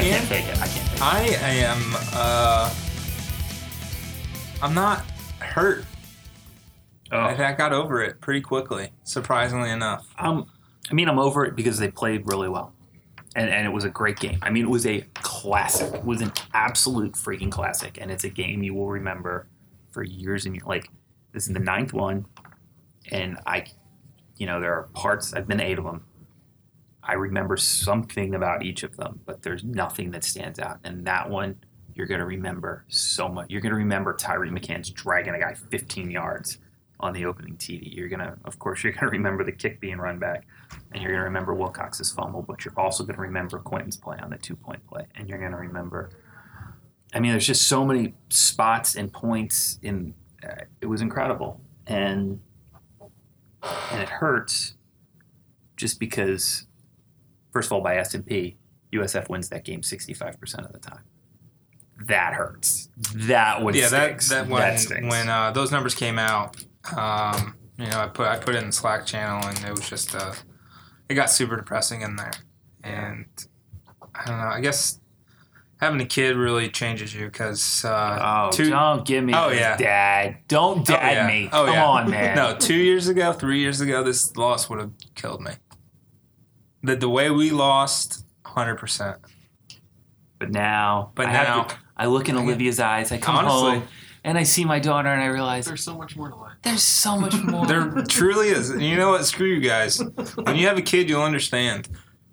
I 0.00 0.02
can't 0.02 0.28
take 0.28 0.46
it. 0.46 0.56
I 0.62 0.66
can't 0.66 0.88
take 0.88 1.32
it. 1.32 1.42
I 1.42 1.50
am. 1.50 1.94
Uh, 2.14 2.74
I'm 4.62 4.72
not 4.72 5.04
hurt. 5.40 5.84
Oh. 7.12 7.18
I, 7.18 7.50
I 7.50 7.52
got 7.52 7.74
over 7.74 8.02
it 8.02 8.18
pretty 8.22 8.40
quickly, 8.40 8.92
surprisingly 9.02 9.68
enough. 9.68 10.08
Um, 10.18 10.50
I 10.90 10.94
mean, 10.94 11.06
I'm 11.06 11.18
over 11.18 11.44
it 11.44 11.54
because 11.54 11.78
they 11.78 11.90
played 11.90 12.26
really 12.26 12.48
well, 12.48 12.72
and 13.36 13.50
and 13.50 13.66
it 13.66 13.70
was 13.70 13.84
a 13.84 13.90
great 13.90 14.18
game. 14.18 14.38
I 14.40 14.48
mean, 14.48 14.64
it 14.64 14.70
was 14.70 14.86
a 14.86 15.02
classic. 15.16 15.92
It 15.92 16.04
was 16.04 16.22
an 16.22 16.32
absolute 16.54 17.12
freaking 17.12 17.50
classic, 17.50 17.98
and 18.00 18.10
it's 18.10 18.24
a 18.24 18.30
game 18.30 18.62
you 18.62 18.72
will 18.72 18.88
remember 18.88 19.48
for 19.90 20.02
years 20.02 20.46
and 20.46 20.54
years. 20.54 20.66
Like 20.66 20.88
this 21.32 21.46
is 21.46 21.52
the 21.52 21.60
ninth 21.60 21.92
one, 21.92 22.24
and 23.10 23.36
I, 23.44 23.66
you 24.38 24.46
know, 24.46 24.60
there 24.60 24.72
are 24.72 24.84
parts. 24.94 25.34
I've 25.34 25.46
been 25.46 25.58
to 25.58 25.64
eight 25.64 25.78
of 25.78 25.84
them. 25.84 26.06
I 27.02 27.14
remember 27.14 27.56
something 27.56 28.34
about 28.34 28.62
each 28.62 28.82
of 28.82 28.96
them, 28.96 29.20
but 29.24 29.42
there's 29.42 29.64
nothing 29.64 30.10
that 30.12 30.24
stands 30.24 30.58
out. 30.58 30.78
And 30.84 31.06
that 31.06 31.30
one, 31.30 31.56
you're 31.94 32.06
gonna 32.06 32.26
remember 32.26 32.84
so 32.88 33.28
much. 33.28 33.50
You're 33.50 33.60
gonna 33.60 33.74
remember 33.74 34.14
Tyree 34.14 34.50
McCants 34.50 34.92
dragging 34.92 35.34
a 35.34 35.38
guy 35.38 35.54
15 35.54 36.10
yards 36.10 36.58
on 37.00 37.12
the 37.12 37.24
opening 37.24 37.56
TD. 37.56 37.94
You're 37.94 38.08
gonna, 38.08 38.36
of 38.44 38.58
course, 38.58 38.84
you're 38.84 38.92
gonna 38.92 39.10
remember 39.10 39.44
the 39.44 39.52
kick 39.52 39.80
being 39.80 39.98
run 39.98 40.18
back, 40.18 40.46
and 40.92 41.02
you're 41.02 41.12
gonna 41.12 41.24
remember 41.24 41.54
Wilcox's 41.54 42.12
fumble, 42.12 42.42
but 42.42 42.64
you're 42.64 42.74
also 42.76 43.04
gonna 43.04 43.20
remember 43.20 43.58
Quinton's 43.58 43.96
play 43.96 44.18
on 44.18 44.30
the 44.30 44.38
two 44.38 44.56
point 44.56 44.86
play, 44.86 45.06
and 45.14 45.28
you're 45.28 45.38
gonna 45.38 45.58
remember. 45.58 46.10
I 47.12 47.18
mean, 47.18 47.32
there's 47.32 47.46
just 47.46 47.66
so 47.66 47.84
many 47.84 48.14
spots 48.28 48.94
and 48.94 49.12
points 49.12 49.78
in. 49.82 50.14
Uh, 50.42 50.64
it 50.80 50.86
was 50.86 51.00
incredible, 51.00 51.60
and 51.86 52.40
and 53.90 54.02
it 54.02 54.08
hurts, 54.08 54.74
just 55.76 55.98
because. 55.98 56.66
First 57.52 57.68
of 57.68 57.72
all, 57.72 57.80
by 57.80 57.96
S 57.96 58.14
and 58.14 58.24
P, 58.24 58.56
USF 58.92 59.28
wins 59.28 59.48
that 59.50 59.64
game 59.64 59.80
65% 59.82 60.64
of 60.64 60.72
the 60.72 60.78
time. 60.78 61.02
That 62.06 62.32
hurts. 62.32 62.88
That 63.14 63.62
would 63.62 63.74
yeah, 63.74 63.88
stinks. 63.88 64.28
that 64.30 64.48
that 64.48 64.50
when 64.52 64.78
stinks. 64.78 65.08
when 65.10 65.28
uh, 65.28 65.50
those 65.52 65.70
numbers 65.70 65.94
came 65.94 66.18
out, 66.18 66.56
um, 66.96 67.54
you 67.78 67.86
know, 67.86 68.00
I 68.00 68.06
put 68.08 68.26
I 68.26 68.38
put 68.38 68.54
it 68.54 68.58
in 68.62 68.66
the 68.68 68.72
Slack 68.72 69.04
channel, 69.04 69.46
and 69.46 69.58
it 69.66 69.70
was 69.70 69.86
just 69.88 70.14
uh, 70.14 70.32
it 71.10 71.14
got 71.14 71.30
super 71.30 71.56
depressing 71.56 72.00
in 72.00 72.16
there, 72.16 72.32
and 72.82 73.26
I 74.14 74.24
don't 74.24 74.38
know. 74.38 74.46
I 74.46 74.60
guess 74.62 74.98
having 75.78 76.00
a 76.00 76.06
kid 76.06 76.36
really 76.36 76.70
changes 76.70 77.14
you 77.14 77.26
because 77.26 77.84
uh, 77.84 78.48
Oh, 78.48 78.50
two, 78.50 78.70
don't 78.70 79.06
give 79.06 79.22
me 79.22 79.34
Oh, 79.34 79.50
yeah. 79.50 79.76
dad. 79.76 80.38
Don't 80.48 80.80
Oh, 80.80 80.84
dad 80.94 81.12
yeah. 81.12 81.26
me. 81.26 81.48
Oh, 81.52 81.66
Come 81.66 81.74
yeah. 81.74 81.84
on, 81.86 82.10
man. 82.10 82.34
No, 82.36 82.56
two 82.56 82.74
years 82.74 83.08
ago, 83.08 83.32
three 83.34 83.60
years 83.60 83.80
ago, 83.82 84.02
this 84.02 84.34
loss 84.38 84.68
would 84.70 84.78
have 84.78 84.92
killed 85.14 85.42
me. 85.42 85.52
The 86.82 86.96
the 86.96 87.08
way 87.08 87.30
we 87.30 87.50
lost, 87.50 88.24
hundred 88.44 88.76
percent. 88.76 89.18
But 90.38 90.50
now, 90.50 91.12
But 91.14 91.26
I 91.26 91.32
now- 91.32 91.62
to- 91.64 91.76
I 91.96 92.06
look 92.06 92.30
in 92.30 92.36
Olivia's 92.38 92.80
eyes. 92.80 93.12
I 93.12 93.18
come 93.18 93.36
Honestly. 93.36 93.80
home 93.80 93.88
and 94.24 94.38
I 94.38 94.42
see 94.44 94.64
my 94.64 94.78
daughter, 94.78 95.08
and 95.10 95.22
I 95.22 95.26
realize 95.26 95.66
There's 95.66 95.82
so 95.82 95.96
much 95.98 96.16
more 96.16 96.30
to 96.30 96.34
life. 96.34 96.54
there's 96.62 96.82
so 96.82 97.18
much 97.18 97.34
more. 97.44 97.66
There 97.66 97.90
truly 98.08 98.48
is. 98.48 98.70
And 98.70 98.82
you 98.82 98.96
know 98.96 99.10
what? 99.10 99.26
Screw 99.26 99.46
you 99.48 99.60
guys. 99.60 100.00
When 100.36 100.56
you 100.56 100.66
have 100.66 100.78
a 100.78 100.82
kid, 100.82 101.08
you'll 101.10 101.22
understand. 101.22 101.88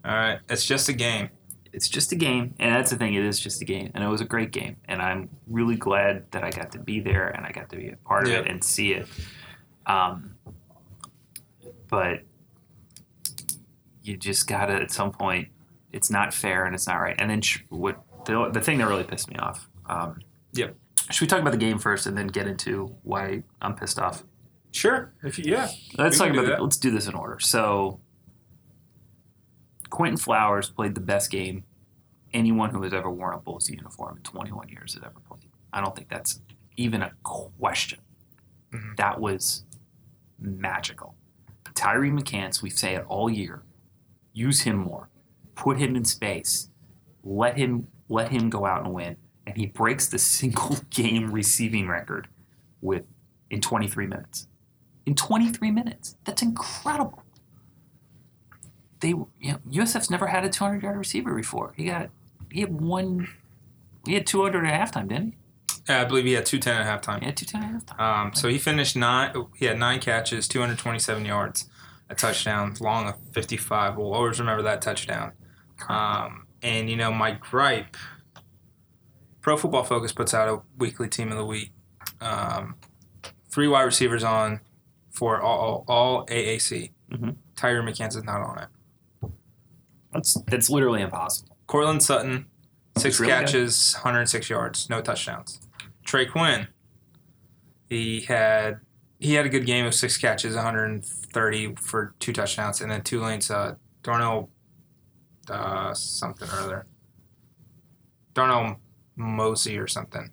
All 0.06 0.14
right, 0.14 0.40
it's 0.50 0.66
just 0.66 0.88
a 0.88 0.94
game. 0.94 1.30
it's 1.74 1.90
just 1.90 2.12
a 2.14 2.16
game, 2.16 2.54
and 2.60 2.74
that's 2.74 2.90
the 2.92 2.96
thing. 2.98 3.14
It 3.14 3.26
is 3.26 3.40
just 3.40 3.62
a 3.62 3.66
game, 3.66 3.92
and 3.94 4.04
it 4.04 4.08
was 4.08 4.22
a 4.22 4.26
great 4.26 4.52
game, 4.52 4.78
and 4.86 5.02
I'm 5.02 5.28
really 5.46 5.76
glad 5.76 6.32
that 6.32 6.44
I 6.46 6.50
got 6.50 6.72
to 6.72 6.80
be 6.80 7.02
there 7.02 7.28
and 7.28 7.46
I 7.46 7.52
got 7.52 7.70
to 7.72 7.76
be 7.76 7.90
a 7.90 7.98
part 7.98 8.26
of 8.28 8.34
it 8.34 8.48
and 8.48 8.64
see 8.64 8.94
it. 8.94 9.08
Um, 9.86 10.36
but 11.90 12.22
you 14.08 14.18
just 14.18 14.48
gotta 14.48 14.74
at 14.74 14.92
some 14.92 15.12
point. 15.12 15.50
It's 15.92 16.10
not 16.10 16.34
fair 16.34 16.66
and 16.66 16.76
it's 16.76 16.88
not 16.88 16.96
right. 16.98 17.16
And 17.18 17.30
then 17.30 17.42
sh- 17.42 17.60
what 17.70 18.02
the 18.26 18.50
the 18.52 18.62
thing 18.62 18.78
that 18.80 18.88
really 18.88 19.04
pissed 19.04 19.30
me 19.30 19.38
off. 19.38 19.70
Um, 19.88 20.20
Yep. 20.54 20.76
Should 21.12 21.22
we 21.22 21.28
talk 21.28 21.40
about 21.40 21.52
the 21.52 21.58
game 21.58 21.78
first 21.78 22.08
and 22.08 22.18
then 22.18 22.28
get 22.28 22.48
into 22.48 22.96
why 23.04 23.44
I'm 23.62 23.76
pissed 23.76 24.00
off? 24.00 24.24
Sure. 24.72 25.14
If 25.24 25.38
you, 25.40 25.46
yeah. 25.48 25.70
Let's 25.98 26.18
talk 26.18 26.30
about. 26.32 26.46
The, 26.46 26.58
let's 26.62 26.78
do 26.78 26.92
this 26.92 27.08
in 27.08 27.14
order. 27.14 27.40
So, 27.40 28.00
Quinton 29.90 30.18
Flowers 30.18 30.70
played 30.70 30.96
the 30.96 31.02
best 31.02 31.32
game 31.32 31.64
anyone 32.34 32.70
who 32.72 32.82
has 32.84 32.94
ever 32.94 33.10
worn 33.10 33.34
a 33.34 33.38
Bulls 33.40 33.70
uniform 33.70 34.18
in 34.18 34.24
21 34.24 34.68
years 34.70 34.94
has 34.96 35.04
ever 35.04 35.20
played. 35.30 35.50
I 35.72 35.80
don't 35.82 35.96
think 35.96 36.10
that's 36.10 36.42
even 36.76 37.02
a 37.02 37.12
question. 37.24 38.00
Mhm. 38.74 38.98
That 38.98 39.20
was 39.22 39.64
magical. 40.40 41.16
Tyree 41.74 42.12
McCants, 42.12 42.62
we 42.62 42.70
say 42.70 42.96
it 42.96 43.06
all 43.08 43.30
year. 43.30 43.64
Use 44.38 44.62
him 44.62 44.78
more. 44.78 45.10
Put 45.56 45.78
him 45.78 45.96
in 45.96 46.06
space. 46.06 46.70
Let 47.24 47.58
him 47.58 47.88
let 48.10 48.32
him 48.32 48.50
go 48.50 48.66
out 48.66 48.86
and 48.86 48.94
win. 48.94 49.18
And 49.46 49.58
he 49.58 49.66
breaks 49.66 50.08
the 50.08 50.20
single 50.20 50.78
game 50.90 51.32
receiving 51.32 51.88
record 51.88 52.28
with 52.82 53.04
in 53.50 53.62
23 53.62 54.08
minutes 54.08 54.48
in 55.08 55.16
23 55.16 55.72
minutes. 55.72 56.18
That's 56.26 56.42
incredible. 56.42 57.24
They, 59.00 59.10
you 59.10 59.28
know, 59.42 59.60
USF's 59.72 60.12
never 60.12 60.28
had 60.28 60.44
a 60.44 60.50
200 60.50 60.84
yard 60.84 60.98
receiver 60.98 61.34
before. 61.34 61.74
He 61.78 61.86
got, 61.86 62.10
he 62.52 62.62
had 62.62 62.80
one, 62.82 63.30
he 64.06 64.16
had 64.16 64.28
200 64.28 64.66
at 64.66 64.92
halftime, 64.92 65.08
didn't 65.08 65.26
he? 65.26 65.38
Yeah, 65.88 66.02
I 66.02 66.06
believe 66.06 66.26
he 66.26 66.34
had 66.34 66.46
two 66.46 66.60
ten 66.60 66.76
at 66.82 66.86
halftime. 66.86 67.22
He 67.22 67.28
had 67.28 67.38
210 67.38 67.64
at 67.64 67.98
halftime. 67.98 68.00
Um, 68.02 68.36
so 68.36 68.50
he 68.50 68.58
finished 68.58 68.98
nine. 68.98 69.34
He 69.56 69.66
had 69.66 69.80
nine 69.80 70.02
catches, 70.02 70.46
227 70.50 71.24
yards, 71.24 71.70
a 72.10 72.16
touchdown, 72.16 72.76
long 72.80 73.08
of 73.08 73.16
55. 73.34 73.98
We'll 73.98 74.14
always 74.14 74.40
remember 74.40 74.64
that 74.64 74.82
touchdown. 74.82 75.34
Um, 75.90 76.48
and 76.62 76.90
you 76.90 76.96
know, 76.96 77.12
my 77.12 77.32
gripe. 77.32 77.96
Pro 79.42 79.56
Football 79.58 79.84
Focus 79.84 80.12
puts 80.12 80.34
out 80.34 80.50
a 80.50 80.62
weekly 80.78 81.08
team 81.08 81.32
of 81.32 81.38
the 81.38 81.46
week. 81.46 81.72
Um, 82.20 82.76
three 83.50 83.68
wide 83.68 83.84
receivers 83.84 84.24
on 84.24 84.60
for 85.12 85.42
all, 85.42 85.86
all 85.88 86.26
AAC. 86.28 86.92
Mhm. 87.12 87.38
McCants 87.82 88.18
is 88.18 88.24
not 88.24 88.42
on 88.42 88.60
it. 88.60 89.32
That's 90.14 90.34
that's 90.48 90.70
literally 90.70 91.02
impossible. 91.02 91.58
Courtland 91.68 92.04
Sutton, 92.04 92.48
six 92.98 93.20
Really 93.20 93.32
good. 93.32 93.46
catches, 93.46 93.94
106 93.96 94.50
yards, 94.50 94.90
no 94.90 95.02
touchdowns. 95.02 95.60
Trey 96.06 96.26
Quinn, 96.26 96.68
he 97.90 98.22
had 98.22 98.80
he 99.20 99.34
had 99.34 99.46
a 99.46 99.50
good 99.50 99.66
game 99.66 99.86
of 99.86 99.96
six 99.96 100.18
catches, 100.18 100.56
130 100.56 101.76
for 101.76 102.14
two 102.20 102.34
touchdowns, 102.34 102.82
and 102.82 102.92
then 102.92 103.02
Tulane's 103.02 103.50
uh, 103.50 103.76
Darnell 104.04 104.50
uh, 105.50 105.94
something 105.94 106.48
or 106.50 106.60
other. 106.60 106.86
Darnell 108.34 108.80
Mosey 109.16 109.78
or 109.80 109.88
something, 109.88 110.30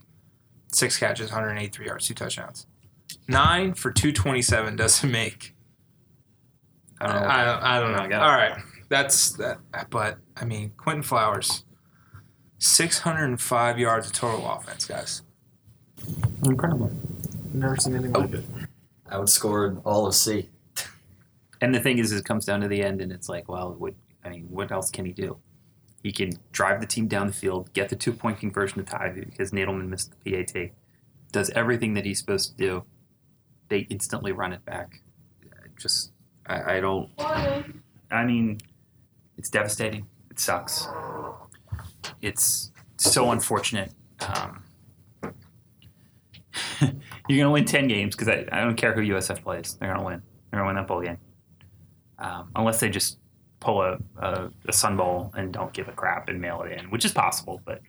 six 0.72 0.98
catches, 0.98 1.30
183 1.30 1.86
yards, 1.86 2.06
two 2.06 2.14
touchdowns. 2.14 2.66
Nine 3.28 3.72
for 3.74 3.90
227 3.90 4.76
doesn't 4.76 5.10
make. 5.10 5.54
I 7.00 7.06
don't 7.06 7.22
know. 7.22 7.28
I, 7.28 7.42
I, 7.42 7.76
I 7.76 7.80
don't 7.80 7.92
know. 7.92 7.98
I 7.98 8.06
got. 8.08 8.22
All 8.22 8.36
right, 8.36 8.62
that's 8.90 9.32
that. 9.32 9.58
But 9.88 10.18
I 10.36 10.44
mean, 10.44 10.72
Quinton 10.76 11.02
Flowers, 11.02 11.64
605 12.58 13.78
yards 13.78 14.06
of 14.06 14.12
total 14.12 14.46
offense, 14.50 14.84
guys. 14.84 15.22
incredible. 16.44 16.92
Never 17.54 17.76
seen 17.76 17.94
anything 17.94 18.12
like 18.12 18.32
it. 18.32 18.44
Outscored 19.14 19.80
all 19.84 20.06
of 20.06 20.14
C. 20.14 20.48
And 21.60 21.72
the 21.72 21.78
thing 21.78 21.98
is, 21.98 22.10
it 22.10 22.24
comes 22.24 22.44
down 22.44 22.60
to 22.62 22.68
the 22.68 22.82
end, 22.82 23.00
and 23.00 23.12
it's 23.12 23.28
like, 23.28 23.48
well, 23.48 23.76
what 23.78 23.94
I 24.24 24.28
mean, 24.28 24.46
what 24.50 24.72
else 24.72 24.90
can 24.90 25.04
he 25.04 25.12
do? 25.12 25.38
He 26.02 26.10
can 26.10 26.32
drive 26.50 26.80
the 26.80 26.86
team 26.86 27.06
down 27.06 27.28
the 27.28 27.32
field, 27.32 27.72
get 27.72 27.88
the 27.88 27.96
two 27.96 28.12
point 28.12 28.40
conversion 28.40 28.84
to 28.84 28.90
tie 28.90 29.10
because 29.10 29.52
Nadelman 29.52 29.88
missed 29.88 30.12
the 30.24 30.32
PAT. 30.32 30.72
Does 31.30 31.50
everything 31.50 31.94
that 31.94 32.04
he's 32.04 32.18
supposed 32.18 32.50
to 32.50 32.56
do. 32.56 32.84
They 33.68 33.86
instantly 33.88 34.32
run 34.32 34.52
it 34.52 34.64
back. 34.64 35.00
Just, 35.78 36.12
I, 36.46 36.76
I 36.76 36.80
don't. 36.80 37.08
I 37.18 38.24
mean, 38.24 38.58
it's 39.38 39.48
devastating. 39.48 40.06
It 40.30 40.40
sucks. 40.40 40.88
It's 42.20 42.72
so 42.96 43.30
unfortunate. 43.30 43.92
Um, 44.20 44.63
you're 47.28 47.38
gonna 47.38 47.50
win 47.50 47.64
ten 47.64 47.88
games 47.88 48.14
because 48.14 48.28
I, 48.28 48.46
I 48.52 48.60
don't 48.64 48.76
care 48.76 48.92
who 48.92 49.00
USF 49.00 49.42
plays. 49.42 49.76
They're 49.80 49.92
gonna 49.92 50.04
win. 50.04 50.22
They're 50.50 50.60
gonna 50.60 50.66
win 50.66 50.76
that 50.76 50.86
bowl 50.86 51.00
game, 51.02 51.18
um, 52.18 52.50
unless 52.56 52.80
they 52.80 52.88
just 52.88 53.18
pull 53.60 53.82
a, 53.82 53.98
a, 54.18 54.50
a 54.68 54.72
Sun 54.72 54.96
Bowl 54.96 55.32
and 55.36 55.52
don't 55.52 55.72
give 55.72 55.88
a 55.88 55.92
crap 55.92 56.28
and 56.28 56.40
mail 56.40 56.62
it 56.62 56.72
in, 56.78 56.90
which 56.90 57.04
is 57.04 57.12
possible. 57.12 57.60
But 57.64 57.80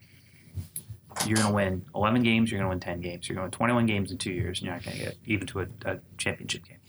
you're 1.25 1.37
gonna 1.37 1.53
win 1.53 1.85
11 1.95 2.23
games. 2.23 2.51
You're 2.51 2.59
gonna 2.59 2.69
win 2.69 2.79
10 2.79 3.01
games. 3.01 3.27
You're 3.27 3.35
gonna 3.35 3.45
win 3.45 3.51
21 3.51 3.85
games 3.85 4.11
in 4.11 4.17
two 4.17 4.31
years, 4.31 4.59
and 4.59 4.65
you're 4.67 4.75
not 4.75 4.83
gonna 4.83 4.97
get 4.97 5.17
even 5.25 5.47
to 5.47 5.61
a, 5.61 5.67
a 5.85 5.99
championship 6.17 6.65
game. 6.65 6.79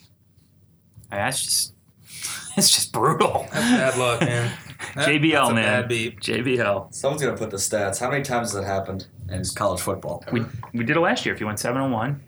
And 1.11 1.21
that's 1.21 1.43
just 1.43 1.75
it's 2.57 2.71
just 2.71 2.93
brutal. 2.93 3.47
That's 3.53 3.97
bad 3.97 3.99
luck, 3.99 4.21
man. 4.21 4.53
That- 4.95 5.09
JBL, 5.09 5.33
that's 5.33 5.51
a 5.51 5.55
man. 5.55 5.81
Bad 5.83 5.89
beat. 5.89 6.21
JBL. 6.21 6.95
Someone's 6.95 7.23
gonna 7.23 7.37
put 7.37 7.51
the 7.51 7.57
stats. 7.57 7.99
How 7.99 8.11
many 8.11 8.23
times 8.23 8.53
has 8.53 8.61
that 8.61 8.67
happened 8.67 9.07
in 9.31 9.43
college 9.55 9.81
football? 9.81 10.25
We, 10.33 10.45
we 10.73 10.85
did 10.85 10.97
it 10.97 11.01
last 11.01 11.25
year. 11.27 11.35
If 11.35 11.41
you 11.41 11.47
went 11.47 11.59
seven 11.59 11.81
and 11.83 11.93
one 11.93 12.23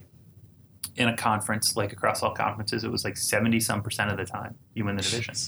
in 0.97 1.09
a 1.09 1.17
conference, 1.17 1.77
like 1.77 1.93
across 1.93 2.23
all 2.23 2.35
conferences, 2.35 2.85
it 2.85 2.91
was 2.91 3.05
like 3.05 3.17
seventy 3.17 3.61
some 3.61 3.83
percent 3.83 4.11
of 4.11 4.17
the 4.17 4.25
time 4.25 4.57
you 4.75 4.85
win 4.85 4.97
the 4.97 5.03
division. 5.03 5.35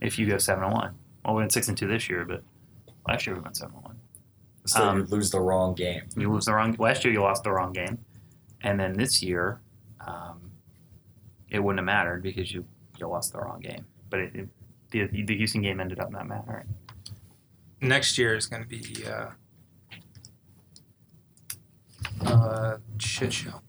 If 0.00 0.18
you 0.18 0.26
go 0.28 0.36
seven 0.36 0.64
and 0.64 0.72
one, 0.72 0.94
well, 1.24 1.34
we 1.34 1.40
went 1.40 1.52
six 1.52 1.68
and 1.68 1.78
two 1.78 1.88
this 1.88 2.10
year, 2.10 2.26
but 2.26 2.42
Last 3.08 3.26
year 3.26 3.36
we 3.36 3.42
went 3.42 3.56
seven 3.56 3.74
and 3.76 3.84
one. 3.84 4.00
So 4.66 4.82
Um, 4.82 4.98
you 4.98 5.04
lose 5.04 5.30
the 5.30 5.40
wrong 5.40 5.74
game. 5.74 6.02
You 6.16 6.32
lose 6.32 6.46
the 6.46 6.54
wrong. 6.54 6.74
Last 6.78 7.04
year 7.04 7.12
you 7.12 7.20
lost 7.20 7.44
the 7.44 7.50
wrong 7.52 7.72
game, 7.72 7.98
and 8.62 8.80
then 8.80 8.94
this 8.94 9.22
year, 9.22 9.60
um, 10.06 10.50
it 11.50 11.58
wouldn't 11.62 11.78
have 11.80 11.84
mattered 11.86 12.22
because 12.22 12.52
you 12.52 12.64
you 12.98 13.06
lost 13.06 13.32
the 13.32 13.38
wrong 13.40 13.60
game. 13.60 13.84
But 14.08 14.20
it, 14.20 14.34
it, 14.34 14.48
the 14.90 15.22
the 15.24 15.36
Houston 15.36 15.60
game 15.62 15.80
ended 15.80 16.00
up 16.00 16.10
not 16.10 16.26
mattering. 16.26 16.66
Next 17.80 18.16
year 18.16 18.34
is 18.34 18.46
going 18.46 18.62
to 18.62 18.68
be 18.68 19.04
uh, 19.06 19.26
uh, 22.22 22.76
shit 22.98 23.32
show. 23.32 23.60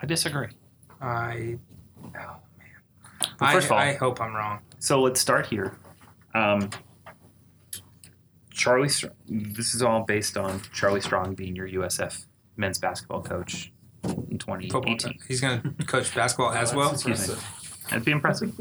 I 0.00 0.06
disagree. 0.06 0.48
I, 1.00 1.58
oh 2.04 2.08
man, 2.12 2.26
Well, 3.20 3.30
I, 3.40 3.52
first 3.54 3.66
of 3.66 3.72
all- 3.72 3.78
I 3.78 3.94
hope 3.94 4.20
I'm 4.20 4.34
wrong. 4.34 4.60
So 4.78 5.00
let's 5.00 5.20
start 5.20 5.46
here. 5.46 5.76
Um, 6.34 6.70
Charlie, 8.50 8.88
Str- 8.88 9.06
this 9.28 9.74
is 9.74 9.82
all 9.82 10.02
based 10.02 10.36
on 10.36 10.60
Charlie 10.72 11.00
Strong 11.00 11.34
being 11.34 11.54
your 11.56 11.68
USF 11.68 12.26
men's 12.56 12.78
basketball 12.78 13.22
coach 13.22 13.72
in 14.04 14.38
Football. 14.38 14.58
2018. 14.68 15.18
He's 15.28 15.40
going 15.40 15.60
to 15.62 15.70
coach 15.86 16.14
basketball 16.14 16.52
as 16.52 16.74
well. 16.74 16.92
Excuse 16.92 17.28
me. 17.28 17.34
That'd 17.90 18.04
be 18.04 18.10
impressive. 18.12 18.52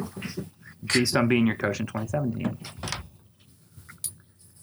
Based 0.94 1.16
on 1.16 1.28
being 1.28 1.46
your 1.48 1.56
coach 1.56 1.80
in 1.80 1.86
2017. 1.88 2.58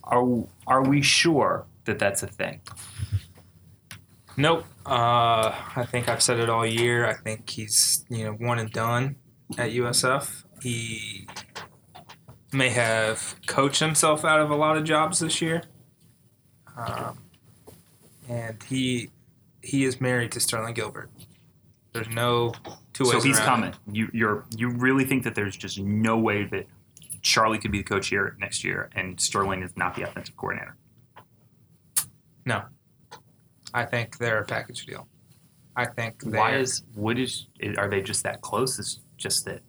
Are 0.04 0.44
are 0.66 0.82
we 0.84 1.02
sure 1.02 1.66
that 1.84 1.98
that's 1.98 2.22
a 2.22 2.26
thing? 2.26 2.60
Nope. 4.38 4.64
Uh, 4.86 5.52
I 5.76 5.84
think 5.84 6.08
I've 6.08 6.22
said 6.22 6.38
it 6.38 6.48
all 6.48 6.64
year. 6.64 7.06
I 7.06 7.14
think 7.14 7.50
he's 7.50 8.04
you 8.08 8.24
know 8.24 8.32
one 8.32 8.60
and 8.60 8.70
done 8.70 9.16
at 9.58 9.72
USF. 9.72 10.44
He 10.62 11.26
may 12.52 12.68
have 12.70 13.34
coached 13.48 13.80
himself 13.80 14.24
out 14.24 14.40
of 14.40 14.50
a 14.50 14.56
lot 14.56 14.76
of 14.76 14.84
jobs 14.84 15.18
this 15.18 15.42
year, 15.42 15.64
um, 16.76 17.18
and 18.28 18.62
he 18.62 19.10
he 19.60 19.84
is 19.84 20.00
married 20.00 20.30
to 20.32 20.40
Sterling 20.40 20.74
Gilbert. 20.74 21.10
There's 21.92 22.08
no 22.08 22.54
two 22.92 23.04
ways 23.04 23.12
So 23.14 23.20
he's 23.20 23.40
coming. 23.40 23.70
it. 23.70 23.76
You 23.90 24.08
you're 24.12 24.44
you 24.56 24.70
really 24.70 25.04
think 25.04 25.24
that 25.24 25.34
there's 25.34 25.56
just 25.56 25.80
no 25.80 26.16
way 26.16 26.44
that 26.44 26.66
Charlie 27.22 27.58
could 27.58 27.72
be 27.72 27.78
the 27.78 27.84
coach 27.84 28.08
here 28.08 28.36
next 28.38 28.62
year 28.62 28.88
and 28.94 29.20
Sterling 29.20 29.62
is 29.64 29.76
not 29.76 29.96
the 29.96 30.02
offensive 30.02 30.36
coordinator. 30.36 30.76
I 33.74 33.84
think 33.84 34.18
they're 34.18 34.40
a 34.40 34.44
package 34.44 34.86
deal. 34.86 35.06
I 35.76 35.86
think 35.86 36.22
Why 36.22 36.56
is 36.56 36.82
what 36.94 37.18
is 37.18 37.46
are 37.76 37.88
they 37.88 38.02
just 38.02 38.22
that 38.24 38.40
close? 38.40 38.78
Is 38.78 39.00
just 39.16 39.44
that 39.44 39.60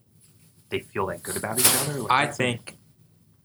they 0.69 0.80
feel 0.80 1.06
that 1.07 1.22
good 1.24 1.38
about 1.38 1.60
each 1.60 1.75
other. 1.81 2.06
I 2.10 2.28
think, 2.28 2.78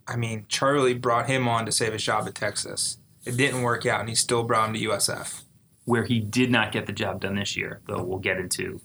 I 0.07 0.17
mean, 0.17 0.47
Charlie 0.49 0.95
brought 0.95 1.27
him 1.27 1.49
on 1.49 1.67
to 1.67 1.73
save 1.73 1.93
his 1.93 2.03
job 2.03 2.27
at 2.27 2.35
Texas. 2.35 2.99
It 3.27 3.37
didn't 3.37 3.63
work 3.63 3.87
out, 3.87 4.01
and 4.01 4.09
he 4.09 4.15
still 4.15 4.43
brought 4.45 4.69
him 4.69 4.75
to 4.75 4.81
USF. 4.81 5.43
where 5.87 6.05
he 6.05 6.21
did 6.21 6.51
not 6.51 6.73
get 6.73 6.87
the 6.87 6.93
job 6.93 7.21
done 7.21 7.35
this 7.35 7.57
year, 7.57 7.81
though 7.87 8.03
we'll 8.03 8.19
get 8.19 8.39
into 8.39 8.81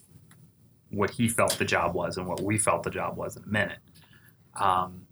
what 0.90 1.12
he 1.12 1.28
felt 1.30 1.58
the 1.58 1.66
job 1.66 1.94
was 1.96 2.18
and 2.18 2.28
what 2.28 2.42
we 2.42 2.58
felt 2.58 2.84
the 2.84 2.90
job 2.90 3.16
was 3.16 3.38
in 3.38 3.44
a 3.44 3.48
minute. 3.48 3.78
Um, 4.60 5.04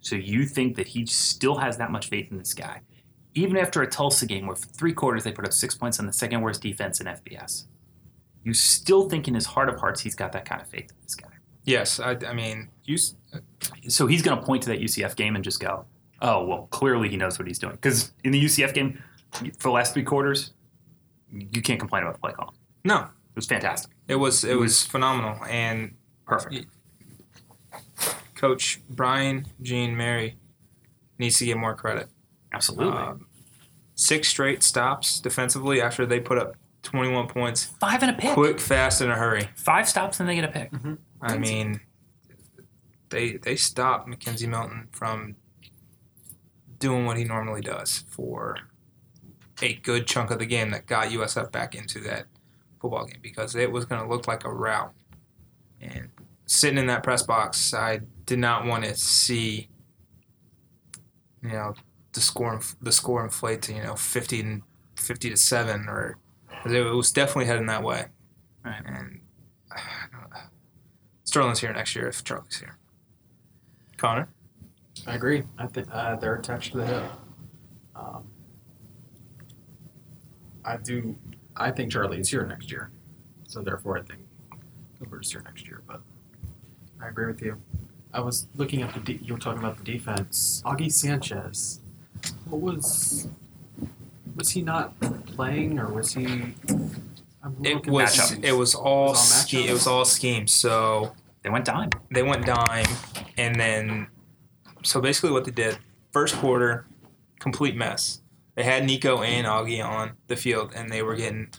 so 0.00 0.16
you 0.16 0.46
think 0.46 0.76
that 0.76 0.88
he 0.88 1.06
still 1.06 1.56
has 1.56 1.78
that 1.78 1.90
much 1.90 2.08
faith 2.08 2.30
in 2.30 2.38
this 2.38 2.54
guy, 2.54 2.80
even 3.34 3.56
after 3.56 3.82
a 3.82 3.86
Tulsa 3.86 4.26
game 4.26 4.46
where 4.46 4.56
for 4.56 4.66
three 4.66 4.92
quarters 4.92 5.24
they 5.24 5.32
put 5.32 5.44
up 5.44 5.52
six 5.52 5.74
points 5.74 5.98
on 6.00 6.06
the 6.06 6.12
second 6.12 6.40
worst 6.40 6.62
defense 6.62 7.00
in 7.00 7.06
FBS. 7.06 7.64
You 8.44 8.54
still 8.54 9.08
think 9.08 9.28
in 9.28 9.34
his 9.34 9.46
heart 9.46 9.68
of 9.68 9.78
hearts 9.78 10.00
he's 10.00 10.14
got 10.14 10.32
that 10.32 10.44
kind 10.44 10.60
of 10.62 10.68
faith 10.68 10.90
in 10.90 10.96
this 11.02 11.14
guy. 11.14 11.28
Yes, 11.64 12.00
I, 12.00 12.16
I 12.26 12.32
mean, 12.32 12.68
you, 12.84 12.96
So 13.88 14.06
he's 14.06 14.22
going 14.22 14.38
to 14.38 14.44
point 14.44 14.62
to 14.62 14.68
that 14.70 14.80
UCF 14.80 15.16
game 15.16 15.34
and 15.34 15.44
just 15.44 15.60
go, 15.60 15.84
"Oh, 16.22 16.44
well, 16.46 16.68
clearly 16.70 17.08
he 17.10 17.16
knows 17.18 17.38
what 17.38 17.46
he's 17.46 17.58
doing." 17.58 17.74
Because 17.74 18.12
in 18.24 18.32
the 18.32 18.42
UCF 18.42 18.72
game, 18.72 19.02
for 19.32 19.68
the 19.68 19.70
last 19.70 19.92
three 19.92 20.02
quarters, 20.04 20.52
you 21.30 21.60
can't 21.60 21.78
complain 21.78 22.04
about 22.04 22.14
the 22.14 22.20
play 22.20 22.32
call. 22.32 22.54
no, 22.84 23.00
It 23.02 23.36
was 23.36 23.46
fantastic. 23.46 23.90
it 24.06 24.14
was 24.16 24.44
it 24.44 24.58
was 24.58 24.82
phenomenal. 24.86 25.44
And 25.44 25.94
Perfect. 26.24 26.66
Coach 28.34 28.80
Brian 28.88 29.46
Jean 29.60 29.96
Mary 29.96 30.38
needs 31.18 31.38
to 31.38 31.44
get 31.44 31.56
more 31.58 31.74
credit. 31.74 32.08
Absolutely. 32.52 32.96
Um, 32.96 33.26
six 33.94 34.28
straight 34.28 34.62
stops 34.62 35.20
defensively 35.20 35.80
after 35.80 36.06
they 36.06 36.20
put 36.20 36.38
up 36.38 36.56
21 36.82 37.28
points, 37.28 37.64
Five 37.80 38.02
and 38.02 38.12
a 38.12 38.14
pick. 38.14 38.32
quick, 38.34 38.60
fast, 38.60 39.00
in 39.02 39.10
a 39.10 39.16
hurry. 39.16 39.48
Five 39.56 39.88
stops 39.88 40.20
and 40.20 40.28
they 40.28 40.34
get 40.36 40.44
a 40.44 40.48
pick. 40.48 40.70
I 41.20 41.36
mean, 41.36 41.80
they 43.10 43.32
they 43.32 43.56
stopped 43.56 44.08
McKenzie 44.08 44.48
Milton 44.48 44.88
from 44.92 45.36
doing 46.78 47.04
what 47.04 47.16
he 47.16 47.24
normally 47.24 47.60
does 47.60 48.04
for 48.08 48.56
a 49.60 49.74
good 49.74 50.06
chunk 50.06 50.30
of 50.30 50.38
the 50.38 50.46
game 50.46 50.70
that 50.70 50.86
got 50.86 51.08
USF 51.08 51.50
back 51.50 51.74
into 51.74 51.98
that 52.00 52.26
football 52.80 53.04
game 53.04 53.18
because 53.20 53.56
it 53.56 53.70
was 53.72 53.84
going 53.84 54.00
to 54.00 54.08
look 54.08 54.28
like 54.28 54.44
a 54.44 54.52
rout. 54.52 54.92
And 55.80 56.08
sitting 56.46 56.78
in 56.78 56.86
that 56.86 57.02
press 57.02 57.22
box, 57.22 57.74
I 57.74 58.00
did 58.24 58.38
not 58.38 58.64
want 58.64 58.84
to 58.84 58.94
see, 58.94 59.68
you 61.42 61.50
know, 61.50 61.74
the 62.18 62.24
score 62.24 62.60
the 62.82 62.92
score 62.92 63.22
inflate 63.22 63.62
to 63.62 63.72
you 63.72 63.82
know 63.82 63.94
50 63.94 64.40
and 64.40 64.62
50 64.96 65.30
to 65.30 65.36
seven 65.36 65.88
or 65.88 66.18
it 66.66 66.94
was 66.94 67.12
definitely 67.12 67.46
heading 67.46 67.66
that 67.66 67.84
way. 67.84 68.06
Right. 68.64 68.82
And 68.84 69.20
Sterling's 71.24 71.60
here 71.60 71.72
next 71.72 71.94
year 71.94 72.08
if 72.08 72.24
Charlie's 72.24 72.58
here. 72.58 72.76
Connor? 73.96 74.28
I 75.06 75.14
agree. 75.14 75.44
I 75.56 75.66
think 75.66 75.88
uh, 75.92 76.16
they're 76.16 76.34
attached 76.34 76.72
to 76.72 76.78
the 76.78 76.86
hip. 76.86 77.04
Um, 77.94 78.24
I 80.64 80.76
do. 80.76 81.16
I 81.56 81.70
think 81.70 81.92
Charlie 81.92 82.18
is 82.18 82.28
here 82.28 82.44
next 82.46 82.70
year, 82.70 82.90
so 83.44 83.62
therefore 83.62 83.98
I 83.98 84.02
think 84.02 84.20
Gilbert's 84.98 85.30
here 85.30 85.42
next 85.44 85.66
year. 85.66 85.82
But 85.86 86.00
I 87.00 87.08
agree 87.08 87.26
with 87.26 87.40
you. 87.42 87.60
I 88.12 88.20
was 88.20 88.48
looking 88.56 88.82
at 88.82 88.92
the. 88.94 89.00
De- 89.00 89.24
you 89.24 89.34
were 89.34 89.40
talking 89.40 89.60
about 89.60 89.78
the 89.78 89.84
defense. 89.84 90.62
Auggie 90.64 90.92
Sanchez. 90.92 91.80
What 92.46 92.60
was? 92.60 93.28
Was 94.36 94.50
he 94.50 94.62
not 94.62 94.98
playing, 95.26 95.78
or 95.78 95.92
was 95.92 96.14
he? 96.14 96.24
I'm 96.26 97.56
It 97.64 97.74
looking 97.74 97.92
was 97.92 98.16
matchup. 98.16 98.44
it 98.44 98.52
was 98.52 98.74
all 98.74 99.08
It 99.08 99.10
was 99.10 99.18
all 99.18 99.24
ske- 99.24 99.48
matchup? 99.56 99.68
it 99.68 99.72
was 99.72 99.86
all 99.86 100.04
schemes. 100.04 100.52
So 100.52 101.14
They 101.42 101.50
went 101.50 101.64
dime. 101.64 101.90
they 102.10 102.22
went 102.22 102.46
dime, 102.46 102.86
and 103.36 103.58
then 103.58 104.08
so 104.84 105.00
basically 105.00 105.30
what 105.30 105.44
they 105.44 105.50
did 105.50 105.78
first 106.12 106.36
quarter, 106.36 106.86
complete 107.40 107.76
mess. 107.76 108.22
They 108.54 108.64
had 108.64 108.84
Nico 108.84 109.22
and 109.22 109.46
Auggie 109.46 109.84
on 109.84 110.12
the 110.26 110.36
field, 110.36 110.72
and 110.74 110.90
they 110.90 111.02
were 111.02 111.14
getting 111.14 111.50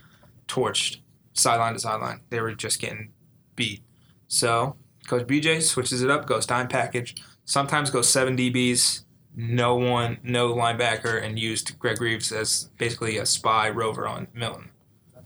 torched 0.48 0.98
sideline 1.34 1.74
to 1.74 1.80
sideline. 1.80 2.22
They 2.30 2.42
were 2.42 2.54
just 2.54 2.80
getting 2.82 3.12
beat. 3.56 3.82
So 4.28 4.76
Coach 5.08 5.26
BJ 5.28 5.62
switches 5.62 6.02
it 6.02 6.10
up, 6.10 6.26
goes 6.28 6.46
dime 6.46 6.68
package. 6.68 7.16
Sometimes 7.46 7.90
goes 7.90 8.08
seven 8.10 8.36
DBs, 8.38 9.04
no 9.36 9.76
one, 9.76 10.18
no 10.24 10.54
linebacker, 10.54 11.24
and 11.24 11.40
used 11.40 11.78
Greg 11.80 12.02
Reaves 12.02 12.32
as 12.32 12.70
basically 12.78 13.18
a 13.18 13.26
spy 13.26 13.70
rover 13.70 14.08
on 14.08 14.28
Milton. 14.34 14.72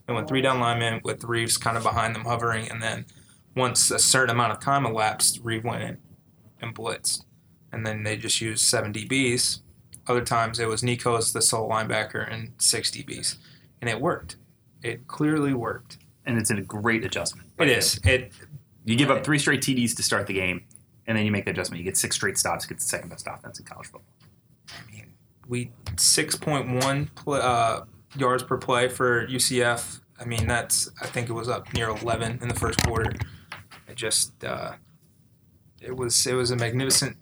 They 0.07 0.13
went 0.13 0.27
three 0.27 0.41
down 0.41 0.59
linemen 0.59 1.01
with 1.03 1.23
Reaves 1.23 1.57
kind 1.57 1.77
of 1.77 1.83
behind 1.83 2.13
them 2.13 2.25
hovering, 2.25 2.69
and 2.69 2.81
then 2.81 3.05
once 3.55 3.91
a 3.91 3.99
certain 3.99 4.35
amount 4.35 4.51
of 4.51 4.59
time 4.59 4.85
elapsed, 4.85 5.39
Reaves 5.43 5.63
went 5.63 5.83
in 5.83 5.97
and 6.61 6.75
blitzed. 6.75 7.23
And 7.71 7.85
then 7.85 8.03
they 8.03 8.17
just 8.17 8.41
used 8.41 8.63
seven 8.63 8.93
DBs. 8.93 9.61
Other 10.07 10.23
times 10.23 10.59
it 10.59 10.67
was 10.67 10.83
Nico 10.83 11.15
as 11.15 11.33
the 11.33 11.41
sole 11.41 11.69
linebacker 11.69 12.31
and 12.31 12.53
six 12.57 12.91
DBs. 12.91 13.37
And 13.81 13.89
it 13.89 13.99
worked. 13.99 14.37
It 14.81 15.07
clearly 15.07 15.53
worked. 15.53 15.97
And 16.25 16.37
it's 16.37 16.51
a 16.51 16.61
great 16.61 17.03
adjustment. 17.03 17.47
It 17.59 17.69
is. 17.69 17.99
It 18.03 18.31
You 18.85 18.95
give 18.95 19.11
up 19.11 19.23
three 19.23 19.39
straight 19.39 19.61
TDs 19.61 19.95
to 19.95 20.03
start 20.03 20.27
the 20.27 20.33
game, 20.33 20.65
and 21.07 21.17
then 21.17 21.25
you 21.25 21.31
make 21.31 21.45
the 21.45 21.51
adjustment. 21.51 21.79
You 21.79 21.85
get 21.85 21.97
six 21.97 22.15
straight 22.15 22.37
stops, 22.37 22.65
you 22.65 22.69
get 22.69 22.79
the 22.79 22.85
second 22.85 23.09
best 23.09 23.27
offense 23.27 23.59
in 23.59 23.65
college 23.65 23.87
football. 23.87 24.13
I 24.69 24.91
mean, 24.91 25.13
we 25.47 25.71
six 25.97 26.35
point 26.35 26.83
one 26.83 27.09
uh, 27.27 27.81
yards 28.17 28.43
per 28.43 28.57
play 28.57 28.87
for 28.87 29.27
UCF. 29.27 30.01
I 30.19 30.25
mean, 30.25 30.47
that's 30.47 30.89
I 31.01 31.07
think 31.07 31.29
it 31.29 31.33
was 31.33 31.49
up 31.49 31.73
near 31.73 31.89
eleven 31.89 32.39
in 32.41 32.47
the 32.47 32.55
first 32.55 32.83
quarter. 32.85 33.11
It 33.87 33.95
just 33.95 34.43
uh, 34.43 34.73
it 35.81 35.95
was 35.95 36.25
it 36.25 36.33
was 36.33 36.51
a 36.51 36.55
magnificent 36.55 37.17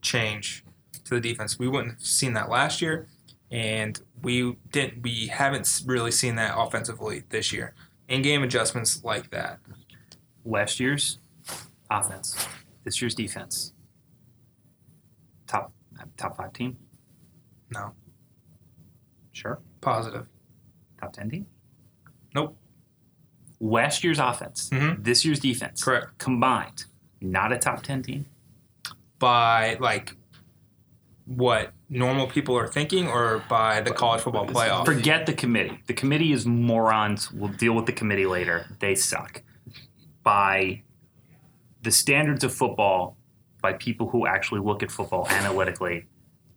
change 0.00 0.64
to 1.04 1.14
the 1.14 1.20
defense. 1.20 1.58
We 1.58 1.68
wouldn't 1.68 1.94
have 1.94 2.06
seen 2.06 2.32
that 2.34 2.48
last 2.48 2.82
year, 2.82 3.06
and 3.50 4.00
we 4.22 4.56
didn't. 4.70 5.02
We 5.02 5.28
haven't 5.28 5.82
really 5.86 6.10
seen 6.10 6.36
that 6.36 6.54
offensively 6.56 7.22
this 7.28 7.52
year. 7.52 7.74
In 8.08 8.22
game 8.22 8.42
adjustments 8.42 9.02
like 9.04 9.30
that. 9.30 9.60
Last 10.44 10.80
year's 10.80 11.18
offense, 11.88 12.48
this 12.84 13.00
year's 13.00 13.14
defense. 13.14 13.72
Top 15.46 15.72
top 16.16 16.36
five 16.36 16.52
team? 16.52 16.76
No. 17.70 17.92
Sure. 19.32 19.60
Positive. 19.80 20.26
Top 21.00 21.12
ten 21.12 21.30
team? 21.30 21.46
Nope. 22.34 22.56
Last 23.60 24.02
year's 24.02 24.18
offense, 24.18 24.70
Mhm. 24.70 25.04
this 25.04 25.24
year's 25.24 25.38
defense, 25.40 25.84
Correct. 25.84 26.18
combined, 26.18 26.84
not 27.20 27.52
a 27.52 27.58
top 27.58 27.82
ten 27.82 28.02
team. 28.02 28.26
By 29.18 29.76
like 29.80 30.16
what 31.26 31.72
normal 31.88 32.26
people 32.26 32.58
are 32.58 32.66
thinking, 32.66 33.06
or 33.06 33.44
by 33.48 33.80
the 33.80 33.92
college 33.92 34.22
football 34.22 34.46
playoff? 34.46 34.84
Forget 34.84 35.26
the 35.26 35.32
committee. 35.32 35.78
The 35.86 35.94
committee 35.94 36.32
is 36.32 36.44
morons. 36.46 37.30
We'll 37.30 37.52
deal 37.52 37.74
with 37.74 37.86
the 37.86 37.92
committee 37.92 38.26
later. 38.26 38.66
They 38.80 38.96
suck. 38.96 39.42
By 40.24 40.82
the 41.82 41.90
standards 41.90 42.44
of 42.44 42.52
football, 42.54 43.16
by 43.60 43.72
people 43.74 44.08
who 44.08 44.26
actually 44.26 44.60
look 44.60 44.82
at 44.82 44.90
football 44.90 45.26
analytically, 45.28 46.06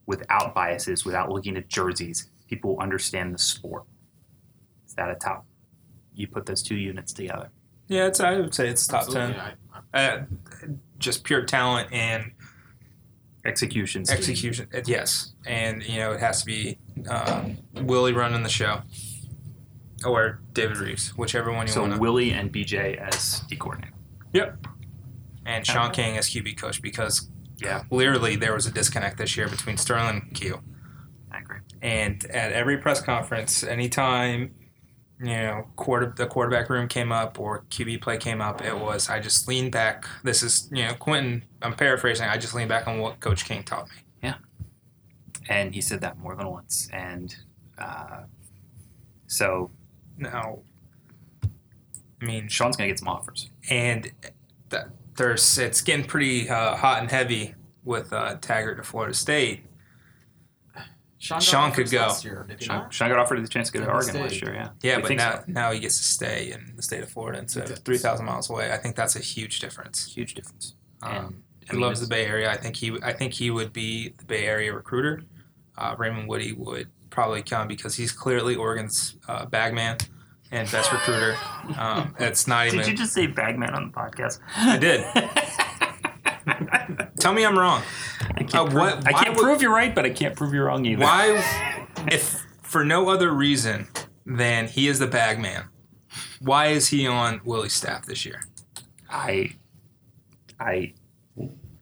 without 0.08 0.54
biases, 0.56 1.06
without 1.06 1.30
looking 1.32 1.58
at 1.58 1.68
jerseys, 1.68 2.30
people 2.48 2.76
who 2.76 2.82
understand 2.82 3.34
the 3.34 3.38
sport. 3.40 3.84
Is 4.88 4.94
that 4.96 5.10
a 5.10 5.16
top. 5.16 5.46
You 6.14 6.28
put 6.28 6.46
those 6.46 6.62
two 6.64 6.76
units 6.76 7.12
together. 7.14 7.50
Yeah, 7.88 8.08
it's 8.08 8.20
I 8.20 8.38
would 8.40 8.54
say 8.54 8.68
it's 8.70 8.88
top 8.88 9.02
Absolutely, 9.04 9.34
ten. 9.34 9.42
I- 9.42 9.54
I- 9.94 10.06
Uh, 10.08 10.24
just 10.98 11.24
pure 11.24 11.44
talent 11.44 11.92
and 11.92 12.32
Execution. 13.46 14.06
scheme. 14.06 14.18
execution. 14.18 14.68
uh, 14.74 14.82
Yes, 14.86 15.34
and 15.46 15.84
you 15.84 15.98
know 16.00 16.14
it 16.14 16.20
has 16.20 16.40
to 16.40 16.46
be 16.48 16.80
uh, 17.10 17.50
Willie 17.76 18.14
running 18.14 18.42
the 18.44 18.50
show, 18.50 18.82
or 20.06 20.40
David 20.54 20.78
Reaves, 20.78 21.16
whichever 21.18 21.52
one 21.52 21.68
you 21.68 21.74
So 21.74 21.82
want. 21.82 21.94
to 21.94 22.00
Willie 22.00 22.32
and 22.32 22.52
BJ 22.52 22.96
as 22.98 23.42
D 23.42 23.56
coordinator. 23.56 23.94
And 25.46 25.66
Sean 25.66 25.92
King 25.92 26.18
as 26.18 26.28
QB 26.30 26.58
coach 26.58 26.82
because 26.82 27.30
Yeah. 27.58 27.84
clearly 27.90 28.36
there 28.36 28.54
was 28.54 28.66
a 28.66 28.72
disconnect 28.72 29.18
this 29.18 29.38
year 29.38 29.48
between 29.48 29.78
Sterling 29.78 30.22
and 30.26 30.34
Q. 30.34 30.62
I 31.32 31.40
agree. 31.40 31.60
And 31.82 32.26
at 32.26 32.52
every 32.52 32.78
press 32.78 33.02
conference, 33.02 33.64
anytime 33.64 34.56
you 35.20 35.28
know 35.28 35.68
quarter 35.78 36.14
the 36.18 36.28
quarterback 36.28 36.70
room 36.70 36.88
came 36.90 37.12
up 37.12 37.40
or 37.40 37.64
QB 37.70 38.02
play 38.02 38.18
came 38.18 38.42
up, 38.42 38.62
it 38.62 38.78
was 38.78 39.08
I 39.10 39.20
just 39.20 39.48
leaned 39.48 39.72
back. 39.72 40.06
This 40.24 40.42
is 40.44 40.68
you 40.72 40.84
know 40.86 40.94
Quinton. 40.96 41.44
I'm 41.62 41.74
paraphrasing. 41.74 42.28
I 42.28 42.38
just 42.38 42.54
leaned 42.56 42.70
back 42.70 42.88
on 42.88 43.00
what 43.00 43.20
Coach 43.20 43.46
King 43.46 43.64
taught 43.64 43.88
me. 43.90 43.96
Yeah, 44.24 44.36
and 45.48 45.74
he 45.76 45.82
said 45.82 46.02
that 46.02 46.18
more 46.18 46.36
than 46.36 46.48
once. 46.50 46.90
And 46.92 47.36
uh, 47.78 48.24
so 49.28 49.70
Now, 50.18 50.60
I 52.22 52.26
mean, 52.26 52.48
Sean's 52.48 52.76
going 52.78 52.88
to 52.88 52.92
get 52.94 53.00
some 53.00 53.08
offers. 53.10 53.50
and 53.70 54.12
that 54.70 54.88
there's 55.16 55.58
it's 55.58 55.82
getting 55.82 56.06
pretty 56.06 56.50
uh, 56.50 56.76
hot 56.76 57.02
and 57.02 57.10
heavy 57.12 57.56
with 57.84 58.12
uh, 58.14 58.36
Taggart 58.42 58.78
to 58.78 58.84
Florida 58.84 59.14
State. 59.14 59.66
Sean, 61.18 61.40
Sean 61.40 61.72
could 61.72 61.90
go. 61.90 62.00
Last 62.02 62.24
year, 62.24 62.46
Sean. 62.60 62.90
Sean 62.92 63.10
got 63.10 63.18
offered 63.18 63.44
the 63.44 63.48
chance 63.48 63.72
to 63.72 63.74
go 63.74 63.80
to 63.80 63.86
Florida 63.86 64.08
Oregon 64.12 64.22
last 64.24 64.42
year, 64.42 64.54
yeah. 64.54 64.70
Yeah, 64.84 64.98
We 64.98 65.02
but 65.04 65.12
now 65.16 65.32
so. 65.40 65.44
now 65.48 65.72
he 65.72 65.80
gets 65.80 65.98
to 65.98 66.04
stay 66.04 66.52
in 66.52 66.74
the 66.76 66.84
state 66.84 67.02
of 67.02 67.10
Florida 67.10 67.40
instead 67.40 67.70
of 67.72 67.80
three 67.80 67.98
thousand 67.98 68.26
miles 68.26 68.50
away. 68.50 68.72
I 68.72 68.78
think 68.78 68.96
that's 68.96 69.16
a 69.16 69.20
huge 69.20 69.60
difference. 69.60 70.14
Huge 70.14 70.34
difference. 70.36 70.76
Um, 71.02 71.12
And 71.12 71.26
I 71.26 71.66
he 71.68 71.74
mean, 71.74 71.82
loves 71.82 72.02
the 72.02 72.08
Bay 72.08 72.26
Area. 72.26 72.52
I 72.52 72.58
think 72.58 72.76
he 72.76 72.96
I 73.02 73.14
think 73.14 73.34
he 73.34 73.50
would 73.50 73.74
be 73.74 74.10
the 74.18 74.26
Bay 74.26 74.46
Area 74.46 74.72
recruiter. 74.74 75.24
Uh, 75.78 75.96
Raymond 75.98 76.28
Woodie 76.30 76.54
would 76.54 76.90
probably 77.10 77.42
come 77.42 77.68
because 77.68 77.96
he's 77.96 78.12
clearly 78.12 78.56
Oregon's 78.56 79.16
uh, 79.28 79.46
bagman 79.46 79.98
and 80.56 80.72
best 80.72 80.92
recruiter. 80.92 81.36
Um, 81.78 82.16
it's 82.20 82.48
not 82.48 82.68
even. 82.68 82.80
Did 82.80 82.88
you 82.88 82.96
just 82.96 83.14
say 83.14 83.28
bagman 83.28 83.72
on 83.72 83.88
the 83.88 83.94
podcast? 83.94 84.40
I 84.56 84.78
did. 84.78 85.04
Tell 87.20 87.34
me 87.34 87.46
I'm 87.46 87.58
wrong. 87.58 87.82
I 88.36 88.44
can't, 88.44 88.56
Uh, 88.56 88.66
prove, 88.72 89.04
I 89.06 89.12
can't 89.12 89.36
would- 89.36 89.44
prove 89.44 89.62
you're 89.62 89.74
right, 89.74 89.94
but 89.96 90.06
I 90.06 90.10
can't 90.12 90.36
prove 90.36 90.54
you're 90.54 90.66
wrong 90.66 90.86
either. 90.86 91.04
Why, 91.04 91.44
if 92.12 92.46
for 92.62 92.86
no 92.86 93.10
other 93.10 93.32
reason 93.32 93.88
than 94.26 94.68
he 94.68 94.88
is 94.88 95.00
the 95.00 95.08
bagman, 95.08 95.64
why 96.40 96.68
is 96.68 96.90
he 96.90 97.08
on 97.08 97.42
Willie's 97.44 97.74
staff 97.74 98.06
this 98.06 98.26
year? 98.26 98.42
I, 99.10 99.56
I, 100.60 100.94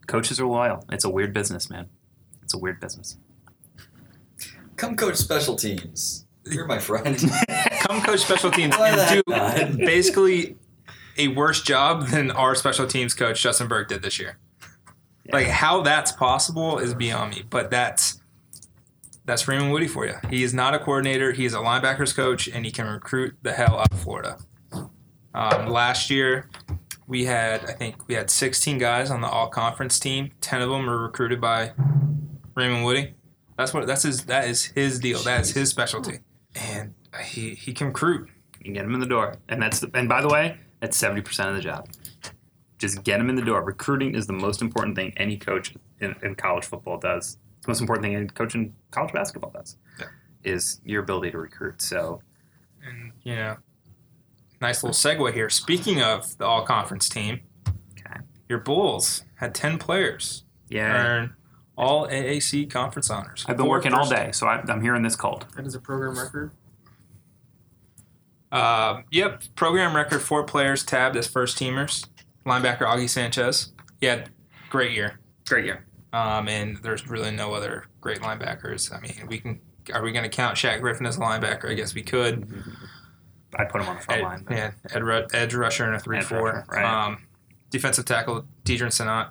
coaches 0.08 0.40
are 0.40 0.48
loyal. 0.48 0.86
It's 0.92 1.04
a 1.04 1.10
weird 1.10 1.34
business, 1.34 1.70
man. 1.70 1.90
It's 2.42 2.54
a 2.54 2.58
weird 2.58 2.80
business. 2.80 3.18
Come 4.78 4.96
coach 4.96 5.16
special 5.16 5.56
teams. 5.56 6.26
You're 6.46 6.68
my 6.68 6.80
friend. 6.80 7.16
Come 7.88 8.02
coach 8.02 8.22
special 8.22 8.52
teams 8.52 8.76
and 8.78 9.24
do 9.26 9.34
heck 9.34 9.76
basically 9.78 10.56
a 11.18 11.28
worse 11.30 11.62
job 11.62 12.08
than 12.08 12.32
our 12.32 12.56
special 12.56 12.88
teams 12.88 13.14
coach 13.14 13.42
Justin 13.42 13.68
Burke 13.68 13.90
did 13.90 14.02
this 14.02 14.20
year. 14.20 14.38
Like 15.32 15.48
how 15.48 15.82
that's 15.82 16.12
possible 16.12 16.80
is 16.80 16.94
beyond 16.94 17.32
me, 17.32 17.44
but 17.50 17.70
that's 17.72 18.22
that's 19.26 19.48
Raymond 19.48 19.72
Woodie 19.72 19.88
for 19.88 20.06
you. 20.06 20.16
He 20.30 20.44
is 20.44 20.54
not 20.54 20.74
a 20.74 20.80
coordinator. 20.80 21.32
He 21.32 21.46
is 21.46 21.54
a 21.54 21.60
linebackers 21.60 22.14
coach, 22.16 22.48
and 22.48 22.66
he 22.66 22.72
can 22.72 22.88
recruit 22.88 23.36
the 23.42 23.54
hell 23.54 23.80
out 23.80 23.92
of 23.92 24.00
Florida. 24.00 24.38
Um, 25.34 25.68
last 25.68 26.10
year, 26.10 26.50
we 27.08 27.26
had 27.26 27.66
I 27.66 27.74
think 27.74 28.08
we 28.08 28.16
had 28.16 28.30
16 28.30 28.78
guys 28.78 29.10
on 29.10 29.22
the 29.22 29.28
all 29.28 29.48
conference 29.48 30.00
team. 30.00 30.32
Ten 30.42 30.62
of 30.62 30.70
them 30.70 30.86
were 30.86 31.02
recruited 31.02 31.40
by 31.40 31.72
Raymond 32.56 32.84
Woodie. 32.84 33.16
That's 33.58 33.74
what 33.74 33.88
that's 33.88 34.04
his 34.04 34.26
that 34.26 34.48
is 34.48 34.66
his 34.66 35.00
deal. 35.00 35.20
That 35.20 35.42
is 35.42 35.52
his 35.52 35.70
specialty, 35.70 36.20
and 36.56 36.94
he 37.22 37.52
he 37.56 37.74
can 37.74 37.88
recruit. 37.88 38.30
You 38.60 38.66
can 38.66 38.74
get 38.74 38.84
them 38.84 38.94
in 38.94 39.00
the 39.00 39.06
door, 39.06 39.36
and 39.50 39.62
that's 39.62 39.80
the, 39.82 39.92
and 39.94 40.08
by 40.08 40.22
the 40.22 40.30
way, 40.30 40.58
that's 40.80 40.96
seventy 40.98 41.22
percent 41.22 41.50
of 41.50 41.56
the 41.56 41.62
job. 41.62 41.90
Just 42.78 43.04
get 43.04 43.18
them 43.18 43.30
in 43.30 43.36
the 43.36 43.42
door. 43.42 43.64
Recruiting 43.64 44.16
is 44.16 44.28
the 44.28 44.34
most 44.34 44.62
important 44.62 44.96
thing 44.96 45.14
any 45.18 45.38
coach 45.38 45.74
in, 46.00 46.16
in 46.22 46.36
college 46.36 46.66
football 46.66 46.98
does. 46.98 47.38
It's 47.58 47.66
the 47.66 47.72
most 47.72 47.82
important 47.82 48.04
thing 48.04 48.16
any 48.16 48.28
coach 48.28 48.56
in 48.56 48.74
college 48.92 49.14
basketball 49.14 49.52
does. 49.52 49.78
Yeah. 50.00 50.08
Is 50.44 50.82
your 50.84 51.02
ability 51.04 51.32
to 51.32 51.38
recruit. 51.38 51.82
So 51.82 52.22
And 52.86 53.12
you 53.24 53.36
know, 53.36 53.58
nice 54.60 54.84
little 54.84 54.94
segue 54.96 55.34
here. 55.34 55.50
Speaking 55.50 56.02
of 56.02 56.38
the 56.38 56.46
all 56.46 56.66
conference 56.66 57.08
team, 57.08 57.42
Okay. 57.98 58.20
your 58.50 58.60
Bulls 58.60 59.24
had 59.36 59.56
ten 59.56 59.78
players 59.78 60.44
yeah, 60.70 61.06
earn 61.06 61.34
all 61.78 62.08
AAC 62.08 62.70
conference 62.70 63.10
honors. 63.10 63.46
I've 63.48 63.56
been 63.58 63.66
Four 63.66 63.76
working 63.78 63.94
all 63.94 64.10
day, 64.10 64.32
so 64.34 64.48
I, 64.48 64.62
I'm 64.68 64.82
hearing 64.82 65.04
this 65.04 65.16
cold. 65.16 65.46
That 65.56 65.66
is 65.66 65.76
a 65.76 65.80
program 65.80 66.18
record. 66.18 66.52
Uh, 68.54 69.02
yep, 69.12 69.42
program 69.56 69.96
record. 69.96 70.22
Four 70.22 70.44
players 70.44 70.84
tabbed 70.84 71.18
as 71.18 71.28
first 71.28 71.58
teamers. 71.58 72.08
Linebacker 72.46 72.82
Auggie 72.82 73.10
Sanchez. 73.10 73.74
Yeah, 74.00 74.26
great 74.70 74.92
year. 74.92 75.20
Great 75.48 75.66
year. 75.66 75.86
Um, 76.14 76.48
and 76.48 76.78
there's 76.78 77.08
really 77.10 77.32
no 77.32 77.54
other 77.54 77.86
great 78.00 78.20
linebackers. 78.22 78.96
I 78.96 79.00
mean, 79.02 79.28
we 79.28 79.40
can. 79.40 79.60
Are 79.94 80.02
we 80.04 80.12
going 80.14 80.24
to 80.24 80.30
count 80.30 80.56
Shaq 80.56 80.80
Griffin 80.82 81.06
as 81.06 81.18
a 81.18 81.20
linebacker? 81.20 81.70
I 81.70 81.74
guess 81.74 81.94
we 81.96 82.04
could. 82.04 82.64
I 83.58 83.66
put 83.66 83.82
him 83.82 83.90
on 83.90 83.96
the 83.98 84.02
front 84.02 84.22
Ed, 84.22 84.24
line. 84.24 84.44
but- 84.48 84.58
yeah, 84.58 84.72
Ed, 84.94 85.04
Ru- 85.04 85.28
edge 85.34 85.54
rusher 85.54 85.86
and 85.86 85.96
a 85.96 86.00
three-four. 86.00 86.66
right. 86.70 86.86
Um, 87.08 87.26
defensive 87.70 88.06
tackle 88.06 88.46
Deadrin 88.66 88.88
Senat 88.92 89.30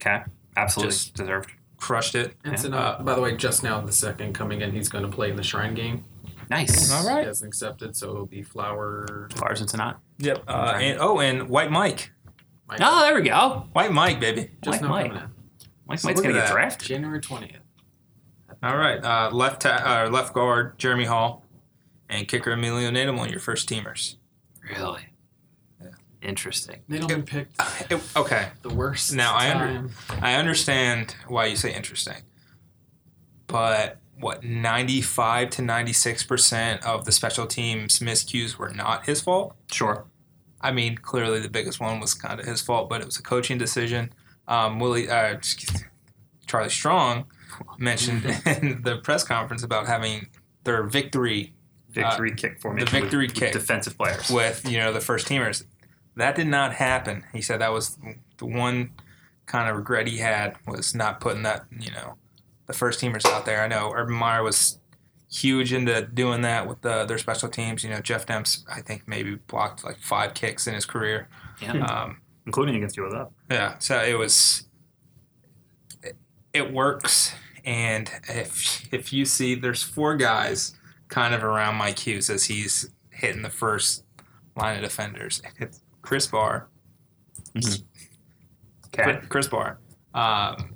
Okay, 0.00 0.22
absolutely 0.56 0.90
Just- 0.92 1.14
deserved. 1.14 1.50
crushed 1.78 2.14
it. 2.14 2.34
And 2.44 2.52
Yeah. 2.54 2.58
so 2.58 2.68
now, 2.68 2.98
by 3.00 3.14
the 3.14 3.20
way, 3.20 3.36
just 3.36 3.62
now 3.62 3.80
the 3.80 3.92
second 3.92 4.32
coming 4.34 4.60
in, 4.60 4.72
he's 4.72 4.88
going 4.88 5.04
to 5.04 5.10
play 5.10 5.30
in 5.30 5.36
the 5.36 5.42
Shrine 5.42 5.74
game. 5.74 6.04
Nice. 6.50 6.90
All 6.92 7.06
right. 7.08 7.20
He 7.22 7.26
hasn't 7.26 7.48
accepted, 7.48 7.96
so 7.96 8.10
it'll 8.10 8.26
be 8.26 8.42
Flower. 8.42 9.28
Flowers 9.34 9.60
and 9.60 9.68
Senat. 9.70 9.96
Yep. 10.18 10.44
Uh, 10.48 10.74
and 10.80 10.98
oh, 11.00 11.20
and 11.20 11.48
White 11.48 11.70
Mike. 11.70 12.10
Mike, 12.68 12.80
Oh, 12.82 13.02
there 13.02 13.14
we 13.14 13.22
go. 13.22 13.66
White 13.72 13.92
Mike, 13.92 14.20
baby. 14.20 14.50
just 14.62 14.80
Mike, 14.82 15.10
now 15.12 15.18
Mike. 15.18 15.22
Mike 15.86 15.98
So 15.98 16.08
Mike's 16.08 16.20
gonna 16.20 16.34
get 16.34 16.50
drafted. 16.50 16.88
January 16.88 17.20
twentieth. 17.20 17.60
All 18.62 18.76
right. 18.76 19.02
Uh, 19.04 19.30
left 19.32 19.62
ta- 19.62 20.04
uh, 20.06 20.10
left 20.10 20.32
guard 20.32 20.78
Jeremy 20.78 21.04
Hall, 21.04 21.44
and 22.08 22.26
kicker 22.26 22.52
Emilio 22.52 22.90
Nadelman, 22.90 23.30
your 23.30 23.40
first 23.40 23.68
teamers. 23.68 24.16
Really? 24.70 25.02
Yeah. 25.82 25.88
Interesting. 26.22 26.80
Nadelman 26.88 27.26
picked 27.26 27.60
It- 27.90 28.00
okay. 28.16 28.48
the 28.62 28.70
worst. 28.70 29.12
Now, 29.14 29.34
I 29.34 29.50
under- 29.50 29.90
I 30.22 30.36
understand 30.36 31.14
why 31.28 31.46
you 31.46 31.56
say 31.56 31.74
interesting, 31.74 32.22
but 33.46 33.98
what 34.18 34.44
ninety 34.44 35.00
five 35.00 35.50
to 35.50 35.62
ninety 35.62 35.92
six 35.92 36.22
percent 36.22 36.84
of 36.84 37.04
the 37.04 37.12
special 37.12 37.46
teams 37.46 37.98
miscues 37.98 38.56
were 38.56 38.70
not 38.70 39.06
his 39.06 39.20
fault. 39.20 39.54
Sure. 39.70 40.06
I 40.60 40.72
mean, 40.72 40.96
clearly 40.96 41.40
the 41.40 41.50
biggest 41.50 41.78
one 41.80 42.00
was 42.00 42.14
kind 42.14 42.40
of 42.40 42.46
his 42.46 42.62
fault, 42.62 42.88
but 42.88 43.00
it 43.00 43.04
was 43.06 43.18
a 43.18 43.22
coaching 43.22 43.58
decision. 43.58 44.12
Um, 44.48 44.78
Willie, 44.80 45.10
uh, 45.10 45.36
Charlie 46.46 46.70
Strong 46.70 47.26
mentioned 47.78 48.24
in 48.46 48.82
the 48.82 48.98
press 49.02 49.24
conference 49.24 49.62
about 49.62 49.86
having 49.86 50.28
their 50.64 50.82
victory 50.84 51.54
Victory 51.90 52.34
kick 52.34 52.60
formation. 52.60 52.86
the 52.92 53.00
victory 53.00 53.26
with 53.26 53.34
kick. 53.36 53.52
Defensive 53.52 53.96
players. 53.96 54.28
with 54.30 54.68
you 54.68 54.78
know 54.78 54.92
the 54.92 55.00
first 55.00 55.28
teamers. 55.28 55.64
That 56.16 56.34
did 56.34 56.48
not 56.48 56.74
happen. 56.74 57.24
He 57.32 57.40
said 57.40 57.60
that 57.60 57.72
was 57.72 57.98
the 58.38 58.46
one 58.46 58.90
kind 59.46 59.68
of 59.68 59.76
regret 59.76 60.06
he 60.06 60.18
had 60.18 60.56
was 60.66 60.94
not 60.94 61.20
putting 61.20 61.42
that 61.42 61.66
you 61.78 61.92
know 61.92 62.16
the 62.66 62.72
first 62.72 63.00
teamers 63.00 63.24
out 63.26 63.44
there. 63.44 63.62
I 63.62 63.68
know 63.68 63.92
Urban 63.94 64.14
Meyer 64.14 64.42
was 64.42 64.78
huge 65.30 65.72
into 65.72 66.02
doing 66.02 66.42
that 66.42 66.66
with 66.68 66.80
the, 66.82 67.04
their 67.06 67.18
special 67.18 67.48
teams. 67.48 67.82
You 67.84 67.90
know 67.90 68.00
Jeff 68.00 68.26
Demps 68.26 68.64
I 68.72 68.80
think 68.80 69.06
maybe 69.08 69.34
blocked 69.48 69.84
like 69.84 69.98
five 69.98 70.34
kicks 70.34 70.66
in 70.66 70.74
his 70.74 70.86
career. 70.86 71.28
Yeah. 71.60 71.72
Um, 71.84 72.20
Including 72.46 72.76
against 72.76 72.96
you 72.96 73.04
with 73.04 73.14
up. 73.14 73.32
yeah, 73.50 73.78
so 73.78 74.02
it 74.02 74.18
was. 74.18 74.66
It, 76.02 76.14
it 76.52 76.72
works, 76.72 77.32
and 77.64 78.10
if 78.28 78.86
if 78.92 79.12
you 79.14 79.24
see, 79.24 79.54
there's 79.54 79.82
four 79.82 80.14
guys 80.16 80.76
kind 81.08 81.34
of 81.34 81.42
around 81.42 81.76
Mike 81.76 81.98
Hughes 81.98 82.28
as 82.28 82.44
he's 82.44 82.90
hitting 83.10 83.40
the 83.42 83.48
first 83.50 84.04
line 84.56 84.76
of 84.76 84.82
defenders. 84.82 85.40
It's 85.58 85.80
Chris 86.02 86.26
Barr, 86.26 86.68
Okay. 88.88 89.20
Chris 89.28 89.48
Barr, 89.48 89.78
um, 90.14 90.74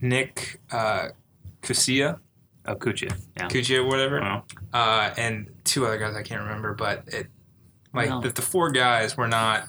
Nick 0.00 0.60
uh, 0.70 1.08
Kusia, 1.62 2.18
Oh, 2.64 2.76
Kuchia. 2.76 3.12
Yeah. 3.36 3.48
Kuchia, 3.48 3.84
whatever, 3.86 4.42
uh, 4.72 5.14
and 5.16 5.50
two 5.64 5.84
other 5.86 5.98
guys 5.98 6.14
I 6.14 6.22
can't 6.22 6.42
remember, 6.42 6.74
but 6.74 7.02
it 7.08 7.26
like 7.92 8.08
Well. 8.08 8.20
the, 8.20 8.28
the 8.30 8.42
four 8.42 8.70
guys 8.70 9.16
were 9.16 9.26
not. 9.28 9.64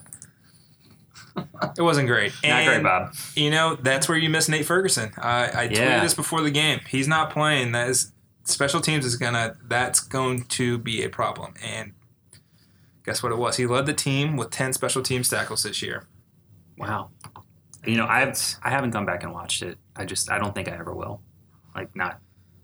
It 1.77 1.81
wasn't 1.81 2.07
great. 2.07 2.31
not 2.43 2.45
And, 2.51 2.67
great, 2.67 2.83
Bob. 2.83 3.13
You 3.35 3.49
know 3.49 3.75
that's 3.81 4.07
where 4.07 4.17
you 4.17 4.29
miss 4.29 4.47
Nate 4.47 4.65
Ferguson. 4.65 5.11
I, 5.17 5.63
I 5.63 5.67
tweeted 5.67 6.01
this 6.01 6.13
before 6.13 6.41
the 6.41 6.51
game. 6.51 6.81
He's 6.87 7.07
not 7.07 7.31
playing. 7.31 7.71
That 7.71 7.89
is 7.89 8.11
special 8.43 8.79
teams 8.81 9.05
is 9.05 9.15
gonna. 9.15 9.55
That's 9.67 9.99
going 9.99 10.43
to 10.45 10.77
be 10.77 11.03
a 11.03 11.09
problem. 11.09 11.55
And 11.63 11.93
guess 13.05 13.23
what 13.23 13.31
it 13.31 13.37
was? 13.39 13.57
He 13.57 13.65
led 13.65 13.87
the 13.87 13.93
team 13.93 14.37
with 14.37 14.51
ten 14.51 14.73
special 14.73 15.01
teams 15.01 15.29
tackles 15.29 15.63
this 15.63 15.81
year. 15.81 16.05
Wow. 16.77 17.09
You 17.85 17.97
know, 17.97 18.05
I've 18.05 18.39
I 18.61 18.69
haven't 18.69 18.91
gone 18.91 19.05
back 19.07 19.23
and 19.23 19.33
watched 19.33 19.63
it. 19.63 19.79
I 19.95 20.05
just 20.05 20.29
I 20.31 20.37
don't 20.37 20.53
think 20.53 20.67
I 20.67 20.73
ever 20.77 20.93
will. 20.93 21.21
Like 21.75 21.95
not 21.95 22.19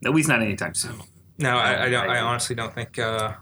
at 0.06 0.14
least 0.14 0.30
not 0.30 0.42
anytime 0.42 0.74
soon. 0.74 1.00
No, 1.38 1.58
I, 1.58 1.86
I 1.86 1.90
don't. 1.90 2.10
I 2.10 2.18
I- 2.18 2.22
honestly 2.22 2.56
don't 2.56 2.74
think 2.74 3.00
uh, 3.00 3.34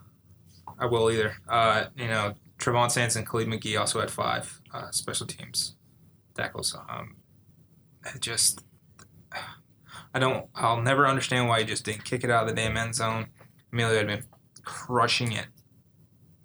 I 0.79 0.85
will 0.85 1.09
either. 1.11 1.33
Uh, 1.47 1.85
you 1.95 2.07
know, 2.07 2.33
Trevon 2.59 2.91
Sands 2.91 3.15
and 3.15 3.25
Khalid 3.27 3.47
McGee 3.47 3.79
also 3.79 3.99
had 3.99 4.11
five 4.11 4.61
uh, 4.73 4.91
special 4.91 5.25
teams 5.27 5.75
tackles. 6.35 6.75
Um, 6.89 7.15
it 8.13 8.21
just, 8.21 8.63
I 10.13 10.19
don't. 10.19 10.47
I'll 10.55 10.81
never 10.81 11.07
understand 11.07 11.47
why 11.47 11.59
he 11.59 11.65
just 11.65 11.83
didn't 11.85 12.05
kick 12.05 12.23
it 12.23 12.29
out 12.29 12.43
of 12.47 12.49
the 12.49 12.55
damn 12.55 12.77
end 12.77 12.95
zone. 12.95 13.27
Emilio 13.73 13.97
had 13.97 14.07
been 14.07 14.23
crushing 14.63 15.31
it 15.31 15.47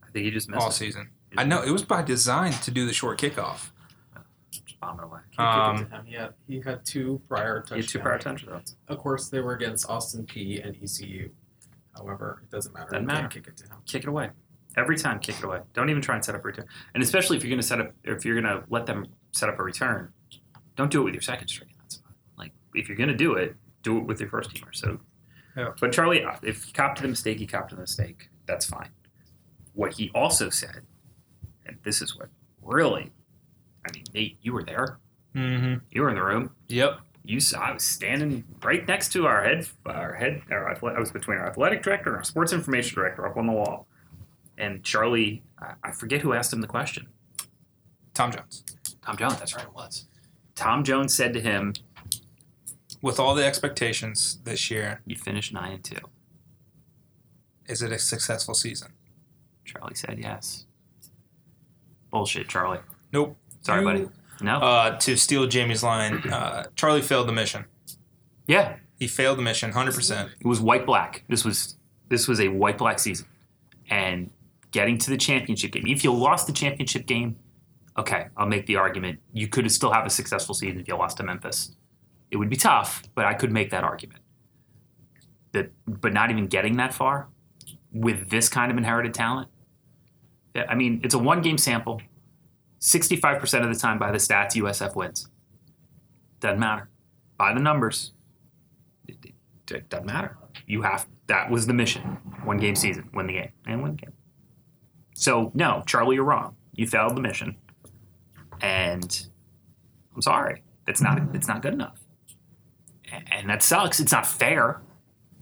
I 0.03 0.11
think 0.13 0.25
he 0.25 0.31
just 0.31 0.49
missed 0.49 0.61
all 0.63 0.69
it. 0.69 0.73
season. 0.73 1.11
I 1.37 1.45
know 1.45 1.63
it 1.63 1.71
was 1.71 1.83
by 1.83 2.03
design 2.03 2.53
to 2.53 2.71
do 2.71 2.87
the 2.87 2.93
short 2.93 3.19
kickoff. 3.21 3.71
Away. 4.83 5.21
Can't 5.37 5.49
Um, 5.49 5.77
give 5.77 5.87
it 5.87 5.91
to 5.91 5.97
him. 5.97 6.05
He 6.07 6.15
had, 6.15 6.35
he 6.49 6.61
had 6.61 6.85
two 6.85 7.21
prior 7.29 7.57
He 7.57 7.63
touchdowns. 7.63 7.85
had 7.85 7.89
two 7.89 7.99
prior 8.01 8.19
touchdowns. 8.19 8.77
Of 8.89 8.99
course, 8.99 9.29
they 9.29 9.41
were 9.41 9.55
against 9.55 9.89
Austin 9.89 10.27
Peay 10.27 10.65
and 10.65 10.77
ECU. 10.83 11.31
However, 11.97 12.41
it 12.43 12.51
doesn't 12.51 12.75
matter. 12.75 12.91
Doesn't 12.91 13.07
matter. 13.07 13.29
Kick 13.29 13.47
it 13.47 13.57
to 13.59 13.65
him. 13.65 13.77
Kick 13.87 14.03
it 14.03 14.09
away. 14.09 14.31
Every 14.77 14.97
time, 14.97 15.21
kick 15.21 15.39
it 15.39 15.45
away. 15.45 15.61
Don't 15.75 15.89
even 15.91 16.03
try 16.03 16.15
and 16.17 16.25
set 16.25 16.35
up 16.35 16.43
a 16.43 16.47
return. 16.47 16.67
And 16.95 17.03
especially 17.03 17.37
if 17.37 17.45
you're 17.45 17.51
going 17.51 17.61
to 17.61 17.67
set 17.67 17.81
up, 17.81 17.93
if 18.05 18.25
you're 18.25 18.41
going 18.41 18.47
to 18.61 18.65
let 18.71 18.87
them 18.87 19.07
set 19.33 19.49
up 19.49 19.59
a 19.59 19.63
return, 19.63 20.13
don't 20.77 20.91
do 20.91 21.03
it 21.03 21.05
with 21.05 21.15
your 21.15 21.23
second 21.23 21.49
string 21.49 21.69
in 21.71 21.77
that 21.79 21.93
spot. 21.93 22.13
Like 22.37 22.53
if 22.75 22.89
you're 22.89 22.97
going 22.97 23.11
to 23.11 23.17
do 23.17 23.35
it, 23.35 23.55
do 23.83 23.99
it 23.99 24.05
with 24.05 24.19
your 24.19 24.31
first 24.31 24.51
teamer. 24.51 24.75
So, 24.75 24.99
Yeah. 25.57 25.73
but 25.81 25.93
Charlie, 25.93 26.25
if 26.43 26.65
he 26.65 26.73
copped 26.73 26.97
to 26.97 27.03
the 27.03 27.09
mistake, 27.09 27.39
he 27.39 27.47
copped 27.47 27.69
to 27.71 27.75
the 27.77 27.83
mistake. 27.83 28.31
That's 28.47 28.65
fine. 28.67 28.89
What 29.75 29.93
he 29.95 30.11
also 30.15 30.49
said, 30.49 30.83
and 31.67 31.77
this 31.85 32.01
is 32.03 32.17
what 32.17 32.29
really, 32.63 33.13
I 33.87 33.91
mean, 33.95 34.05
Nate, 34.15 34.39
you 34.43 34.53
were 34.53 34.63
there. 34.65 34.99
Mm-hmm. 35.35 35.75
You 35.91 36.03
were 36.03 36.09
in 36.11 36.15
the 36.17 36.23
room. 36.23 36.51
Yep. 36.69 37.01
You 37.25 37.41
saw 37.41 37.61
I 37.61 37.73
was 37.73 37.85
standing 37.85 38.45
right 38.63 38.87
next 38.87 39.13
to 39.13 39.27
our 39.27 39.45
head, 39.45 39.67
our 39.87 40.15
head, 40.15 40.43
our 40.51 40.69
I 40.69 40.99
was 40.99 41.13
between 41.13 41.39
our 41.39 41.47
athletic 41.47 41.83
director 41.83 42.11
and 42.11 42.17
our 42.19 42.25
sports 42.25 42.53
information 42.53 42.97
director 42.97 43.27
up 43.27 43.37
on 43.37 43.47
the 43.47 43.53
wall. 43.53 43.87
And 44.59 44.83
Charlie, 44.85 45.43
I- 45.61 45.75
I 45.85 45.93
forget 45.93 46.21
who 46.21 46.33
asked 46.33 46.53
him 46.53 46.61
the 46.61 46.67
question. 46.67 47.09
Tom 48.15 48.33
Jones. 48.33 48.65
Tom 49.03 49.17
Jones, 49.17 49.39
that's 49.39 49.55
right, 49.55 49.65
it 49.65 49.75
was. 49.75 50.07
Tom 50.55 50.85
Jones 50.85 51.15
said 51.15 51.33
to 51.35 51.41
him, 51.41 51.73
With 53.01 53.19
all 53.19 53.35
the 53.35 53.45
expectations 53.45 54.39
this 54.45 54.71
year, 54.71 55.01
"You 55.07 55.17
finished 55.17 55.53
nine 55.53 55.73
and 55.73 55.85
two." 55.85 55.97
is 57.67 57.81
it 57.83 57.91
a 57.93 57.99
successful 57.99 58.55
season? 58.55 58.93
Charlie 59.65 59.95
said, 59.95 60.19
"Yes." 60.21 60.67
Bullshit, 62.11 62.49
Charlie. 62.49 62.81
Nope. 63.13 63.37
Sorry, 63.63 63.85
buddy. 63.85 64.09
No. 64.41 64.59
Uh, 64.59 64.99
to 64.99 65.17
steal 65.17 65.47
Jamie's 65.47 65.83
line, 65.83 66.15
uh, 66.31 66.65
Charlie 66.75 67.03
failed 67.03 67.29
the 67.29 67.33
mission. 67.33 67.65
yeah, 68.49 68.77
He 68.99 69.07
failed 69.07 69.39
the 69.39 69.43
mission, 69.43 69.71
hundred 69.73 69.95
percent. 69.95 70.31
it 70.41 70.47
was 70.47 70.61
white 70.61 70.85
black. 70.85 71.25
This 71.29 71.45
was 71.45 71.77
this 72.09 72.27
was 72.29 72.41
a 72.41 72.49
white 72.49 72.77
black 72.77 72.99
season, 72.99 73.27
and 73.89 74.31
getting 74.73 74.99
to 74.99 75.11
the 75.11 75.17
championship 75.17 75.73
game. 75.73 75.87
If 75.87 76.03
you 76.05 76.13
lost 76.13 76.47
the 76.47 76.53
championship 76.53 77.07
game, 77.07 77.37
okay, 77.97 78.27
I'll 78.37 78.47
make 78.47 78.67
the 78.67 78.77
argument. 78.77 79.21
You 79.33 79.47
could 79.49 79.71
still 79.71 79.93
have 79.93 80.05
a 80.07 80.11
successful 80.11 80.55
season 80.55 80.81
if 80.81 80.89
you 80.89 80.97
lost 80.97 81.17
to 81.19 81.23
Memphis. 81.23 81.77
It 82.31 82.37
would 82.39 82.49
be 82.51 82.57
tough, 82.57 83.03
but 83.15 83.27
I 83.27 83.35
could 83.35 83.53
make 83.53 83.71
that 83.71 83.85
argument. 83.85 84.21
That, 85.53 85.71
but 85.87 86.13
not 86.15 86.31
even 86.31 86.47
getting 86.47 86.79
that 86.79 86.95
far 86.95 87.29
with 87.93 88.31
this 88.31 88.49
kind 88.49 88.73
of 88.73 88.79
inherited 88.79 89.13
talent. 89.13 89.49
I 90.69 90.75
mean, 90.75 91.01
it's 91.05 91.15
a 91.15 91.19
one 91.19 91.43
game 91.43 91.59
sample. 91.59 92.01
Sixty-five 92.85 93.39
percent 93.39 93.65
of 93.65 93.73
the 93.73 93.79
time, 93.79 93.97
by 94.01 94.11
the 94.11 94.19
stats, 94.19 94.57
USF 94.57 94.97
wins. 94.97 95.29
Doesn't 96.41 96.59
matter. 96.59 96.89
By 97.39 97.55
the 97.55 97.61
numbers, 97.61 98.13
it, 99.07 99.17
it- 99.25 99.35
it 99.71 99.89
doesn't 99.89 100.07
matter. 100.07 100.37
You 100.67 100.83
have 100.83 101.07
that 101.29 101.49
was 101.49 101.69
the 101.69 101.73
mission. 101.73 102.03
One 102.45 102.57
game 102.59 102.75
season, 102.75 103.09
win 103.15 103.29
the 103.29 103.35
game, 103.35 103.53
and 103.67 103.83
win 103.83 103.93
the 103.93 103.99
game. 103.99 104.13
So 105.15 105.53
no, 105.55 105.85
Charlie, 105.87 106.17
you're 106.17 106.25
wrong. 106.25 106.57
You 106.75 106.87
failed 106.89 107.17
the 107.17 107.21
mission, 107.23 107.57
and 108.61 109.27
I'm 110.15 110.21
sorry. 110.23 110.65
It's 110.89 111.01
not. 111.01 111.21
It's 111.35 111.47
not 111.47 111.63
good 111.63 111.75
enough, 111.75 112.01
A- 113.13 113.33
and 113.33 113.49
that 113.49 113.63
sucks. 113.63 114.01
It's 114.01 114.11
not 114.13 114.27
fair. 114.27 114.83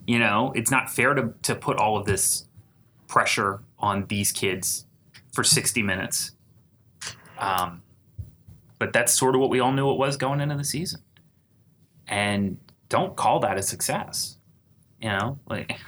You 0.07 0.19
know, 0.19 0.53
it's 0.55 0.71
not 0.71 0.91
fair 0.91 1.15
to 1.15 1.33
to 1.43 1.55
put 1.55 1.79
all 1.79 1.97
of 1.97 2.05
this 2.05 2.47
pressure 3.09 3.63
on 3.79 4.05
these 4.09 4.31
kids 4.31 4.85
for 5.33 5.43
60 5.43 5.83
minutes. 5.83 6.33
Um, 7.41 7.83
but 8.79 8.93
that's 8.93 9.13
sort 9.13 9.35
of 9.35 9.41
what 9.41 9.51
we 9.51 9.61
all 9.61 9.73
knew 9.73 9.91
it 9.91 9.99
was 9.99 10.17
going 10.17 10.41
into 10.41 10.57
the 10.57 10.65
season. 10.65 11.03
And 12.07 12.59
don't 12.89 13.17
call 13.17 13.41
that 13.41 13.57
a 13.59 13.63
success. 13.63 14.37
You 15.01 15.09
know, 15.09 15.39
like 15.49 15.79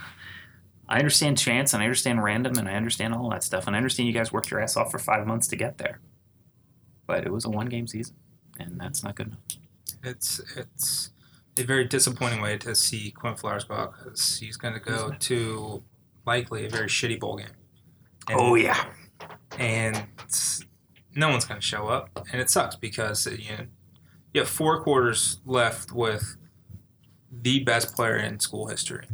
I 0.88 0.98
understand 0.98 1.38
chance 1.38 1.74
and 1.74 1.82
I 1.82 1.86
understand 1.86 2.22
random 2.22 2.56
and 2.58 2.68
I 2.68 2.74
understand 2.74 3.14
all 3.14 3.28
that 3.30 3.44
stuff 3.44 3.66
and 3.66 3.76
I 3.76 3.78
understand 3.78 4.08
you 4.08 4.14
guys 4.14 4.32
worked 4.32 4.50
your 4.50 4.60
ass 4.60 4.76
off 4.76 4.90
for 4.90 4.98
five 4.98 5.26
months 5.26 5.46
to 5.48 5.56
get 5.56 5.78
there. 5.78 6.00
But 7.06 7.26
it 7.26 7.32
was 7.32 7.44
a 7.44 7.50
one 7.50 7.66
game 7.66 7.86
season 7.86 8.16
and 8.58 8.80
that's 8.80 9.02
not 9.02 9.14
good 9.14 9.28
enough. 9.28 9.40
It's 10.02 10.40
it's 10.56 11.10
a 11.58 11.64
very 11.64 11.84
disappointing 11.84 12.40
way 12.40 12.56
to 12.58 12.74
see 12.74 13.10
Quinn 13.10 13.36
Flowers 13.36 13.64
go 13.64 13.92
because 13.96 14.38
he's 14.38 14.56
going 14.56 14.74
to 14.74 14.80
go 14.80 15.12
to 15.18 15.82
likely 16.26 16.66
a 16.66 16.70
very 16.70 16.88
shitty 16.88 17.20
bowl 17.20 17.36
game. 17.36 17.46
And, 18.28 18.38
Oh 18.40 18.54
yeah. 18.54 18.86
and 19.58 20.04
no 21.14 21.28
one's 21.28 21.44
going 21.44 21.60
to 21.60 21.66
show 21.66 21.88
up, 21.88 22.26
and 22.32 22.40
it 22.40 22.50
sucks 22.50 22.76
because 22.76 23.26
you 23.26 23.56
know, 23.56 23.66
you 24.32 24.40
have 24.40 24.48
four 24.48 24.82
quarters 24.82 25.40
left 25.44 25.92
with 25.92 26.36
the 27.30 27.60
best 27.60 27.94
player 27.94 28.16
in 28.16 28.38
school 28.40 28.66
history, 28.66 29.06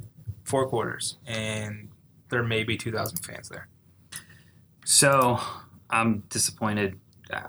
four 0.45 0.69
quarters, 0.69 1.19
and 1.27 1.91
there 2.31 2.43
may 2.43 2.65
be 2.65 2.77
two 2.77 2.93
thousand 2.93 3.19
fans 3.19 3.49
there. 3.49 3.69
So 4.85 5.39
I'm 5.91 6.21
disappointed. 6.29 6.99
Uh, 7.33 7.49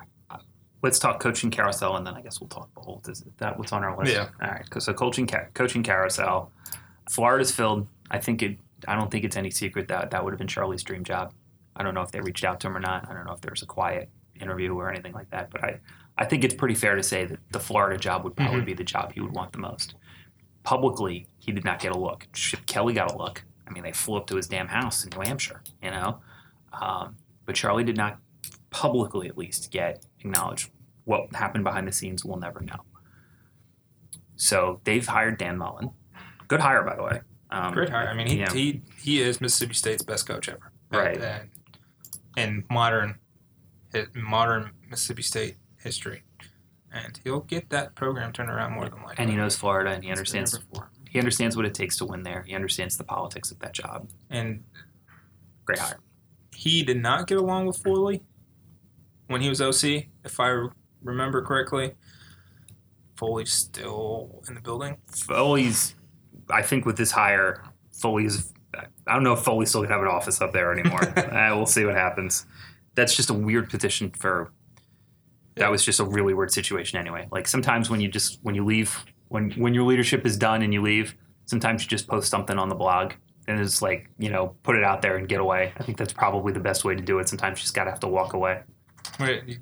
let's 0.82 1.00
talk 1.00 1.20
coaching 1.20 1.52
carousel, 1.52 1.96
and 1.96 2.06
then 2.06 2.16
I 2.16 2.22
guess 2.22 2.40
we'll 2.40 2.50
talk 2.50 2.74
bold. 2.74 3.08
Is 3.10 3.24
that 3.38 3.58
what's 3.58 3.72
on 3.72 3.84
our 3.84 3.98
list? 3.98 4.14
Yeah. 4.14 4.30
All 4.42 4.50
right. 4.50 4.66
So 4.80 4.94
coaching 4.94 5.28
ca- 5.28 5.48
coaching 5.54 5.84
carousel. 5.84 6.52
Florida's 7.10 7.52
filled. 7.52 7.88
I 8.12 8.20
think 8.20 8.44
it. 8.44 8.58
I 8.88 8.96
don't 8.96 9.12
think 9.12 9.26
it's 9.26 9.36
any 9.36 9.52
secret 9.52 9.88
that 9.90 10.12
that 10.12 10.24
would 10.24 10.32
have 10.32 10.38
been 10.38 10.48
Charlie's 10.48 10.84
dream 10.84 11.04
job. 11.04 11.34
I 11.76 11.84
don't 11.84 11.94
know 11.94 12.02
if 12.02 12.12
they 12.12 12.22
reached 12.22 12.44
out 12.44 12.60
to 12.62 12.68
him 12.68 12.78
or 12.78 12.80
not. 12.80 13.10
I 13.10 13.14
don't 13.14 13.26
know 13.26 13.34
if 13.34 13.42
there 13.42 13.52
was 13.52 13.62
a 13.62 13.66
quiet 13.66 14.10
interview 14.42 14.74
or 14.74 14.90
anything 14.90 15.14
like 15.14 15.30
that. 15.32 15.50
But 15.52 15.64
I, 15.64 15.80
I 16.18 16.26
think 16.26 16.44
it's 16.44 16.54
pretty 16.54 16.76
fair 16.76 16.96
to 16.96 17.04
say 17.04 17.26
that 17.26 17.40
the 17.52 17.60
Florida 17.60 17.98
job 17.98 18.24
would 18.24 18.36
probably 18.36 18.62
be 18.62 18.74
the 18.74 18.84
job 18.84 19.14
he 19.14 19.22
would 19.22 19.34
want 19.34 19.52
the 19.52 19.60
most. 19.60 19.96
Publicly, 20.64 21.28
he 21.38 21.52
did 21.52 21.64
not 21.64 21.80
get 21.80 21.92
a 21.92 21.98
look. 21.98 22.28
Chip 22.34 22.66
Kelly 22.66 22.94
got 22.94 23.12
a 23.12 23.18
look. 23.18 23.44
I 23.68 23.72
mean, 23.72 23.84
they 23.84 23.92
flew 23.92 24.18
up 24.18 24.28
to 24.28 24.36
his 24.36 24.48
damn 24.48 24.68
house 24.68 25.04
in 25.04 25.12
New 25.12 25.22
Hampshire. 25.22 25.62
You 25.82 25.92
know. 25.92 26.20
Um, 26.74 27.16
but 27.46 27.56
Charlie 27.56 27.84
did 27.84 27.98
not 27.98 28.20
publicly, 28.70 29.28
at 29.28 29.38
least, 29.38 29.72
get 29.72 30.06
acknowledged. 30.20 30.70
What 31.06 31.34
happened 31.34 31.64
behind 31.64 31.88
the 31.88 31.92
scenes, 31.92 32.24
we'll 32.24 32.38
never 32.38 32.62
know. 32.62 32.82
So 34.36 34.80
they've 34.84 35.06
hired 35.06 35.38
Dan 35.38 35.58
Mullen. 35.58 35.92
Good 36.48 36.60
hire, 36.60 36.84
by 36.84 36.96
the 36.96 37.04
way. 37.04 37.22
Um, 37.52 37.74
Great 37.74 37.90
hire. 37.90 38.08
I 38.08 38.14
mean, 38.14 38.28
he, 38.28 38.40
yeah. 38.40 38.54
he 38.54 38.82
he 39.02 39.22
is 39.22 39.42
Mississippi 39.42 39.74
State's 39.74 40.04
best 40.04 40.28
coach 40.28 40.48
ever. 40.48 40.72
Right. 40.92 41.20
And, 41.20 41.50
in 42.38 42.64
modern, 42.70 43.18
modern 44.14 44.72
Mississippi 44.90 45.22
State 45.22 45.56
history, 45.78 46.24
and 46.92 47.20
he'll 47.24 47.42
get 47.42 47.70
that 47.70 47.96
program 47.96 48.32
turned 48.32 48.50
around 48.50 48.74
more 48.74 48.90
than 48.90 49.00
likely. 49.00 49.16
and 49.18 49.30
he 49.30 49.36
knows 49.36 49.56
Florida, 49.56 49.92
and 49.92 50.04
he 50.04 50.10
understands. 50.10 50.58
He 51.10 51.18
understands 51.18 51.56
what 51.58 51.66
it 51.66 51.74
takes 51.74 51.98
to 51.98 52.06
win 52.06 52.22
there. 52.24 52.44
He 52.48 52.54
understands 52.54 52.96
the 52.98 53.04
politics 53.04 53.50
of 53.52 53.60
that 53.60 53.74
job. 53.74 54.10
and 54.30 54.64
Great 55.66 55.80
hire. 55.80 56.00
he 56.56 56.84
did 56.84 57.02
not 57.02 57.28
get 57.28 57.38
along 57.38 57.66
with 57.68 57.78
Foley 57.78 58.22
when 59.28 59.42
he 59.42 59.50
was 59.50 59.62
OC, 59.62 60.06
if 60.24 60.40
I 60.40 60.68
remember 61.04 61.42
correctly. 61.44 61.94
Foley's 63.16 63.52
still 63.52 64.44
in 64.48 64.56
the 64.56 64.62
building. 64.62 64.98
Foley's, 65.08 65.96
I 66.50 66.62
think, 66.62 66.86
with 66.86 66.96
this 66.98 67.12
hire, 67.12 67.64
Foley's. 67.92 68.54
I 69.08 69.14
don't 69.14 69.24
know 69.24 69.34
if 69.34 69.40
Foley's 69.40 69.70
still 69.70 69.82
gonna 69.82 69.94
have 69.94 70.02
an 70.04 70.08
office 70.08 70.42
up 70.42 70.54
there 70.54 70.72
anymore. 70.72 71.02
uh, 71.20 71.52
we'll 71.56 71.66
see 71.66 71.86
what 71.86 71.96
happens. 71.96 72.46
That's 72.96 73.16
just 73.16 73.30
a 73.30 73.34
weird 73.34 73.70
position 73.70 74.12
for. 74.12 74.52
That 75.56 75.72
was 75.72 75.84
just 75.84 76.00
a 76.00 76.06
really 76.06 76.34
weird 76.34 76.52
situation 76.52 76.98
anyway. 77.00 77.28
Like 77.32 77.48
sometimes 77.48 77.90
when 77.90 78.00
you 78.00 78.08
just 78.08 78.40
when 78.44 78.56
you 78.56 78.64
leave 78.64 79.04
when 79.28 79.52
when 79.52 79.74
your 79.74 79.84
leadership 79.84 80.26
is 80.26 80.38
done 80.38 80.62
and 80.62 80.74
you 80.74 80.82
leave, 80.82 81.16
Sometimes 81.46 81.82
you 81.84 81.90
just 81.90 82.08
post 82.08 82.30
something 82.30 82.60
on 82.60 82.70
the 82.70 82.76
blog 82.76 83.14
and 83.48 83.60
it's 83.60 83.82
like 83.82 84.08
you 84.20 84.30
know 84.30 84.56
put 84.62 84.76
it 84.76 84.84
out 84.84 85.02
there 85.02 85.18
and 85.18 85.28
get 85.28 85.40
away. 85.42 85.74
I 85.78 85.84
think 85.84 85.98
that's 85.98 86.14
probably 86.14 86.54
the 86.54 86.60
best 86.60 86.86
way 86.86 86.96
to 86.96 87.02
do 87.02 87.18
it. 87.20 87.28
Sometimes 87.28 87.58
you 87.58 87.64
just 87.64 87.74
gotta 87.74 87.90
have 87.90 88.00
to 88.02 88.08
walk 88.08 88.34
away. 88.34 88.62
Wait, 89.20 89.58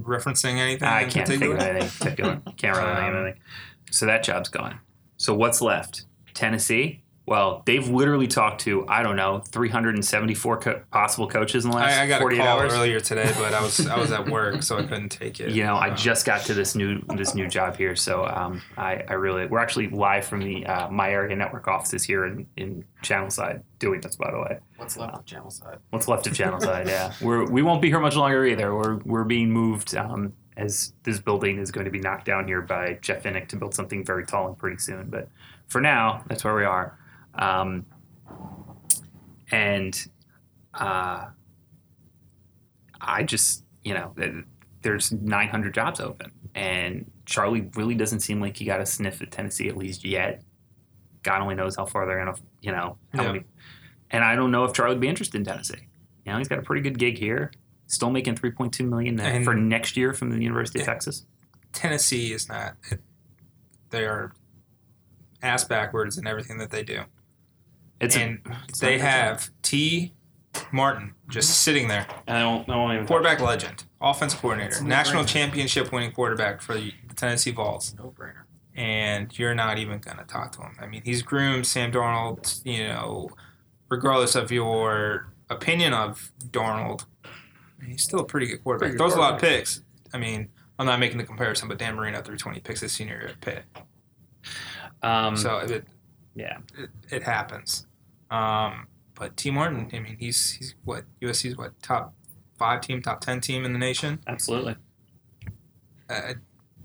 referencing 0.00 0.58
anything? 0.58 0.86
I 0.86 1.04
can't 1.08 1.26
think 1.26 1.42
of 1.42 1.58
anything 1.58 1.88
particular. 1.88 2.42
Can't 2.58 2.76
really 2.76 2.94
think 2.94 2.98
of 2.98 3.14
Um, 3.14 3.22
anything. 3.26 3.40
So 3.90 4.06
that 4.06 4.22
job's 4.22 4.48
gone. 4.48 4.78
So 5.16 5.34
what's 5.34 5.60
left? 5.60 6.04
Tennessee. 6.34 7.01
Well, 7.24 7.62
they've 7.66 7.86
literally 7.88 8.26
talked 8.26 8.62
to 8.62 8.86
I 8.88 9.02
don't 9.04 9.14
know 9.16 9.38
374 9.86 10.56
co- 10.58 10.80
possible 10.90 11.28
coaches 11.28 11.64
in 11.64 11.70
the 11.70 11.76
last 11.76 11.96
I, 11.98 12.02
I 12.02 12.06
got 12.08 12.20
a 12.20 12.36
call 12.36 12.46
hours. 12.46 12.72
earlier 12.72 12.98
today, 13.00 13.32
but 13.38 13.54
I 13.54 13.62
was 13.62 13.86
I 13.86 13.98
was 13.98 14.10
at 14.10 14.28
work, 14.28 14.62
so 14.62 14.78
I 14.78 14.82
couldn't 14.82 15.10
take 15.10 15.38
it. 15.40 15.50
You 15.50 15.62
know, 15.64 15.76
I 15.76 15.90
Uh, 15.90 15.96
just 15.96 16.26
got 16.26 16.42
to 16.46 16.54
this 16.54 16.74
new 16.74 17.00
this 17.16 17.34
new 17.34 17.46
job 17.48 17.76
here, 17.76 17.94
so 17.94 18.26
um, 18.26 18.60
I, 18.76 19.04
I 19.08 19.12
really 19.14 19.46
we're 19.46 19.60
actually 19.60 19.88
live 19.88 20.24
from 20.24 20.40
the 20.40 20.66
uh, 20.66 20.88
my 20.90 21.10
area 21.10 21.36
network 21.36 21.68
offices 21.68 22.02
here 22.02 22.26
in 22.26 22.46
in 22.56 22.84
Channelside 23.02 23.62
doing 23.78 24.00
this. 24.00 24.16
By 24.16 24.30
the 24.32 24.38
way, 24.40 24.58
What's 24.76 24.96
left 24.96 25.14
of 25.14 25.24
Channelside? 25.24 25.78
what's 25.90 26.08
left 26.08 26.26
of 26.26 26.32
Channelside? 26.32 26.88
yeah, 26.88 27.12
we're 27.22 27.44
we 27.48 27.62
won't 27.62 27.80
be 27.82 27.88
here 27.88 28.00
much 28.00 28.16
longer 28.16 28.44
either. 28.44 28.74
We're 28.74 28.96
we're 29.04 29.24
being 29.24 29.50
moved 29.52 29.94
um, 29.96 30.32
as 30.56 30.92
this 31.04 31.20
building 31.20 31.58
is 31.58 31.70
going 31.70 31.84
to 31.86 31.90
be 31.92 32.00
knocked 32.00 32.26
down 32.26 32.46
here 32.48 32.62
by 32.62 32.98
Jeff 33.00 33.22
Vinik 33.22 33.48
to 33.48 33.56
build 33.56 33.74
something 33.74 34.04
very 34.04 34.26
tall 34.26 34.48
and 34.48 34.58
pretty 34.58 34.78
soon. 34.78 35.08
But 35.08 35.28
for 35.68 35.80
now, 35.80 36.24
that's 36.28 36.42
where 36.44 36.54
we 36.56 36.64
are. 36.64 36.98
Um, 37.34 37.86
and 39.50 40.06
uh, 40.74 41.26
I 43.00 43.22
just, 43.24 43.64
you 43.84 43.94
know, 43.94 44.14
there's 44.82 45.12
900 45.12 45.74
jobs 45.74 46.00
open, 46.00 46.30
and 46.54 47.10
Charlie 47.26 47.70
really 47.76 47.94
doesn't 47.94 48.20
seem 48.20 48.40
like 48.40 48.56
he 48.56 48.64
got 48.64 48.80
a 48.80 48.86
sniff 48.86 49.20
at 49.22 49.30
Tennessee 49.30 49.68
at 49.68 49.76
least 49.76 50.04
yet. 50.04 50.42
God 51.22 51.40
only 51.40 51.54
knows 51.54 51.76
how 51.76 51.86
far 51.86 52.06
they're 52.06 52.18
gonna, 52.24 52.36
you 52.60 52.72
know, 52.72 52.98
how 53.14 53.22
Yeah. 53.22 53.32
many. 53.32 53.44
And 54.10 54.24
I 54.24 54.34
don't 54.34 54.50
know 54.50 54.64
if 54.64 54.72
Charlie 54.72 54.94
would 54.94 55.00
be 55.00 55.08
interested 55.08 55.36
in 55.38 55.44
Tennessee. 55.44 55.88
You 56.26 56.32
know, 56.32 56.38
he's 56.38 56.48
got 56.48 56.58
a 56.58 56.62
pretty 56.62 56.82
good 56.82 56.98
gig 56.98 57.16
here. 57.18 57.50
Still 57.86 58.10
making 58.10 58.34
3.2 58.36 58.88
million 58.88 59.18
And- 59.20 59.44
for 59.44 59.54
next 59.54 59.96
year 59.96 60.12
from 60.12 60.30
the 60.30 60.40
University 60.42 60.80
of 60.80 60.86
Texas. 60.86 61.26
Tennessee 61.72 62.32
is 62.32 62.48
not. 62.48 62.76
They 63.90 64.04
are 64.04 64.32
ass 65.42 65.64
backwards 65.64 66.18
in 66.18 66.26
everything 66.26 66.58
that 66.58 66.70
they 66.70 66.82
do, 66.82 67.02
It's 68.02 68.16
and 68.16 68.40
it's 68.68 68.80
they 68.80 68.98
have 68.98 69.50
Tee 69.62 70.12
Martin 70.70 71.14
just 71.30 71.60
sitting 71.60 71.88
there, 71.88 72.06
a, 72.28 72.32
I 72.32 72.40
don't, 72.40 72.68
I 72.68 72.74
don't 72.74 72.92
even. 72.92 73.06
quarterback 73.06 73.40
legend, 73.40 73.84
offensive 74.00 74.40
coordinator, 74.40 74.82
national 74.84 75.24
championship 75.24 75.90
winning 75.92 76.12
quarterback 76.12 76.60
for 76.60 76.74
the 76.74 76.92
Tennessee 77.16 77.52
Vols. 77.52 77.94
No 77.96 78.12
brainer. 78.18 78.42
and 78.74 79.38
you're 79.38 79.54
not 79.54 79.78
even 79.78 79.98
going 80.00 80.18
to 80.18 80.24
talk 80.24 80.52
to 80.52 80.60
him. 80.62 80.76
I 80.80 80.86
mean, 80.86 81.02
he's 81.04 81.22
groomed 81.22 81.66
Sam 81.66 81.90
Darnold, 81.92 82.60
you 82.66 82.86
know, 82.88 83.30
regardless 83.88 84.34
of 84.34 84.50
your 84.50 85.32
opinion 85.48 85.94
of 85.94 86.32
Darnold, 86.50 87.04
he's 87.86 88.02
still 88.02 88.20
a 88.20 88.24
pretty 88.24 88.46
good 88.46 88.62
quarterback. 88.62 88.90
Pretty 88.90 88.98
good 88.98 89.04
Throws 89.04 89.14
a 89.14 89.20
lot 89.20 89.34
of 89.34 89.40
picks. 89.40 89.82
I 90.12 90.18
mean, 90.18 90.48
I'm 90.78 90.86
not 90.86 91.00
making 91.00 91.18
the 91.18 91.24
comparison, 91.24 91.68
but 91.68 91.78
Dan 91.78 91.94
Marino 91.96 92.20
threw 92.22 92.36
20 92.36 92.60
picks 92.60 92.80
his 92.80 92.92
senior 92.92 93.18
year 93.20 93.28
at 93.28 93.40
Pitt. 93.40 93.62
Um, 95.02 95.36
So 95.36 95.58
it, 95.58 95.84
yeah, 96.34 96.58
it, 96.78 96.90
it 97.10 97.22
happens. 97.22 97.86
Um, 98.32 98.86
but 99.14 99.36
Tee 99.36 99.50
Martin, 99.50 99.90
I 99.92 99.98
mean, 100.00 100.16
he's 100.18 100.52
he's 100.52 100.74
what 100.84 101.04
USC's 101.20 101.56
what 101.56 101.80
top 101.82 102.14
five 102.58 102.80
team, 102.80 103.02
top 103.02 103.20
ten 103.20 103.40
team 103.40 103.64
in 103.64 103.72
the 103.72 103.78
nation. 103.78 104.20
absolutely. 104.26 104.76
Uh, 106.08 106.20
it 106.30 106.36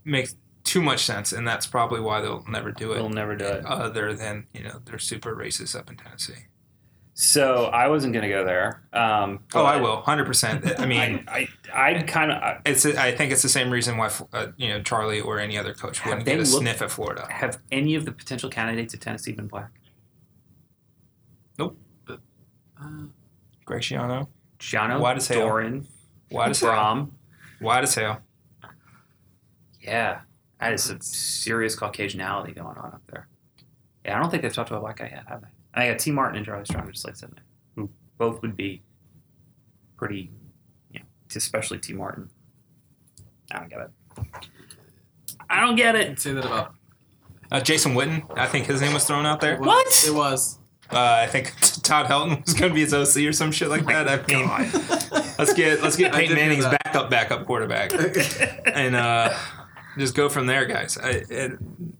makes 0.03 0.35
too 0.63 0.81
much 0.81 1.05
sense, 1.05 1.31
and 1.31 1.47
that's 1.47 1.65
probably 1.65 2.01
why 2.01 2.19
they'll 2.21 2.43
never 2.49 2.71
do 2.71 2.91
it. 2.91 2.95
They'll 2.95 3.09
never 3.09 3.35
do 3.35 3.45
it. 3.45 3.65
other 3.65 4.13
than 4.13 4.45
you 4.53 4.63
know 4.63 4.81
they're 4.85 4.99
super 4.99 5.35
racist 5.35 5.73
up 5.77 5.89
in 5.89 5.95
Tennessee. 5.95 6.47
So 7.19 7.65
I 7.65 7.87
wasn't 7.87 8.13
going 8.13 8.23
to 8.23 8.29
go 8.29 8.45
there. 8.45 8.83
Um, 8.93 9.39
Oh, 9.55 9.63
I 9.63 9.77
will, 9.77 10.01
hundred 10.01 10.25
percent. 10.25 10.79
I 10.79 10.85
mean, 10.85 11.23
I, 11.27 11.47
I, 11.73 11.93
I 11.95 12.03
kind 12.07 12.31
of 12.31 12.61
it's 12.65 12.85
I 12.85 13.11
think 13.13 13.31
it's 13.31 13.41
the 13.41 13.49
same 13.49 13.71
reason 13.71 13.97
why 13.97 14.11
uh, 14.33 14.47
you 14.57 14.67
know 14.69 14.81
Charlie 14.83 15.21
or 15.21 15.39
any 15.39 15.57
other 15.57 15.73
coach 15.73 16.05
wouldn't 16.05 16.25
get 16.25 16.35
a 16.35 16.37
looked- 16.39 16.49
sniff 16.51 16.81
at 16.81 16.91
Florida. 16.91 17.25
have 17.31 17.57
any 17.71 17.95
of 17.95 18.03
the 18.05 18.11
potential 18.11 18.49
candidates 18.49 18.93
at 18.93 18.99
Tennessee 19.01 19.31
been 19.31 19.47
black? 19.47 19.71
Uh, 22.79 23.07
Graciano, 23.67 24.27
Giano, 24.59 24.99
Wide 24.99 25.17
as 25.17 25.27
hell. 25.27 25.47
Doeren, 25.49 25.85
wide 26.31 26.49
as 26.51 26.61
hell, 26.61 26.71
Brohm. 26.71 27.11
wide 27.61 27.83
as 27.83 27.95
hell. 27.95 28.21
Yeah, 29.81 30.21
that 30.59 30.73
is 30.73 30.83
some 30.83 31.01
serious 31.01 31.75
Caucasianality 31.75 32.55
going 32.55 32.77
on 32.77 32.93
up 32.93 33.01
there. 33.11 33.27
Yeah, 34.05 34.17
I 34.17 34.21
don't 34.21 34.29
think 34.31 34.43
they've 34.43 34.53
talked 34.53 34.69
to 34.69 34.75
a 34.75 34.79
black 34.79 34.97
guy 34.97 35.09
yet, 35.13 35.25
have 35.27 35.41
they? 35.41 35.47
I 35.73 35.89
got 35.89 35.99
Tee 35.99 36.11
Martin 36.11 36.37
and 36.37 36.45
Charlie 36.45 36.65
Strong 36.65 36.89
just 36.91 37.05
like 37.05 37.15
said 37.15 37.31
there, 37.35 37.43
who 37.75 37.89
both 38.17 38.41
would 38.41 38.55
be 38.57 38.81
pretty, 39.97 40.31
you 40.91 40.99
know, 40.99 41.05
especially 41.35 41.77
Tee 41.79 41.93
Martin. 41.93 42.29
I 43.51 43.59
don't 43.59 43.69
get 43.69 43.79
it. 43.81 43.91
I 45.49 45.61
don't 45.61 45.75
get 45.75 45.95
it. 45.95 46.19
Say 46.19 46.33
that 46.33 46.45
about 46.45 46.73
Uh, 47.51 47.59
Jason 47.61 47.93
Witten, 47.93 48.25
I 48.37 48.47
think 48.47 48.65
his 48.65 48.81
name 48.81 48.93
was 48.93 49.05
thrown 49.05 49.25
out 49.25 49.39
there. 49.39 49.53
It 49.53 49.59
was, 49.59 49.67
What? 49.67 50.03
It 50.07 50.13
was. 50.15 50.59
Uh, 50.91 50.99
I 51.23 51.27
think 51.27 51.53
Todd 51.83 52.05
Helton 52.07 52.43
was 52.45 52.53
going 52.53 52.71
to 52.71 52.75
be 52.75 52.81
his 52.81 52.93
OC 52.93 53.23
or 53.27 53.33
some 53.33 53.51
shit 53.51 53.67
like 53.69 53.85
that. 53.87 54.07
I 54.07 54.17
mean, 54.27 54.47
let's 55.37 55.53
get 55.53 55.81
let's 55.83 55.95
get 55.97 56.13
Peyton 56.15 56.35
Manning's 56.35 56.65
backup 56.65 57.09
backup 57.09 57.45
quarterback 57.45 57.91
and 58.73 58.95
uh, 58.95 59.33
just 59.97 60.15
go 60.15 60.29
from 60.29 60.47
there, 60.47 60.65
guys. 60.65 60.97
I, 60.97 61.23
it, 61.29 61.51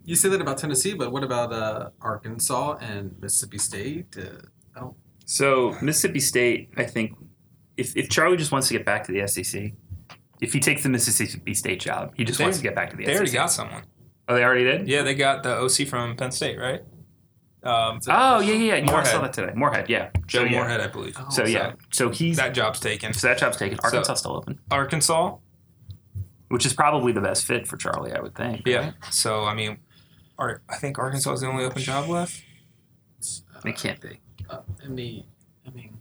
You 0.06 0.16
say 0.16 0.30
that 0.30 0.40
about 0.40 0.58
Tennessee, 0.58 0.94
but 0.94 1.12
what 1.12 1.24
about 1.24 1.52
uh, 1.52 1.90
Arkansas 2.02 2.78
and 2.80 3.14
Mississippi 3.22 3.58
State? 3.58 4.16
Uh, 4.18 4.22
I 4.76 4.80
don't. 4.82 4.96
So 5.26 5.76
Mississippi 5.82 6.22
State, 6.22 6.70
I 6.78 6.84
think, 6.86 7.18
if, 7.76 7.98
if 7.98 8.10
Charlie 8.10 8.38
just 8.38 8.52
wants 8.54 8.68
to 8.70 8.74
get 8.74 8.86
back 8.86 9.04
to 9.08 9.12
the 9.12 9.28
SEC, 9.28 9.74
if 10.40 10.54
he 10.54 10.60
takes 10.62 10.84
the 10.84 10.90
Mississippi 10.90 11.54
State 11.54 11.82
job, 11.82 12.14
he 12.16 12.24
just 12.24 12.38
They- 12.38 12.46
wants 12.46 12.58
to 12.60 12.64
get 12.64 12.76
back 12.76 12.92
to 12.92 12.96
the 12.96 13.04
SEC. 13.04 13.08
they 13.08 13.14
SEC. 13.14 13.18
already 13.20 13.32
got 13.34 13.52
someone. 13.52 13.84
oh, 14.30 14.36
they 14.36 14.44
already 14.46 14.64
did. 14.64 14.88
Yeah, 14.88 15.02
they 15.02 15.14
got 15.16 15.44
the 15.44 15.58
OC 15.58 15.88
from 15.90 16.16
Penn 16.16 16.32
State, 16.32 16.58
right? 16.58 16.82
Um, 17.64 18.00
Oh 18.08 18.40
yeah, 18.40 18.54
yeah, 18.54 18.76
yeah. 18.76 18.86
No, 18.86 18.96
I 18.96 19.04
saw 19.04 19.22
that 19.22 19.34
today. 19.34 19.52
Moorhead, 19.56 19.90
yeah. 19.90 20.10
Joe 20.28 20.40
so, 20.40 20.44
yeah. 20.46 20.60
Moorhead, 20.60 20.80
I 20.82 20.88
believe. 20.88 21.16
Oh, 21.20 21.30
So 21.30 21.46
yeah, 21.46 21.74
so 21.92 22.10
he's 22.10 22.38
That 22.38 22.54
job's 22.54 22.80
taken. 22.80 23.14
so 23.14 23.28
that 23.28 23.38
job's 23.40 23.58
taken. 23.58 23.78
So- 23.80 23.86
Arkansas 23.88 24.14
still 24.16 24.36
open, 24.38 24.60
Arkansas, 24.72 25.38
which 26.50 26.66
is 26.66 26.74
probably 26.74 27.12
the 27.12 27.22
best 27.22 27.46
fit 27.46 27.68
for 27.68 27.76
Charlie, 27.78 28.14
I 28.14 28.20
would 28.22 28.36
think. 28.36 28.62
yeah. 28.66 28.78
right? 28.78 28.94
So 29.12 29.44
I 29.46 29.54
mean, 29.54 29.80
Ar- 30.38 30.62
I 30.70 30.78
think 30.78 30.98
Arkansas 31.00 31.34
is 31.34 31.42
the 31.42 31.48
only 31.48 31.66
open 31.66 31.82
job 31.82 32.08
left. 32.10 32.42
Uh, 33.56 33.60
It 33.66 33.76
can't 33.76 34.00
be. 34.00 34.20
uh, 34.50 34.60
in 34.86 34.96
the, 34.96 35.24
I 35.66 35.72
mean, 35.72 35.98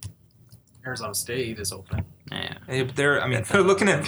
Arizona 0.86 1.14
State 1.14 1.58
is 1.58 1.72
open. 1.72 2.04
Yeah. 2.30 2.58
They- 2.68 2.82
They're, 2.84 3.22
I 3.22 3.26
mean, 3.28 3.42
they're 3.50 3.62
looking 3.62 3.88
at. 3.88 4.04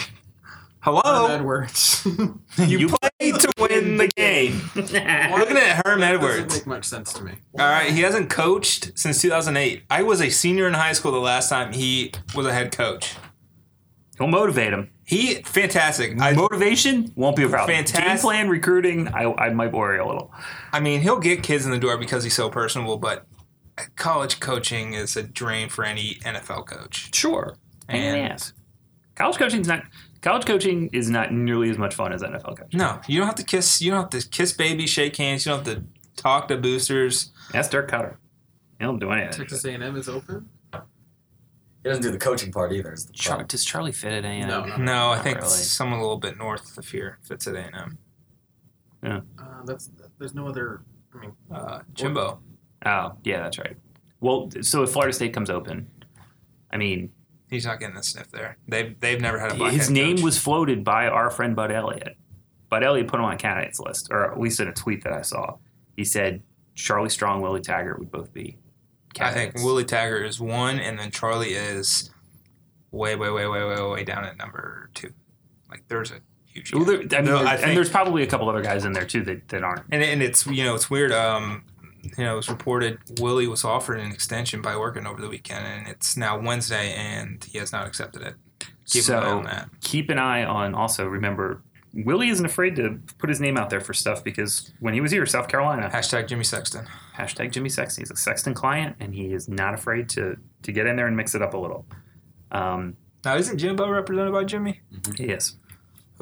Herm 0.80 1.00
Hello, 1.04 1.26
Edwards. 1.26 2.06
you 2.58 2.88
played 2.88 3.34
to 3.34 3.52
win 3.58 3.96
the 3.96 4.08
game. 4.16 4.60
looking 4.76 5.56
at 5.56 5.84
Herm 5.84 6.02
Edwards 6.02 6.44
Doesn't 6.44 6.52
make 6.60 6.66
much 6.66 6.84
sense 6.84 7.12
to 7.14 7.24
me. 7.24 7.32
All 7.58 7.68
right, 7.68 7.90
he 7.90 8.02
hasn't 8.02 8.30
coached 8.30 8.92
since 8.94 9.20
2008. 9.20 9.82
I 9.90 10.02
was 10.02 10.20
a 10.20 10.30
senior 10.30 10.68
in 10.68 10.74
high 10.74 10.92
school 10.92 11.10
the 11.12 11.18
last 11.18 11.48
time 11.48 11.72
he 11.72 12.12
was 12.34 12.46
a 12.46 12.52
head 12.52 12.70
coach. 12.70 13.16
He'll 14.18 14.28
motivate 14.28 14.72
him. 14.72 14.90
He 15.04 15.36
fantastic. 15.36 16.20
I, 16.20 16.32
Motivation 16.32 17.12
won't 17.16 17.36
be 17.36 17.44
a 17.44 17.48
problem. 17.48 17.74
Fantastic. 17.76 18.04
Game 18.04 18.18
plan, 18.18 18.48
recruiting, 18.48 19.08
I, 19.08 19.32
I 19.32 19.50
might 19.50 19.72
worry 19.72 19.98
a 19.98 20.06
little. 20.06 20.32
I 20.72 20.80
mean, 20.80 21.00
he'll 21.00 21.20
get 21.20 21.42
kids 21.42 21.64
in 21.64 21.70
the 21.70 21.78
door 21.78 21.96
because 21.96 22.24
he's 22.24 22.34
so 22.34 22.50
personable, 22.50 22.98
but 22.98 23.26
college 23.96 24.38
coaching 24.40 24.92
is 24.94 25.16
a 25.16 25.22
drain 25.22 25.68
for 25.68 25.84
any 25.84 26.16
NFL 26.24 26.66
coach. 26.66 27.14
Sure. 27.14 27.56
And 27.88 28.02
And- 28.02 28.16
yes. 28.30 28.52
College 29.14 29.36
coaching's 29.38 29.66
not 29.66 29.82
college 30.28 30.46
coaching 30.46 30.90
is 30.92 31.08
not 31.08 31.32
nearly 31.32 31.70
as 31.70 31.78
much 31.78 31.94
fun 31.94 32.12
as 32.12 32.22
NFL 32.22 32.56
coaching. 32.58 32.78
No, 32.78 33.00
you 33.08 33.18
don't 33.18 33.26
have 33.26 33.36
to 33.36 33.44
kiss. 33.44 33.80
You 33.80 33.90
don't 33.92 34.00
have 34.12 34.22
to 34.22 34.28
kiss 34.28 34.52
babies, 34.52 34.90
shake 34.90 35.16
hands. 35.16 35.44
You 35.46 35.52
don't 35.52 35.66
have 35.66 35.76
to 35.76 35.84
talk 36.16 36.48
to 36.48 36.56
boosters. 36.56 37.30
That's 37.52 37.68
Dirk 37.68 37.90
Koetter. 37.90 38.16
He 38.78 38.84
don't 38.84 38.98
do 38.98 39.10
anything. 39.10 39.32
Texas 39.32 39.64
A&M 39.64 39.96
is 39.96 40.08
open. 40.08 40.48
He 40.72 41.88
doesn't 41.88 42.02
do 42.02 42.10
the 42.10 42.18
coaching 42.18 42.50
part 42.52 42.72
either. 42.72 42.92
Is 42.92 43.06
the 43.06 43.12
Char- 43.12 43.44
does 43.44 43.64
Charlie 43.64 43.92
fit 43.92 44.12
at 44.12 44.24
A&M? 44.24 44.48
No, 44.48 44.64
no. 44.64 44.76
No, 44.76 45.10
I 45.10 45.18
think 45.20 45.38
really. 45.38 45.48
someone 45.48 45.98
a 46.00 46.02
little 46.02 46.18
bit 46.18 46.36
north 46.36 46.76
of 46.76 46.88
here 46.88 47.18
fits 47.22 47.46
at 47.46 47.54
A&M. 47.54 47.98
Uh, 49.02 49.20
that's 49.64 49.90
there's 50.18 50.34
no 50.34 50.46
other. 50.48 50.82
I 51.14 51.18
mean, 51.20 51.32
Uh, 51.50 51.80
Jimbo. 51.94 52.40
Oh, 52.84 53.12
yeah, 53.24 53.42
that's 53.42 53.58
right. 53.58 53.76
Well, 54.20 54.50
so 54.60 54.82
if 54.82 54.90
Florida 54.90 55.12
State 55.12 55.32
comes 55.32 55.50
open, 55.50 55.88
I 56.72 56.76
mean, 56.76 57.10
He's 57.50 57.64
not 57.66 57.80
getting 57.80 57.96
a 57.96 58.02
sniff 58.02 58.30
there. 58.30 58.58
They've 58.68 58.98
they've 59.00 59.20
never 59.20 59.38
had 59.38 59.52
a 59.52 59.54
black 59.54 59.72
his 59.72 59.90
name 59.90 60.16
coach. 60.16 60.24
was 60.24 60.38
floated 60.38 60.84
by 60.84 61.06
our 61.08 61.30
friend 61.30 61.56
Bud 61.56 61.70
Elliott. 61.72 62.16
Bud 62.68 62.82
Elliott 62.84 63.08
put 63.08 63.18
him 63.18 63.24
on 63.26 63.32
a 63.34 63.38
candidates 63.38 63.80
list, 63.80 64.08
or 64.10 64.30
at 64.30 64.38
least 64.38 64.60
in 64.60 64.68
a 64.68 64.72
tweet 64.74 65.02
that 65.04 65.12
I 65.12 65.22
saw. 65.22 65.56
He 65.96 66.04
said 66.04 66.42
Charlie 66.74 67.08
Strong, 67.08 67.40
Willie 67.40 67.60
Taggart 67.62 67.98
would 67.98 68.10
both 68.12 68.32
be 68.32 68.58
I 69.18 69.32
think. 69.32 69.54
Willie 69.56 69.84
Taggart 69.86 70.26
is 70.26 70.38
one, 70.40 70.78
and 70.78 70.98
then 70.98 71.10
Charlie 71.10 71.54
is 71.54 72.10
way, 72.90 73.16
way, 73.16 73.30
way, 73.30 73.46
way, 73.46 73.64
way, 73.64 73.82
way 73.82 74.04
down 74.04 74.24
at 74.24 74.36
number 74.36 74.90
two. 74.94 75.12
Like 75.70 75.82
there's 75.88 76.10
a 76.12 76.20
huge. 76.46 76.72
Well, 76.74 76.84
there, 76.84 76.98
I 76.98 77.00
mean, 77.00 77.24
No, 77.24 77.38
there- 77.38 77.46
I 77.48 77.54
and 77.56 77.76
there's 77.76 77.88
probably 77.90 78.22
a 78.22 78.26
couple 78.26 78.48
other 78.48 78.62
guys 78.62 78.84
in 78.84 78.92
there 78.92 79.06
too 79.06 79.22
that, 79.22 79.48
that 79.48 79.64
aren't. 79.64 79.84
and 79.90 80.02
and 80.02 80.22
it's 80.22 80.46
you 80.46 80.64
know 80.64 80.74
it's 80.74 80.88
weird. 80.90 81.10
Um, 81.12 81.64
you 82.16 82.24
know, 82.24 82.32
it 82.34 82.36
was 82.36 82.48
reported 82.48 82.98
Willie 83.20 83.46
was 83.48 83.64
offered 83.64 83.98
an 84.00 84.10
extension 84.12 84.62
by 84.62 84.76
working 84.76 85.06
over 85.06 85.20
the 85.20 85.28
weekend, 85.28 85.66
and 85.66 85.88
it's 85.88 86.16
now 86.16 86.38
Wednesday, 86.38 86.92
and 86.94 87.42
he 87.44 87.58
has 87.58 87.72
not 87.72 87.86
accepted 87.86 88.22
it. 88.22 88.34
Keep 88.86 89.08
an 89.08 89.14
eye 89.14 89.20
so 89.22 89.38
on 89.38 89.44
that. 89.44 89.68
keep 89.80 90.10
an 90.10 90.18
eye 90.18 90.44
on. 90.44 90.74
Also, 90.74 91.06
remember, 91.06 91.62
Willie 91.92 92.28
isn't 92.30 92.46
afraid 92.46 92.76
to 92.76 92.98
put 93.18 93.28
his 93.28 93.40
name 93.40 93.56
out 93.58 93.68
there 93.70 93.80
for 93.80 93.92
stuff 93.92 94.22
because 94.24 94.72
when 94.80 94.94
he 94.94 95.00
was 95.00 95.10
here, 95.10 95.26
South 95.26 95.48
Carolina, 95.48 95.90
Hashtag 95.92 96.26
Jimmy 96.28 96.44
Sexton. 96.44 96.86
hashtag 97.16 97.52
Jimmy 97.52 97.68
Sexton. 97.68 98.02
He's 98.02 98.10
a 98.10 98.16
Sexton 98.16 98.54
client, 98.54 98.96
and 99.00 99.14
he 99.14 99.32
is 99.32 99.48
not 99.48 99.74
afraid 99.74 100.08
to 100.10 100.36
to 100.62 100.72
get 100.72 100.86
in 100.86 100.96
there 100.96 101.06
and 101.06 101.16
mix 101.16 101.34
it 101.34 101.42
up 101.42 101.54
a 101.54 101.58
little. 101.58 101.84
Um, 102.50 102.96
Now, 103.24 103.36
isn't 103.36 103.58
Jimbo 103.58 103.88
represented 103.90 104.32
by 104.32 104.44
Jimmy? 104.44 104.80
he 105.16 105.24
is. 105.24 105.56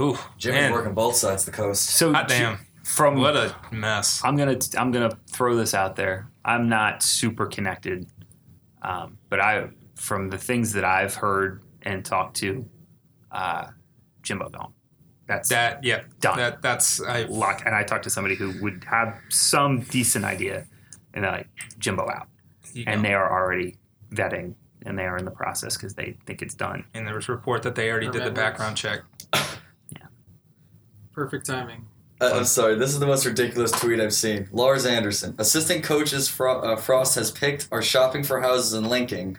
Ooh, 0.01 0.18
Jimmy's 0.37 0.61
man. 0.62 0.72
working 0.72 0.92
both 0.92 1.14
sides 1.16 1.42
of 1.46 1.55
the 1.55 1.57
coast. 1.57 1.85
So 1.85 2.12
Hot 2.12 2.29
damn. 2.29 2.59
From 2.87 3.18
What 3.18 3.37
a 3.37 3.55
mess. 3.72 4.22
I'm 4.25 4.37
gonna 4.37 4.59
I'm 4.79 4.92
gonna 4.92 5.18
throw 5.29 5.57
this 5.57 5.75
out 5.75 5.96
there. 5.96 6.31
I'm 6.44 6.68
not 6.68 7.03
super 7.03 7.46
connected, 7.46 8.07
um, 8.83 9.18
but 9.29 9.40
I 9.40 9.68
from 9.96 10.31
the 10.31 10.38
things 10.38 10.72
that 10.75 10.85
I've 10.85 11.14
heard 11.14 11.62
and 11.83 12.05
talked 12.05 12.37
to, 12.37 12.64
uh, 13.33 13.66
Jimbo 14.22 14.51
gone. 14.51 14.72
That's 15.27 15.49
That, 15.49 15.83
yeah. 15.83 16.03
done. 16.20 16.37
That, 16.37 16.62
that's, 16.62 17.03
I, 17.03 17.22
lock. 17.22 17.62
And 17.66 17.75
I 17.75 17.83
talked 17.83 18.05
to 18.05 18.11
somebody 18.11 18.37
who 18.37 18.55
would 18.62 18.85
have 18.85 19.18
some 19.31 19.81
decent 19.81 20.25
idea, 20.25 20.64
and 21.12 21.25
they're 21.25 21.33
like 21.33 21.49
Jimbo 21.79 22.09
out, 22.09 22.29
and 22.87 23.05
they 23.05 23.14
are 23.14 23.31
already 23.33 23.77
vetting 24.12 24.55
and 24.85 24.96
they 24.96 25.05
are 25.05 25.16
in 25.16 25.25
the 25.25 25.33
process 25.33 25.77
because 25.77 25.94
they 25.94 26.16
think 26.27 26.40
it's 26.40 26.55
done. 26.55 26.85
and 26.94 27.07
there 27.07 27.14
was 27.16 27.29
a 27.29 27.33
report 27.33 27.64
that 27.64 27.75
they 27.75 27.90
already 27.90 28.07
did 28.07 28.14
the 28.14 28.31
Permit 28.31 28.35
background 28.35 28.77
check. 28.77 29.01
Yeah. 29.35 30.07
Perfect 31.12 31.46
timing. 31.46 31.87
Uh, 32.20 32.31
I'm 32.35 32.44
sorry, 32.44 32.76
this 32.76 32.90
is 32.90 32.98
the 32.98 33.07
most 33.07 33.26
ridiculous 33.26 33.70
tweet 33.72 34.00
I've 34.00 34.14
seen. 34.14 34.48
Lars 34.52 34.87
Anderson, 34.87 35.35
assistant 35.38 35.85
coaches 35.85 36.29
Fro- 36.29 36.61
uh, 36.62 36.76
Frost 36.76 37.14
has 37.16 37.31
picked 37.31 37.68
are 37.70 37.83
shopping 37.83 38.22
for 38.22 38.40
houses 38.40 38.72
in 38.72 38.85
Lincoln. 38.85 39.37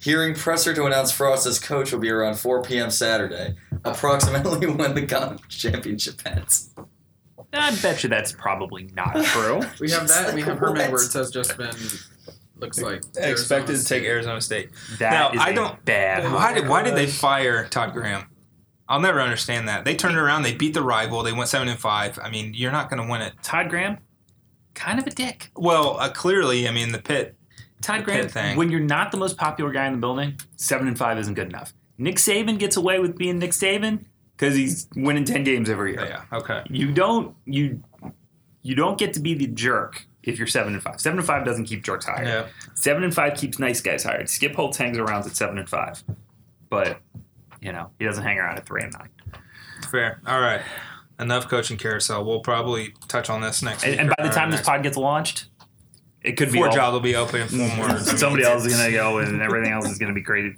Hearing 0.00 0.34
presser 0.34 0.74
to 0.74 0.84
announce 0.84 1.10
Frost 1.10 1.46
as 1.46 1.58
coach 1.58 1.90
will 1.90 1.98
be 2.00 2.10
around 2.10 2.34
4 2.38 2.62
p.m. 2.62 2.90
Saturday, 2.90 3.56
approximately 3.84 4.66
when 4.70 4.94
the 4.94 5.06
conference 5.06 5.42
championship 5.48 6.20
ends. 6.26 6.70
I 7.52 7.74
bet 7.80 8.02
you 8.04 8.10
that's 8.10 8.32
probably 8.32 8.84
not 8.94 9.16
true. 9.24 9.60
We 9.80 9.90
have 9.90 10.02
Just 10.02 10.08
that. 10.14 10.34
We 10.34 10.42
have 10.42 10.58
Herman 10.58 10.76
what? 10.76 10.84
Edwards 10.84 11.14
has 11.14 11.30
just 11.30 11.56
been. 11.56 11.74
Looks 12.58 12.80
like 12.80 13.02
Expected 13.16 13.22
Arizona 13.22 13.66
to 13.66 13.72
take 13.72 13.80
State. 13.84 14.04
Arizona 14.06 14.40
State. 14.40 14.70
That 14.98 15.10
Now, 15.12 15.30
is 15.32 15.40
I 15.40 15.50
a 15.50 15.54
don't- 15.54 15.84
bad. 15.84 16.30
Why 16.32 16.52
did, 16.52 16.68
why 16.68 16.82
did 16.82 16.94
they 16.94 17.06
fire 17.06 17.66
Todd 17.68 17.92
Graham? 17.94 18.24
I'll 18.88 19.00
never 19.00 19.20
understand 19.20 19.68
that. 19.68 19.84
They 19.84 19.94
turned 19.94 20.16
it 20.16 20.20
around. 20.20 20.42
They 20.42 20.54
beat 20.54 20.74
the 20.74 20.82
rival. 20.82 21.22
They 21.22 21.32
went 21.32 21.48
seven 21.48 21.68
and 21.68 21.78
five. 21.78 22.18
I 22.22 22.30
mean, 22.30 22.54
you're 22.54 22.72
not 22.72 22.88
going 22.90 23.02
to 23.02 23.10
win 23.10 23.20
it. 23.20 23.34
Todd 23.42 23.68
Graham, 23.68 23.98
kind 24.74 24.98
of 24.98 25.06
a 25.06 25.10
dick. 25.10 25.50
Well, 25.56 25.98
uh, 25.98 26.08
clearly, 26.10 26.66
I 26.66 26.72
mean, 26.72 26.92
the 26.92 26.98
pit. 26.98 27.34
Todd 27.82 28.00
The 28.00 28.04
Graham, 28.04 28.22
Pitt 28.22 28.30
thing. 28.32 28.56
when 28.56 28.70
you're 28.70 28.80
not 28.80 29.10
the 29.12 29.18
most 29.18 29.36
popular 29.36 29.70
guy 29.70 29.86
in 29.86 29.92
the 29.92 29.98
building, 29.98 30.40
seven 30.56 30.88
and 30.88 30.98
five 30.98 31.18
isn't 31.18 31.34
good 31.34 31.48
enough. 31.48 31.72
Nick 31.98 32.16
Saban 32.16 32.58
gets 32.58 32.76
away 32.76 32.98
with 32.98 33.16
being 33.18 33.38
Nick 33.38 33.50
Saban 33.52 34.04
because 34.36 34.54
he's 34.56 34.88
winning 34.96 35.24
ten 35.24 35.44
games 35.44 35.68
every 35.68 35.92
year. 35.92 36.04
Yeah. 36.06 36.22
Okay. 36.38 36.62
You 36.70 36.92
don't 36.92 37.36
you 37.44 37.82
you 38.62 38.74
don't 38.74 38.98
get 38.98 39.12
to 39.14 39.20
be 39.20 39.34
the 39.34 39.46
jerk 39.48 40.06
if 40.22 40.38
you're 40.38 40.46
seven 40.46 40.74
and 40.74 40.82
five. 40.82 41.00
Seven 41.00 41.18
and 41.18 41.26
five 41.26 41.44
doesn't 41.44 41.64
keep 41.66 41.82
jerks 41.84 42.06
hired. 42.06 42.26
Yeah. 42.26 42.46
Seven 42.74 43.02
and 43.04 43.14
five 43.14 43.36
keeps 43.36 43.58
nice 43.58 43.80
guys 43.80 44.02
hired. 44.04 44.28
Skip 44.28 44.54
Holtz 44.54 44.76
hangs 44.76 44.98
around 44.98 45.26
at 45.26 45.36
seven 45.36 45.58
and 45.58 45.68
five, 45.68 46.02
but 46.70 46.98
you 47.60 47.72
know 47.72 47.90
he 47.98 48.04
doesn't 48.04 48.24
hang 48.24 48.38
around 48.38 48.58
at 48.58 48.66
three 48.66 48.82
and 48.82 48.92
nine. 48.92 49.08
Fair. 49.90 50.20
All 50.26 50.40
right. 50.40 50.60
Enough 51.20 51.48
coaching 51.48 51.76
carousel. 51.76 52.24
We'll 52.24 52.40
probably 52.40 52.94
touch 53.08 53.28
on 53.28 53.40
this 53.40 53.62
next 53.62 53.84
And, 53.84 53.98
and 53.98 54.08
by 54.16 54.22
the 54.22 54.28
time 54.32 54.50
this 54.50 54.58
next- 54.58 54.68
pod 54.68 54.82
gets 54.84 54.96
launched, 54.96 55.46
it 56.22 56.32
could 56.36 56.52
be 56.52 56.58
four 56.58 56.68
all- 56.68 56.74
jobs 56.74 56.92
will 56.92 57.00
be 57.00 57.14
open 57.16 57.48
four 57.48 57.76
more. 57.76 57.98
Somebody 57.98 58.44
else 58.44 58.64
is 58.64 58.76
gonna 58.76 58.90
go, 58.92 59.18
and 59.18 59.40
everything 59.40 59.72
else 59.72 59.88
is 59.90 59.98
gonna 59.98 60.12
be 60.12 60.22
crazy. 60.22 60.56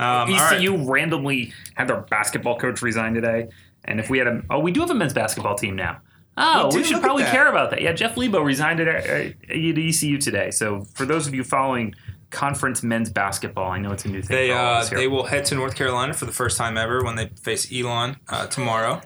Um, 0.00 0.06
all 0.08 0.26
right. 0.28 0.54
ECU 0.54 0.90
randomly 0.90 1.52
had 1.74 1.88
their 1.88 2.00
basketball 2.02 2.58
coach 2.58 2.82
resign 2.82 3.14
today, 3.14 3.48
and 3.84 4.00
if 4.00 4.08
we 4.10 4.18
had 4.18 4.26
a 4.26 4.42
oh, 4.50 4.58
we 4.60 4.72
do 4.72 4.80
have 4.80 4.90
a 4.90 4.94
men's 4.94 5.12
basketball 5.14 5.56
team 5.56 5.76
now. 5.76 5.98
Oh, 6.38 6.70
We 6.72 6.78
we, 6.78 6.84
should 6.84 7.02
probably 7.02 7.24
care 7.24 7.48
about 7.48 7.70
that. 7.70 7.82
Yeah, 7.82 7.92
Jeff 7.92 8.16
Lebo 8.16 8.40
resigned 8.40 8.80
at, 8.80 8.88
at, 8.88 9.06
at 9.06 9.34
ECU 9.50 10.16
today. 10.16 10.50
So 10.50 10.86
for 10.94 11.04
those 11.04 11.26
of 11.26 11.34
you 11.34 11.44
following 11.44 11.94
conference 12.32 12.82
men's 12.82 13.10
basketball, 13.10 13.70
I 13.70 13.78
know 13.78 13.92
it's 13.92 14.04
a 14.04 14.08
new 14.08 14.22
thing. 14.22 14.36
They 14.36 14.48
for 14.48 14.54
all 14.56 14.74
uh, 14.82 14.86
here. 14.86 14.98
they 14.98 15.06
will 15.08 15.26
head 15.26 15.44
to 15.46 15.54
North 15.54 15.76
Carolina 15.76 16.14
for 16.14 16.24
the 16.24 16.32
first 16.32 16.56
time 16.58 16.76
ever 16.76 17.04
when 17.04 17.14
they 17.14 17.28
face 17.40 17.72
Elon 17.72 18.16
uh, 18.28 18.46
tomorrow, 18.48 19.00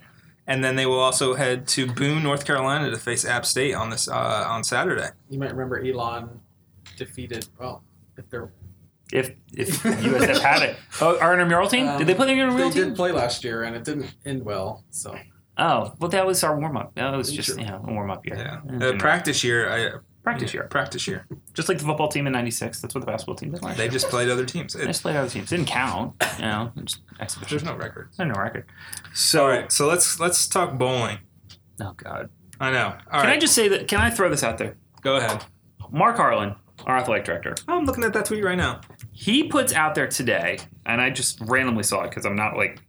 and 0.46 0.64
then 0.64 0.76
they 0.76 0.86
will 0.86 1.00
also 1.00 1.34
head 1.34 1.68
to 1.68 1.86
Boone, 1.92 2.22
North 2.22 2.46
Carolina, 2.46 2.90
to 2.90 2.96
face 2.96 3.24
App 3.26 3.44
State 3.44 3.74
on 3.74 3.90
this 3.90 4.08
uh, 4.08 4.44
on 4.48 4.64
Saturday. 4.64 5.08
You 5.28 5.38
might 5.38 5.50
remember 5.50 5.84
Elon 5.84 6.40
defeated. 6.96 7.46
Well, 7.60 7.82
if 8.16 8.30
they're 8.30 8.50
if 9.12 9.32
if 9.52 9.82
USF 9.82 10.38
had 10.40 10.62
it, 10.62 10.76
oh, 11.00 11.18
our 11.18 11.32
intramural 11.34 11.68
team. 11.68 11.86
um, 11.88 11.98
did 11.98 12.06
they 12.06 12.14
play 12.14 12.26
their 12.26 12.36
intramural 12.38 12.70
They 12.70 12.74
team? 12.80 12.88
did 12.88 12.96
play 12.96 13.12
last 13.12 13.44
year, 13.44 13.64
and 13.64 13.76
it 13.76 13.84
didn't 13.84 14.14
end 14.24 14.44
well. 14.44 14.84
So 14.90 15.16
Oh, 15.58 15.94
well, 15.98 16.10
that 16.10 16.26
was 16.26 16.44
our 16.44 16.58
warm 16.58 16.76
up. 16.76 16.94
That 16.96 17.16
was 17.16 17.32
just 17.32 17.48
Sure. 17.48 17.58
you 17.58 17.66
know 17.66 17.82
a 17.86 17.92
warm 17.92 18.10
up 18.10 18.26
year. 18.26 18.60
Yeah, 18.70 18.88
uh, 18.88 18.92
practice 18.98 19.42
year. 19.42 19.70
I, 19.70 19.98
practice 20.26 20.52
year, 20.52 20.64
Practice 20.64 21.06
year. 21.06 21.26
just 21.54 21.68
like 21.68 21.78
the 21.78 21.84
football 21.84 22.08
team 22.08 22.26
in 22.26 22.32
'96. 22.32 22.80
That's 22.80 22.94
what 22.94 23.00
the 23.02 23.06
basketball 23.06 23.36
team 23.36 23.52
did 23.52 23.62
last 23.62 23.76
They 23.76 23.84
year. 23.84 23.92
just 23.92 24.08
played 24.08 24.28
other 24.28 24.44
teams. 24.44 24.72
They 24.74 24.84
just 24.84 25.02
played 25.02 25.14
other 25.16 25.30
teams. 25.30 25.50
Didn't 25.50 25.66
count. 25.66 26.14
You 26.38 26.42
know, 26.44 26.72
just 26.84 27.00
exhibition. 27.20 27.48
there's 27.58 27.64
no 27.64 27.76
record. 27.76 28.08
There's 28.16 28.28
no 28.34 28.40
record. 28.42 28.66
So, 29.14 29.42
All 29.44 29.48
right, 29.48 29.70
so 29.70 29.86
let's 29.86 30.18
let's 30.18 30.48
talk 30.48 30.76
bowling. 30.78 31.18
oh 31.80 31.92
god. 31.96 32.28
I 32.60 32.70
know. 32.72 32.96
All 33.12 33.20
can 33.20 33.30
I 33.30 33.38
just 33.38 33.54
say 33.54 33.68
that? 33.68 33.86
Can 33.86 34.00
I 34.00 34.10
throw 34.10 34.28
this 34.28 34.42
out 34.42 34.58
there? 34.58 34.76
go 35.02 35.16
ahead. 35.16 35.44
Mark 35.92 36.16
Harlan, 36.16 36.56
our 36.86 36.96
athletic 36.96 37.24
director, 37.24 37.54
oh, 37.68 37.78
I'm 37.78 37.84
looking 37.84 38.02
at 38.02 38.12
that 38.14 38.24
tweet 38.24 38.42
right 38.44 38.56
now. 38.58 38.80
he 39.12 39.44
puts 39.44 39.72
out 39.72 39.94
there 39.94 40.08
today, 40.08 40.58
and 40.84 41.00
I 41.00 41.10
just 41.10 41.38
randomly 41.42 41.84
saw 41.84 42.02
it 42.02 42.10
because 42.10 42.26
I'm 42.26 42.34
not 42.34 42.56
like, 42.56 42.80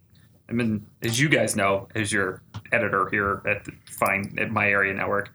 I 0.49 0.53
mean, 0.53 0.83
as 1.03 1.19
you 1.19 1.29
guys 1.29 1.55
know, 1.55 1.87
as 1.93 2.11
your 2.11 2.41
editor 2.71 3.07
here 3.11 3.43
at 3.45 3.65
the 3.65 3.73
fine 3.99 4.35
at 4.39 4.49
my 4.49 4.67
area 4.69 4.93
network, 4.95 5.29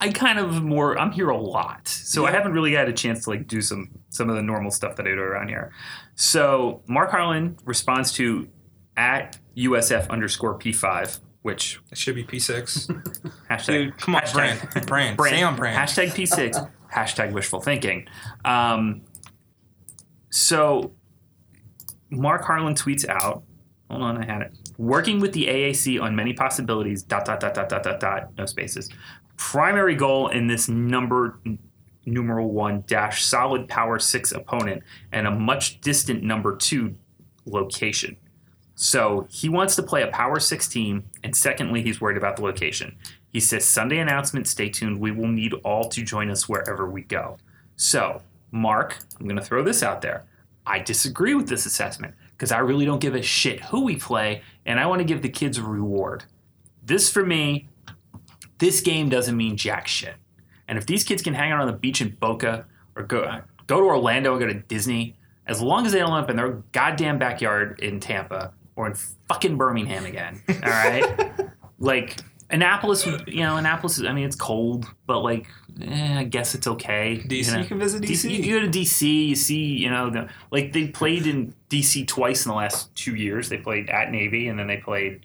I 0.00 0.10
kind 0.10 0.38
of 0.38 0.62
more 0.62 0.96
I'm 0.98 1.10
here 1.10 1.28
a 1.30 1.36
lot, 1.36 1.88
so 1.88 2.24
I 2.24 2.30
haven't 2.30 2.52
really 2.52 2.72
had 2.72 2.88
a 2.88 2.92
chance 2.92 3.24
to 3.24 3.30
like 3.30 3.48
do 3.48 3.60
some 3.60 3.90
some 4.10 4.30
of 4.30 4.36
the 4.36 4.42
normal 4.42 4.70
stuff 4.70 4.94
that 4.96 5.06
I 5.06 5.10
do 5.10 5.18
around 5.20 5.48
here. 5.48 5.72
So 6.14 6.82
Mark 6.86 7.10
Harlan 7.10 7.56
responds 7.64 8.12
to 8.14 8.48
at 8.96 9.38
USF 9.56 10.08
underscore 10.08 10.58
P5, 10.58 11.18
which 11.42 11.80
It 11.90 11.98
should 11.98 12.14
be 12.14 12.24
P6. 12.24 12.86
hashtag 13.50 13.66
Dude, 13.66 13.98
come 13.98 14.14
on, 14.14 14.22
hashtag- 14.22 14.86
brand, 14.86 15.16
brand, 15.16 15.34
stay 15.36 15.42
on 15.42 15.56
brand. 15.56 15.76
Hashtag 15.76 16.08
P6. 16.10 16.70
hashtag 16.94 17.32
wishful 17.32 17.60
thinking. 17.60 18.06
Um, 18.44 19.02
so 20.30 20.92
Mark 22.10 22.44
Harlan 22.44 22.74
tweets 22.74 23.08
out. 23.08 23.42
Hold 23.90 24.02
on, 24.02 24.18
I 24.22 24.26
had 24.26 24.42
it. 24.42 24.52
Working 24.76 25.18
with 25.18 25.32
the 25.32 25.46
AAC 25.46 26.00
on 26.00 26.14
many 26.14 26.34
possibilities. 26.34 27.02
Dot 27.02 27.24
dot 27.24 27.40
dot 27.40 27.54
dot 27.54 27.68
dot 27.68 27.82
dot 27.82 28.00
dot. 28.00 28.28
No 28.36 28.44
spaces. 28.46 28.90
Primary 29.38 29.94
goal 29.94 30.28
in 30.28 30.46
this 30.46 30.68
number 30.68 31.40
numeral 32.04 32.50
one 32.50 32.84
dash 32.86 33.24
solid 33.24 33.68
power 33.68 33.98
six 33.98 34.32
opponent 34.32 34.82
and 35.12 35.26
a 35.26 35.30
much 35.30 35.80
distant 35.80 36.22
number 36.22 36.56
two 36.56 36.94
location. 37.46 38.16
So 38.74 39.26
he 39.30 39.48
wants 39.48 39.74
to 39.76 39.82
play 39.82 40.02
a 40.02 40.08
power 40.08 40.38
six 40.38 40.68
team, 40.68 41.04
and 41.24 41.34
secondly, 41.34 41.82
he's 41.82 42.00
worried 42.00 42.16
about 42.16 42.36
the 42.36 42.42
location. 42.42 42.96
He 43.32 43.40
says 43.40 43.64
Sunday 43.64 43.98
announcement, 43.98 44.46
stay 44.46 44.68
tuned. 44.68 45.00
We 45.00 45.10
will 45.10 45.26
need 45.26 45.52
all 45.64 45.88
to 45.88 46.02
join 46.02 46.30
us 46.30 46.48
wherever 46.48 46.88
we 46.88 47.02
go. 47.02 47.38
So, 47.76 48.22
Mark, 48.52 48.98
I'm 49.18 49.26
going 49.26 49.36
to 49.36 49.44
throw 49.44 49.64
this 49.64 49.82
out 49.82 50.00
there. 50.00 50.24
I 50.64 50.78
disagree 50.78 51.34
with 51.34 51.48
this 51.48 51.66
assessment 51.66 52.14
because 52.32 52.52
I 52.52 52.58
really 52.58 52.86
don't 52.86 53.00
give 53.00 53.14
a 53.14 53.22
shit 53.22 53.60
who 53.60 53.84
we 53.84 53.96
play, 53.96 54.42
and 54.64 54.78
I 54.78 54.86
want 54.86 55.00
to 55.00 55.04
give 55.04 55.22
the 55.22 55.28
kids 55.28 55.58
a 55.58 55.62
reward. 55.62 56.24
This, 56.84 57.10
for 57.10 57.26
me, 57.26 57.68
this 58.58 58.80
game 58.80 59.08
doesn't 59.08 59.36
mean 59.36 59.56
jack 59.56 59.86
shit. 59.88 60.14
And 60.66 60.76
if 60.78 60.86
these 60.86 61.04
kids 61.04 61.22
can 61.22 61.34
hang 61.34 61.50
out 61.52 61.60
on 61.60 61.66
the 61.66 61.72
beach 61.72 62.00
in 62.00 62.10
Boca 62.10 62.66
or 62.96 63.02
go 63.02 63.40
go 63.66 63.80
to 63.80 63.86
Orlando 63.86 64.32
and 64.32 64.40
go 64.40 64.46
to 64.46 64.54
Disney, 64.54 65.16
as 65.46 65.62
long 65.62 65.86
as 65.86 65.92
they 65.92 65.98
don't 65.98 66.12
end 66.12 66.24
up 66.24 66.30
in 66.30 66.36
their 66.36 66.62
goddamn 66.72 67.18
backyard 67.18 67.80
in 67.80 68.00
Tampa 68.00 68.52
or 68.76 68.86
in 68.86 68.94
fucking 69.28 69.56
Birmingham 69.56 70.04
again, 70.04 70.42
all 70.48 70.54
right? 70.70 71.32
like 71.78 72.18
Annapolis, 72.50 73.04
would- 73.06 73.28
you 73.28 73.40
know, 73.40 73.56
Annapolis. 73.56 73.98
is- 73.98 74.04
I 74.04 74.12
mean, 74.12 74.24
it's 74.26 74.36
cold, 74.36 74.86
but 75.06 75.20
like, 75.20 75.46
eh, 75.82 76.18
I 76.18 76.24
guess 76.24 76.54
it's 76.54 76.66
okay. 76.66 77.22
DC, 77.26 77.46
you 77.46 77.52
know? 77.52 77.58
you 77.60 77.64
can 77.66 77.78
visit 77.78 78.02
DC. 78.02 78.30
You, 78.30 78.42
you 78.42 78.60
go 78.60 78.66
to 78.70 78.78
DC, 78.78 79.28
you 79.28 79.34
see, 79.36 79.64
you 79.64 79.90
know, 79.90 80.10
the, 80.10 80.28
like 80.50 80.72
they 80.72 80.88
played 80.88 81.26
in 81.26 81.54
DC 81.70 82.06
twice 82.06 82.44
in 82.44 82.50
the 82.50 82.56
last 82.56 82.94
two 82.94 83.14
years. 83.14 83.48
They 83.48 83.58
played 83.58 83.88
at 83.90 84.10
Navy 84.10 84.48
and 84.48 84.58
then 84.58 84.66
they 84.66 84.78
played 84.78 85.24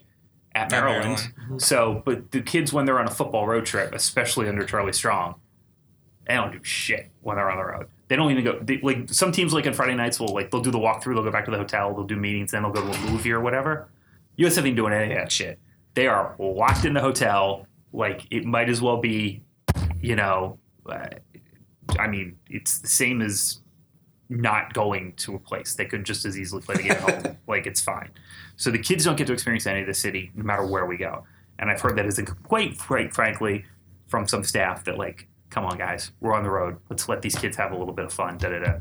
at 0.54 0.72
At 0.72 0.84
Maryland. 0.84 1.32
So, 1.58 2.02
but 2.04 2.30
the 2.30 2.40
kids 2.40 2.72
when 2.72 2.84
they're 2.84 2.98
on 2.98 3.06
a 3.06 3.10
football 3.10 3.46
road 3.46 3.66
trip, 3.66 3.94
especially 3.94 4.48
under 4.48 4.64
Charlie 4.64 4.92
Strong, 4.92 5.36
they 6.26 6.34
don't 6.34 6.52
do 6.52 6.62
shit 6.62 7.10
when 7.22 7.36
they're 7.36 7.50
on 7.50 7.58
the 7.58 7.64
road. 7.64 7.88
They 8.08 8.16
don't 8.16 8.30
even 8.30 8.44
go. 8.44 8.58
They, 8.60 8.80
like 8.82 9.12
some 9.12 9.32
teams, 9.32 9.52
like 9.52 9.66
on 9.66 9.72
Friday 9.72 9.94
nights, 9.94 10.20
will 10.20 10.28
like 10.28 10.50
they'll 10.50 10.60
do 10.60 10.70
the 10.70 10.78
walkthrough. 10.78 11.14
They'll 11.14 11.24
go 11.24 11.30
back 11.30 11.44
to 11.46 11.50
the 11.50 11.56
hotel. 11.56 11.94
They'll 11.94 12.04
do 12.04 12.16
meetings. 12.16 12.52
Then 12.52 12.62
they'll 12.62 12.72
go 12.72 12.82
to 12.82 12.90
a 12.90 13.10
movie 13.10 13.32
or 13.32 13.40
whatever. 13.40 13.88
USF 14.38 14.64
ain't 14.64 14.76
doing 14.76 14.92
any 14.92 15.12
of 15.12 15.18
that 15.18 15.32
shit. 15.32 15.58
They 15.94 16.06
are 16.06 16.34
locked 16.38 16.84
in 16.84 16.94
the 16.94 17.00
hotel. 17.00 17.66
Like 17.92 18.26
it 18.30 18.44
might 18.44 18.68
as 18.68 18.82
well 18.82 18.98
be, 18.98 19.42
you 20.00 20.16
know, 20.16 20.58
uh, 20.86 21.06
I 21.98 22.08
mean, 22.08 22.36
it's 22.48 22.78
the 22.78 22.88
same 22.88 23.22
as 23.22 23.60
not 24.28 24.72
going 24.72 25.12
to 25.16 25.34
a 25.34 25.38
place. 25.38 25.74
They 25.74 25.84
could 25.84 26.04
just 26.04 26.24
as 26.24 26.38
easily 26.38 26.62
play 26.62 26.76
the 26.76 26.82
game 26.84 26.92
at 26.92 27.24
home. 27.24 27.36
Like 27.46 27.66
it's 27.66 27.80
fine. 27.80 28.10
So 28.56 28.70
the 28.70 28.78
kids 28.78 29.04
don't 29.04 29.16
get 29.16 29.26
to 29.26 29.32
experience 29.34 29.66
any 29.66 29.80
of 29.82 29.86
the 29.86 29.92
city, 29.94 30.30
no 30.34 30.44
matter 30.44 30.64
where 30.66 30.86
we 30.86 30.96
go. 30.96 31.24
And 31.58 31.70
I've 31.70 31.80
heard 31.80 31.96
that 31.98 32.06
as 32.06 32.18
a 32.18 32.24
quite, 32.24 32.78
quite 32.78 33.12
frankly, 33.12 33.64
from 34.08 34.26
some 34.26 34.42
staff 34.44 34.84
that 34.84 34.96
like, 34.96 35.28
come 35.50 35.64
on 35.66 35.76
guys, 35.78 36.10
we're 36.20 36.34
on 36.34 36.42
the 36.42 36.50
road. 36.50 36.78
Let's 36.88 37.08
let 37.08 37.20
these 37.22 37.34
kids 37.36 37.56
have 37.58 37.72
a 37.72 37.76
little 37.76 37.92
bit 37.94 38.06
of 38.06 38.12
fun. 38.12 38.38
Da 38.38 38.48
da 38.48 38.58
da. 38.60 38.72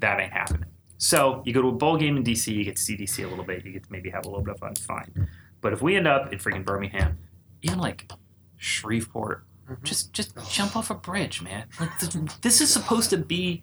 That 0.00 0.20
ain't 0.20 0.32
happening. 0.32 0.66
So 0.98 1.42
you 1.46 1.52
go 1.54 1.62
to 1.62 1.68
a 1.68 1.72
bowl 1.72 1.96
game 1.96 2.16
in 2.18 2.22
DC, 2.24 2.52
you 2.54 2.64
get 2.64 2.76
to 2.76 2.82
see 2.82 2.96
DC 2.96 3.24
a 3.24 3.28
little 3.28 3.44
bit, 3.44 3.64
you 3.64 3.72
get 3.72 3.84
to 3.84 3.92
maybe 3.92 4.10
have 4.10 4.24
a 4.26 4.28
little 4.28 4.44
bit 4.44 4.54
of 4.54 4.60
fun. 4.60 4.74
Fine. 4.74 5.28
But 5.62 5.72
if 5.72 5.80
we 5.82 5.96
end 5.96 6.06
up 6.06 6.32
in 6.32 6.38
freaking 6.38 6.64
Birmingham, 6.64 7.18
even 7.62 7.78
like 7.78 8.10
Shreveport, 8.56 9.44
Mhm. 9.70 9.82
just 9.82 10.12
just 10.12 10.32
jump 10.50 10.76
off 10.76 10.90
a 10.90 10.94
bridge, 10.94 11.42
man. 11.42 11.64
Like 11.80 11.98
th- 11.98 12.14
this 12.42 12.60
is 12.60 12.70
supposed 12.72 13.10
to 13.10 13.16
be. 13.18 13.62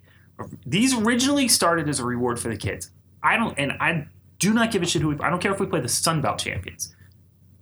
These 0.66 0.98
originally 0.98 1.48
started 1.48 1.88
as 1.90 2.00
a 2.00 2.06
reward 2.06 2.40
for 2.40 2.50
the 2.50 2.58
kids. 2.58 2.92
I 3.22 3.38
don't, 3.38 3.58
and 3.58 3.72
I 3.74 4.08
do 4.40 4.54
not 4.54 4.72
give 4.72 4.82
a 4.82 4.86
shit 4.86 5.02
who. 5.02 5.10
We, 5.10 5.20
I 5.20 5.30
don't 5.30 5.42
care 5.42 5.54
if 5.54 5.60
we 5.60 5.66
play 5.66 5.80
the 5.80 5.88
Sun 5.90 6.22
Belt 6.22 6.40
champions. 6.40 6.96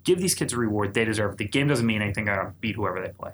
Give 0.03 0.19
these 0.19 0.33
kids 0.33 0.53
a 0.53 0.57
reward. 0.57 0.93
They 0.93 1.05
deserve 1.05 1.33
it. 1.33 1.37
The 1.37 1.45
game 1.47 1.67
doesn't 1.67 1.85
mean 1.85 2.01
anything. 2.01 2.27
I 2.27 2.35
gotta 2.35 2.53
beat 2.59 2.75
whoever 2.75 3.01
they 3.01 3.09
play. 3.13 3.31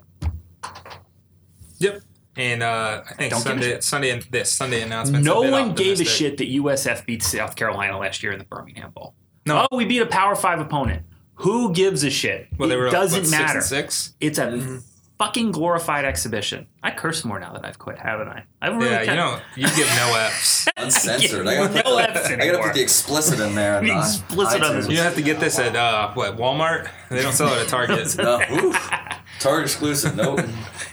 Yep. 1.78 2.02
And 2.36 2.62
uh, 2.62 3.02
I 3.08 3.14
think 3.14 3.34
Sunday. 3.34 3.80
Sunday, 3.80 4.20
this 4.30 4.52
Sunday 4.52 4.82
announcement. 4.82 5.24
No 5.24 5.42
one 5.42 5.74
gave 5.74 6.00
a 6.00 6.04
shit 6.04 6.36
that 6.38 6.48
USF 6.48 7.04
beat 7.04 7.22
South 7.22 7.56
Carolina 7.56 7.98
last 7.98 8.22
year 8.22 8.32
in 8.32 8.38
the 8.38 8.44
Birmingham 8.44 8.90
Bowl. 8.92 9.14
No. 9.46 9.66
Oh, 9.70 9.76
we 9.76 9.84
beat 9.86 10.02
a 10.02 10.06
Power 10.06 10.36
Five 10.36 10.60
opponent. 10.60 11.04
Who 11.36 11.72
gives 11.72 12.04
a 12.04 12.10
shit? 12.10 12.48
Well, 12.58 12.68
they 12.68 12.76
it 12.76 12.90
doesn't 12.90 13.20
what, 13.20 13.26
six 13.28 13.30
matter. 13.40 13.58
and 13.58 13.66
six. 13.66 14.14
It's 14.20 14.38
a 14.38 14.46
Mhm. 14.46 14.82
Fucking 15.18 15.50
glorified 15.52 16.04
exhibition. 16.04 16.66
I 16.82 16.90
curse 16.92 17.24
more 17.24 17.38
now 17.40 17.52
that 17.52 17.64
I've 17.64 17.78
quit, 17.78 17.98
haven't 17.98 18.28
I? 18.28 18.44
I've 18.62 18.76
really 18.76 18.90
Yeah, 18.90 19.00
you 19.00 19.06
kinda- 19.06 19.22
don't. 19.22 19.42
You 19.56 19.66
give 19.76 19.88
no 19.96 20.14
F's. 20.26 20.68
Uncensored. 20.76 21.44
Yeah, 21.44 21.50
I 21.50 21.54
gotta 21.56 21.72
put, 21.72 21.84
no 21.84 21.96
the, 21.96 22.10
Fs 22.10 22.30
I 22.30 22.36
gotta 22.36 22.58
put 22.62 22.74
the 22.74 22.82
explicit 22.82 23.40
in 23.40 23.54
there. 23.54 23.80
The 23.82 23.98
explicit 23.98 24.62
on 24.62 24.76
this. 24.76 24.88
You 24.88 24.98
have 24.98 25.14
to 25.16 25.22
get 25.22 25.40
this 25.40 25.58
at 25.58 25.74
uh, 25.76 26.12
what 26.14 26.36
Walmart. 26.36 26.88
They 27.10 27.22
don't 27.22 27.32
sell 27.32 27.52
it 27.54 27.60
at 27.62 27.68
Target. 27.68 28.14
No, 28.18 28.40
oof. 28.52 28.90
Target 29.40 29.66
exclusive. 29.66 30.16
Nope. 30.16 30.40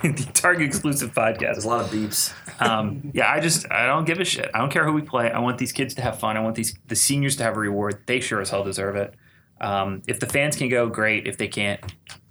the 0.01 0.29
Target 0.33 0.67
exclusive 0.67 1.13
podcast. 1.13 1.39
There's 1.39 1.65
a 1.65 1.67
lot 1.67 1.81
of 1.81 1.87
beeps. 1.89 2.33
um, 2.61 3.11
yeah, 3.13 3.29
I 3.31 3.39
just 3.39 3.69
I 3.71 3.85
don't 3.87 4.05
give 4.05 4.19
a 4.19 4.25
shit. 4.25 4.49
I 4.53 4.59
don't 4.59 4.71
care 4.71 4.85
who 4.85 4.93
we 4.93 5.01
play. 5.01 5.31
I 5.31 5.39
want 5.39 5.57
these 5.57 5.71
kids 5.71 5.93
to 5.95 6.01
have 6.01 6.19
fun. 6.19 6.37
I 6.37 6.41
want 6.41 6.55
these 6.55 6.77
the 6.87 6.95
seniors 6.95 7.35
to 7.37 7.43
have 7.43 7.57
a 7.57 7.59
reward. 7.59 8.03
They 8.05 8.19
sure 8.19 8.41
as 8.41 8.49
hell 8.51 8.63
deserve 8.63 8.95
it. 8.97 9.13
Um, 9.61 10.01
if 10.07 10.19
the 10.19 10.27
fans 10.27 10.55
can 10.57 10.69
go, 10.69 10.87
great. 10.89 11.27
If 11.27 11.37
they 11.37 11.47
can't, 11.47 11.79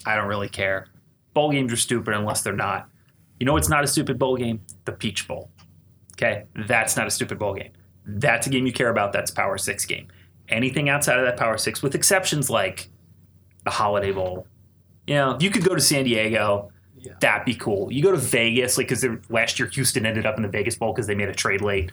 I 0.07 0.15
don't 0.15 0.29
really 0.29 0.49
care. 0.49 0.87
Bowl 1.35 1.51
games 1.51 1.73
are 1.73 1.77
stupid 1.77 2.15
unless 2.15 2.43
they're 2.43 2.53
not. 2.53 2.89
You 3.41 3.47
know 3.47 3.53
what's 3.53 3.69
not 3.69 3.85
a 3.85 3.87
stupid 3.87 4.19
bowl 4.19 4.37
game? 4.37 4.61
The 4.85 4.93
Peach 4.93 5.27
Bowl. 5.29 5.51
Okay, 6.13 6.45
that's 6.69 6.97
not 6.97 7.07
a 7.07 7.11
stupid 7.11 7.39
bowl 7.39 7.55
game. 7.55 7.73
That's 8.07 8.47
a 8.47 8.51
game 8.51 8.67
you 8.67 8.73
care 8.73 8.91
about. 8.91 9.13
That's 9.13 9.31
a 9.31 9.35
Power 9.35 9.59
Six 9.59 9.85
game. 9.85 10.07
Anything 10.49 10.89
outside 10.89 11.19
of 11.19 11.25
that 11.25 11.37
Power 11.37 11.59
Six, 11.59 11.83
with 11.83 11.95
exceptions 11.95 12.49
like 12.49 12.89
the 13.65 13.71
Holiday 13.71 14.13
Bowl. 14.13 14.47
You 15.07 15.15
know, 15.17 15.37
you 15.41 15.51
could 15.51 15.65
go 15.65 15.75
to 15.75 15.81
San 15.81 16.05
Diego 16.05 16.71
Yeah. 16.97 17.13
that'd 17.21 17.45
be 17.45 17.55
cool. 17.55 17.93
You 17.93 18.03
go 18.03 18.13
to 18.13 18.17
Vegas, 18.17 18.79
like, 18.79 18.89
because 18.89 19.05
last 19.29 19.59
year 19.59 19.69
Houston 19.69 20.07
ended 20.07 20.25
up 20.27 20.37
in 20.37 20.43
the 20.43 20.49
Vegas 20.49 20.77
Bowl 20.77 20.93
because 20.93 21.07
they 21.07 21.15
made 21.15 21.29
a 21.29 21.35
trade 21.35 21.61
late. 21.61 21.91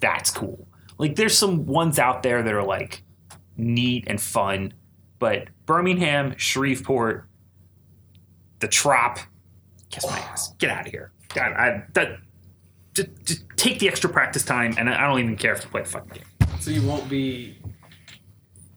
That's 0.00 0.30
cool. 0.30 0.66
Like, 0.98 1.16
there's 1.16 1.36
some 1.36 1.66
ones 1.66 1.98
out 1.98 2.22
there 2.22 2.42
that 2.42 2.54
are 2.54 2.62
like 2.64 3.02
neat 3.56 4.04
and 4.06 4.20
fun, 4.20 4.72
but 5.18 5.48
Birmingham, 5.66 6.34
Shreveport, 6.38 7.26
the 8.64 8.68
Trop, 8.68 9.18
kiss 9.90 10.06
my 10.06 10.18
ass. 10.18 10.54
Get 10.58 10.70
out 10.70 10.86
of 10.86 10.90
here. 10.92 11.12
God, 11.34 11.52
I, 11.52 11.82
that, 11.92 12.18
just, 12.94 13.08
just 13.26 13.44
take 13.56 13.78
the 13.78 13.88
extra 13.88 14.08
practice 14.08 14.42
time, 14.42 14.74
and 14.78 14.88
I 14.88 15.06
don't 15.06 15.18
even 15.18 15.36
care 15.36 15.52
if 15.52 15.62
you 15.64 15.68
play 15.68 15.82
the 15.82 15.88
fucking 15.88 16.12
game. 16.14 16.48
So 16.60 16.70
you 16.70 16.80
won't 16.82 17.06
be. 17.10 17.58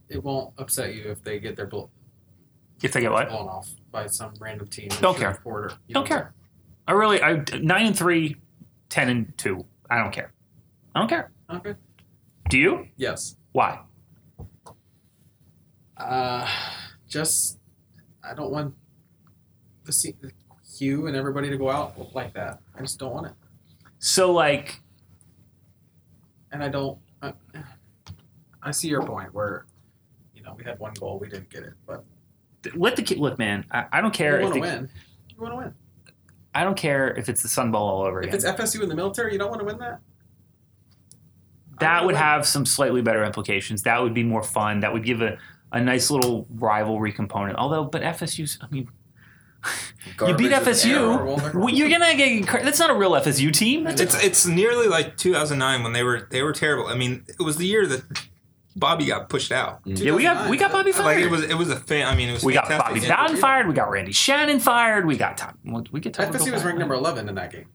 It 0.09 0.21
won't 0.21 0.53
upset 0.57 0.93
you 0.93 1.03
if 1.09 1.23
they 1.23 1.39
get 1.39 1.55
their 1.55 1.67
bl- 1.67 1.85
If 2.83 2.91
they 2.91 2.99
get 2.99 3.11
what? 3.13 3.29
blown 3.29 3.47
off 3.47 3.69
by 3.91 4.07
some 4.07 4.33
random 4.39 4.67
team. 4.67 4.89
Don't 4.99 5.17
care. 5.17 5.31
Shreveport 5.31 5.71
or- 5.71 5.77
you 5.87 5.93
Don't 5.93 6.05
care. 6.07 6.33
I 6.85 6.91
really, 6.91 7.21
I 7.21 7.43
nine 7.61 7.85
and 7.87 7.97
three, 7.97 8.35
ten 8.89 9.07
and 9.09 9.37
two. 9.37 9.65
I 9.89 9.99
don't 9.99 10.11
care. 10.11 10.33
I 10.95 10.99
don't 10.99 11.09
care. 11.09 11.31
Okay. 11.49 11.75
Do 12.49 12.57
you? 12.57 12.87
Yes. 12.97 13.37
Why? 13.53 13.79
Uh, 15.95 16.49
just 17.07 17.57
I 18.23 18.33
don't 18.33 18.51
want 18.51 18.73
the 19.87 19.93
se- 19.93 20.15
Hugh 20.77 21.07
and 21.07 21.15
everybody 21.15 21.49
to 21.49 21.57
go 21.57 21.71
out 21.71 22.13
like 22.13 22.33
that. 22.35 22.59
I 22.75 22.81
just 22.81 22.99
don't 22.99 23.13
want 23.13 23.27
it, 23.27 23.33
So 23.97 24.31
like 24.31 24.79
and 26.51 26.63
I 26.63 26.69
don't. 26.69 26.97
I, 27.21 27.33
I 28.61 28.71
see 28.71 28.87
your 28.87 29.05
point 29.05 29.33
where, 29.33 29.65
you 30.35 30.43
know, 30.43 30.53
we 30.57 30.63
had 30.63 30.79
one 30.79 30.93
goal, 30.93 31.19
we 31.19 31.29
didn't 31.29 31.49
get 31.49 31.63
it, 31.63 31.73
but 31.85 32.03
let 32.75 32.95
the 32.95 33.01
kid 33.01 33.17
look, 33.17 33.37
man. 33.39 33.65
I, 33.71 33.85
I 33.91 34.01
don't 34.01 34.13
care 34.13 34.39
you 34.39 34.47
if 34.47 34.51
want 34.51 34.55
to 34.55 34.59
win. 34.61 34.89
You 35.29 35.41
want 35.41 35.53
to 35.53 35.57
win. 35.57 35.73
I 36.53 36.63
don't 36.63 36.77
care 36.77 37.13
if 37.15 37.29
it's 37.29 37.41
the 37.41 37.47
Sun 37.47 37.71
Bowl 37.71 37.87
all 37.87 38.01
over 38.03 38.21
If 38.21 38.33
again. 38.33 38.49
If 38.53 38.59
it's 38.59 38.75
FSU 38.75 38.83
in 38.83 38.89
the 38.89 38.95
military, 38.95 39.33
you 39.33 39.39
don't 39.39 39.49
want 39.49 39.61
to 39.61 39.65
win 39.65 39.77
that. 39.79 39.99
That 41.79 42.03
would 42.03 42.13
win. 42.13 42.21
have 42.23 42.47
some 42.47 42.65
slightly 42.65 43.01
better 43.01 43.23
implications. 43.23 43.83
That 43.83 44.01
would 44.01 44.13
be 44.13 44.23
more 44.23 44.41
fun. 44.41 44.79
That 44.79 44.91
would 44.91 45.05
give 45.05 45.21
a, 45.21 45.37
a 45.71 45.79
nice 45.79 46.09
little 46.09 46.47
rivalry 46.55 47.11
component. 47.11 47.57
Although, 47.59 47.83
but 47.83 48.01
FSU's, 48.01 48.57
I 48.61 48.67
mean, 48.71 48.89
you 50.27 50.35
beat 50.35 50.51
FSU. 50.51 50.91
error. 50.91 51.25
Well, 51.25 51.37
they're- 51.37 51.51
well, 51.59 51.69
you're 51.69 51.89
gonna 51.89 52.15
get. 52.15 52.47
cra- 52.47 52.63
That's 52.63 52.79
not 52.79 52.89
a 52.89 52.93
real 52.95 53.11
FSU 53.11 53.51
team. 53.53 53.83
That's 53.83 54.01
It's 54.01 54.23
it's 54.23 54.45
nearly 54.45 54.87
like 54.87 55.17
2009 55.17 55.83
when 55.83 55.93
they 55.93 56.03
were 56.03 56.27
they 56.31 56.41
were 56.43 56.53
terrible. 56.53 56.87
I 56.87 56.95
mean, 56.95 57.23
it 57.27 57.41
was 57.43 57.57
the 57.57 57.65
year 57.65 57.85
that 57.87 58.03
Bobby 58.75 59.05
got 59.07 59.27
pushed 59.29 59.51
out. 59.51 59.83
Mm-hmm. 59.85 60.05
yeah, 60.05 60.11
we 60.13 60.23
got 60.23 60.49
we 60.49 60.57
got 60.57 60.71
Bobby 60.71 60.91
fired. 60.91 61.05
Like 61.17 61.25
it 61.25 61.31
was 61.31 61.43
it 61.43 61.55
was 61.55 61.69
a 61.69 61.77
fan. 61.77 62.07
I 62.07 62.15
mean, 62.15 62.29
it 62.29 62.33
was 62.33 62.43
we 62.43 62.53
got. 62.53 62.69
Bobby 62.69 62.99
Yeah, 62.99 63.15
Bowden 63.15 63.37
fired. 63.37 63.67
We 63.67 63.73
got 63.73 63.89
Randy 63.89 64.11
Shannon 64.11 64.59
fired. 64.59 65.05
We 65.05 65.17
got 65.17 65.37
Tom. 65.37 65.57
We 65.91 65.99
get 65.99 66.13
Tom. 66.13 66.31
FSU 66.31 66.51
was 66.51 66.63
ranked 66.63 66.79
number 66.79 66.93
eleven 66.95 67.27
in 67.29 67.35
that 67.35 67.51
game. 67.51 67.65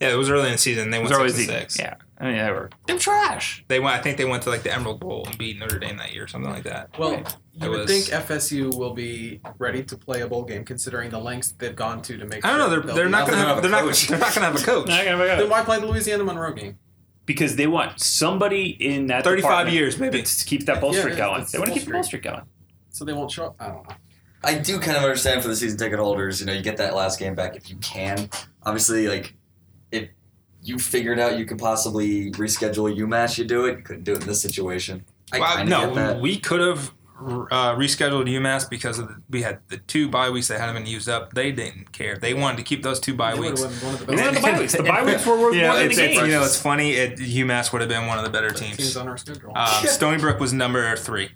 Yeah, 0.00 0.10
it 0.12 0.16
was 0.16 0.30
early 0.30 0.46
in 0.46 0.52
the 0.52 0.58
season. 0.58 0.90
They 0.90 0.98
went 0.98 1.10
was 1.18 1.34
six 1.34 1.46
the, 1.46 1.52
and 1.54 1.62
six. 1.62 1.78
yeah. 1.78 1.94
I 2.20 2.24
mean, 2.26 2.36
they 2.36 2.50
were 2.50 2.70
they're 2.86 2.98
trash. 2.98 3.64
They 3.68 3.80
went. 3.80 3.96
I 3.96 4.00
think 4.00 4.16
they 4.16 4.24
went 4.24 4.42
to 4.44 4.50
like 4.50 4.62
the 4.62 4.72
Emerald 4.74 5.00
Bowl 5.00 5.24
and 5.26 5.36
beat 5.38 5.58
Notre 5.58 5.78
Dame 5.78 5.96
that 5.98 6.12
year, 6.12 6.24
or 6.24 6.26
something 6.28 6.50
like 6.52 6.64
that. 6.64 6.90
Well, 6.98 7.12
Right. 7.12 7.36
you 7.52 7.66
It 7.66 7.68
would 7.70 7.78
was- 7.80 7.90
think 8.08 8.22
FSU 8.24 8.76
will 8.76 8.94
be 8.94 9.40
ready 9.58 9.82
to 9.84 9.96
play 9.96 10.20
a 10.22 10.26
bowl 10.28 10.44
game, 10.44 10.64
considering 10.64 11.10
the 11.10 11.18
lengths 11.18 11.52
they've 11.52 11.74
gone 11.76 12.02
to 12.02 12.16
to 12.16 12.24
make. 12.26 12.44
I 12.44 12.50
don't 12.50 12.58
know. 12.58 12.70
They're, 12.70 12.80
they'll 12.80 12.94
they're 12.96 13.08
not 13.08 13.26
going 13.26 13.38
to 13.38 13.44
they 13.44 13.48
have. 13.48 13.62
They're 13.62 13.70
don't 13.70 13.70
not. 13.72 13.78
have 13.80 13.86
a 13.88 13.90
coach. 13.90 14.06
They're 14.08 14.18
not 14.18 14.34
going 14.34 14.40
to 14.52 14.60
have 14.60 14.60
a 14.60 14.64
coach. 14.64 15.38
Then 15.40 15.48
why 15.50 15.62
play 15.62 15.78
the 15.80 15.86
Louisiana 15.86 16.24
Monroe 16.24 16.52
game? 16.52 16.78
because 17.26 17.56
they 17.56 17.66
want 17.66 18.00
somebody 18.00 18.70
in 18.80 19.08
that 19.08 19.22
35 19.22 19.68
years, 19.70 19.98
maybe. 19.98 20.22
to 20.22 20.44
keep 20.46 20.64
that 20.64 20.80
bowl 20.80 20.94
Yeah, 20.94 21.00
streak 21.00 21.18
yeah, 21.18 21.26
going. 21.26 21.46
They 21.52 21.58
want 21.58 21.68
to 21.68 21.74
keep 21.78 21.84
the 21.84 21.92
bowl 21.92 22.02
streak. 22.02 22.22
streak 22.22 22.34
going. 22.34 22.46
So 22.90 23.04
they 23.04 23.12
won't 23.12 23.30
show 23.30 23.46
up. 23.48 23.56
I 23.60 23.66
don't 23.66 23.86
know. 23.88 23.94
I 24.42 24.54
do 24.56 24.78
kind 24.80 24.96
of 24.96 25.02
understand 25.02 25.42
for 25.42 25.48
the 25.48 25.56
season 25.56 25.76
ticket 25.78 25.98
holders. 25.98 26.40
You 26.40 26.46
know, 26.46 26.54
you 26.54 26.62
get 26.62 26.78
that 26.78 26.94
last 26.94 27.18
game 27.18 27.34
back 27.34 27.54
if 27.54 27.68
you 27.68 27.76
can. 27.76 28.30
Obviously, 28.62 29.08
like 29.08 29.34
if 29.92 30.08
you 30.62 30.78
figured 30.78 31.18
out 31.18 31.38
you 31.38 31.44
could 31.46 31.58
possibly 31.58 32.30
reschedule 32.32 32.90
a 32.92 32.96
UMass, 32.96 33.38
you 33.38 33.44
do 33.44 33.66
it. 33.66 33.78
You 33.78 33.82
couldn't 33.84 34.04
do 34.04 34.12
it 34.12 34.22
in 34.22 34.26
this 34.26 34.42
situation. 34.42 35.04
I 35.32 35.40
Well, 35.40 35.56
kind 35.56 35.68
get 35.68 35.88
no, 35.88 35.94
that. 35.94 36.20
we 36.20 36.38
could 36.38 36.60
have 36.60 36.92
uh, 37.20 37.74
rescheduled 37.74 38.28
UMass 38.28 38.68
because 38.70 38.98
of 38.98 39.08
the, 39.08 39.20
we 39.28 39.42
had 39.42 39.58
the 39.68 39.78
two 39.78 40.08
bye 40.08 40.30
weeks 40.30 40.48
that 40.48 40.60
hadn't 40.60 40.76
been 40.76 40.86
used 40.86 41.08
up. 41.08 41.32
They 41.32 41.50
didn't 41.52 41.92
care. 41.92 42.16
They 42.16 42.32
wanted 42.32 42.58
to 42.58 42.62
keep 42.62 42.82
those 42.82 43.00
two 43.00 43.14
bye 43.14 43.34
weeks. 43.34 43.60
would've 43.60 43.82
one 43.82 43.94
of 43.94 44.06
the 44.06 44.12
We 44.12 44.16
the 44.16 44.40
bye 44.40 44.58
weeks. 44.58 44.72
The 44.72 44.82
bye 44.84 45.04
weeks 45.04 45.26
were 45.26 45.38
worth 45.38 45.54
You 45.54 45.62
know, 45.62 45.68
more 45.68 45.76
than 45.78 45.86
it's, 45.86 45.96
the 45.96 46.06
game. 46.08 46.24
you 46.26 46.30
know, 46.30 46.44
it's 46.44 46.60
funny. 46.60 46.92
It, 46.92 47.18
UMass 47.18 47.72
would 47.72 47.80
have 47.80 47.90
been 47.90 48.06
one 48.06 48.18
of 48.18 48.24
the 48.24 48.30
better 48.30 48.50
teams 48.50 48.76
teams. 48.76 48.96
on 48.96 49.08
our 49.08 49.16
schedule. 49.16 49.52
Um, 49.56 49.86
Stony 49.86 50.18
Brook 50.18 50.38
was 50.38 50.52
number 50.52 50.94
three. 50.96 51.30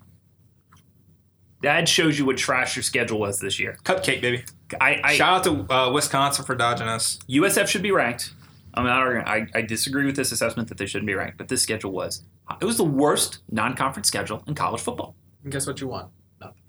That 1.61 1.87
shows 1.87 2.19
you 2.19 2.25
what 2.25 2.37
trash 2.37 2.75
your 2.75 2.83
schedule 2.83 3.19
was 3.19 3.39
this 3.39 3.57
year. 3.59 3.77
Cupcake, 3.83 4.21
baby. 4.21 4.43
I, 4.81 4.99
I 5.03 5.15
Shout 5.15 5.47
out 5.47 5.67
to 5.67 5.73
uh, 5.73 5.91
Wisconsin 5.91 6.43
for 6.43 6.55
dodging 6.55 6.87
us. 6.87 7.19
USF 7.29 7.67
should 7.67 7.83
be 7.83 7.91
ranked. 7.91 8.33
I'm 8.75 8.85
not 8.85 8.99
arguing. 8.99 9.25
I, 9.27 9.47
I 9.53 9.61
disagree 9.61 10.05
with 10.05 10.15
this 10.15 10.31
assessment 10.31 10.67
that 10.69 10.77
they 10.77 10.85
shouldn't 10.85 11.07
be 11.07 11.13
ranked, 11.13 11.37
but 11.37 11.47
this 11.47 11.61
schedule 11.61 11.91
was. 11.91 12.23
It 12.61 12.65
was 12.65 12.77
the 12.77 12.83
worst 12.83 13.39
non-conference 13.51 14.07
schedule 14.07 14.43
in 14.47 14.55
college 14.55 14.81
football. 14.81 15.15
and 15.43 15.51
guess 15.51 15.67
what 15.67 15.79
you 15.79 15.87
won? 15.87 16.07
Nothing. 16.41 16.61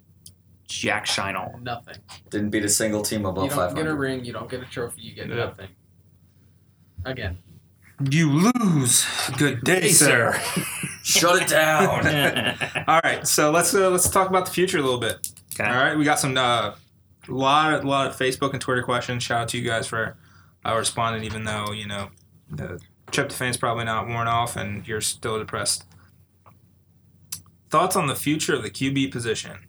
Jack 0.68 1.06
Scheinall. 1.06 1.60
Nothing. 1.62 1.96
Didn't 2.30 2.50
beat 2.50 2.64
a 2.64 2.68
single 2.68 3.02
team 3.02 3.24
above 3.24 3.50
500. 3.50 3.50
you 3.50 3.56
don't 3.56 3.68
500. 3.70 3.82
get 3.82 3.90
a 3.90 3.94
ring. 3.96 4.24
You 4.24 4.32
don't 4.32 4.50
get 4.50 4.62
a 4.62 4.66
trophy. 4.66 5.02
You 5.02 5.14
get 5.14 5.28
Yeah. 5.28 5.36
nothing. 5.36 5.68
Again, 7.04 7.38
You 8.10 8.30
lose. 8.30 9.06
Good 9.38 9.62
day, 9.62 9.88
sir. 9.88 10.40
Shut 11.02 11.42
it 11.42 11.48
down. 11.48 12.06
All 12.88 13.00
right, 13.04 13.26
so 13.26 13.50
let's 13.50 13.74
uh, 13.74 13.90
let's 13.90 14.08
talk 14.08 14.28
about 14.30 14.46
the 14.46 14.50
future 14.52 14.78
a 14.78 14.82
little 14.82 14.98
bit. 14.98 15.28
Okay. 15.54 15.68
All 15.68 15.76
right, 15.76 15.96
we 15.96 16.04
got 16.04 16.18
some 16.18 16.36
uh, 16.36 16.74
lot 17.28 17.74
of 17.74 17.84
lot 17.84 18.06
of 18.06 18.16
Facebook 18.16 18.52
and 18.52 18.60
Twitter 18.60 18.82
questions. 18.82 19.22
Shout 19.22 19.42
out 19.42 19.48
to 19.50 19.58
you 19.58 19.64
guys 19.68 19.86
for 19.86 20.16
uh, 20.64 20.74
responded 20.76 21.24
even 21.24 21.44
though 21.44 21.72
you 21.72 21.86
know 21.86 22.10
the 22.50 22.80
tryptophan's 23.10 23.56
probably 23.56 23.84
not 23.84 24.08
worn 24.08 24.26
off 24.28 24.56
and 24.56 24.86
you're 24.86 25.00
still 25.00 25.38
depressed. 25.38 25.84
Thoughts 27.70 27.96
on 27.96 28.06
the 28.06 28.14
future 28.14 28.54
of 28.54 28.62
the 28.62 28.70
QB 28.70 29.10
position? 29.10 29.66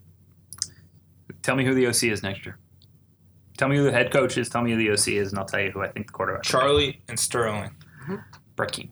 Tell 1.41 1.56
me 1.56 1.66
who 1.66 1.74
the 1.74 1.88
OC 1.88 2.04
is 2.06 2.24
next 2.24 2.46
year. 2.46 2.58
Tell 3.58 3.68
me 3.68 3.78
who 3.78 3.84
the 3.84 3.91
head 3.91 4.12
coach 4.12 4.38
is. 4.38 4.50
Tell 4.50 4.62
me 4.62 4.72
who 4.72 4.78
the 4.78 4.91
OC 4.91 5.08
is, 5.20 5.32
and 5.32 5.39
I'll 5.39 5.46
tell 5.46 5.62
you 5.62 5.72
who 5.72 5.82
I 5.82 5.88
think 5.88 6.08
the 6.08 6.14
quarterback. 6.14 6.39
will 6.39 6.43
be. 6.43 6.50
Charlie 6.50 7.02
and 7.08 7.20
Sterling. 7.20 7.72
Brett 8.56 8.72
Kean. 8.72 8.91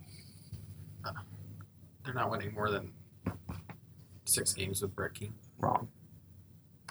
They're 2.06 2.14
not 2.14 2.30
winning 2.32 2.54
more 2.54 2.70
than 2.70 2.92
six 4.26 4.54
games 4.54 4.82
with 4.82 4.96
Brett 4.96 5.14
King. 5.14 5.34
Wrong. 5.60 5.88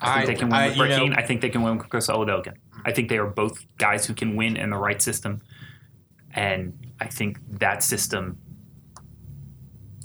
I 0.03 0.15
think 0.15 0.23
I- 0.23 0.27
they 0.27 0.35
can 0.39 0.49
win 0.49 0.57
I- 0.59 0.69
with 0.69 0.99
you 1.01 1.09
know- 1.11 1.17
I 1.17 1.23
think 1.23 1.41
they 1.41 1.49
can 1.51 1.63
win 1.63 1.79
with 1.79 1.89
Chris 1.89 2.09
Oladokun. 2.09 2.55
I 2.85 2.93
think 2.93 3.09
they 3.09 3.19
are 3.19 3.27
both 3.27 3.65
guys 3.79 4.07
who 4.07 4.15
can 4.15 4.35
win 4.37 4.57
in 4.57 4.71
the 4.71 4.77
right 4.77 5.01
system, 5.01 5.41
and 6.35 6.73
I 7.01 7.07
think 7.07 7.39
that 7.59 7.83
system. 7.83 8.39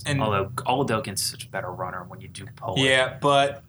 And 0.05 0.21
Although 0.21 0.51
Oladokun's 0.65 1.21
such 1.21 1.45
a 1.45 1.49
better 1.49 1.69
runner 1.71 2.05
when 2.07 2.21
you 2.21 2.27
do 2.29 2.45
pull 2.55 2.75
it. 2.75 2.81
yeah, 2.81 3.17
but 3.19 3.63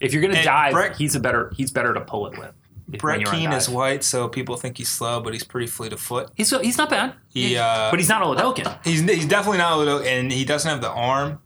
If 0.00 0.12
you're 0.12 0.22
gonna 0.22 0.42
dive, 0.42 0.72
Brett- 0.72 0.96
he's 0.96 1.14
a 1.16 1.20
better. 1.20 1.52
He's 1.56 1.70
better 1.72 1.94
to 1.94 2.00
pull 2.00 2.26
it 2.28 2.38
with. 2.38 2.52
Brett 3.00 3.24
Kean 3.24 3.50
is 3.52 3.68
white, 3.68 4.04
so 4.04 4.28
people 4.28 4.56
think 4.56 4.76
he's 4.76 4.90
slow, 4.90 5.20
but 5.20 5.32
he's 5.32 5.42
pretty 5.42 5.66
fleet 5.66 5.92
of 5.92 6.00
foot. 6.00 6.30
He's 6.36 6.50
he's 6.60 6.76
not 6.76 6.90
bad. 6.90 7.14
He, 7.32 7.56
uh, 7.56 7.90
but 7.90 7.98
he's 7.98 8.08
not 8.10 8.22
Oladokun. 8.22 8.78
He's 8.84 9.00
he's 9.00 9.26
definitely 9.26 9.58
not 9.58 9.78
little, 9.78 10.00
and 10.00 10.30
he 10.30 10.44
doesn't 10.44 10.68
have 10.70 10.80
the 10.82 10.90
arm 10.90 11.38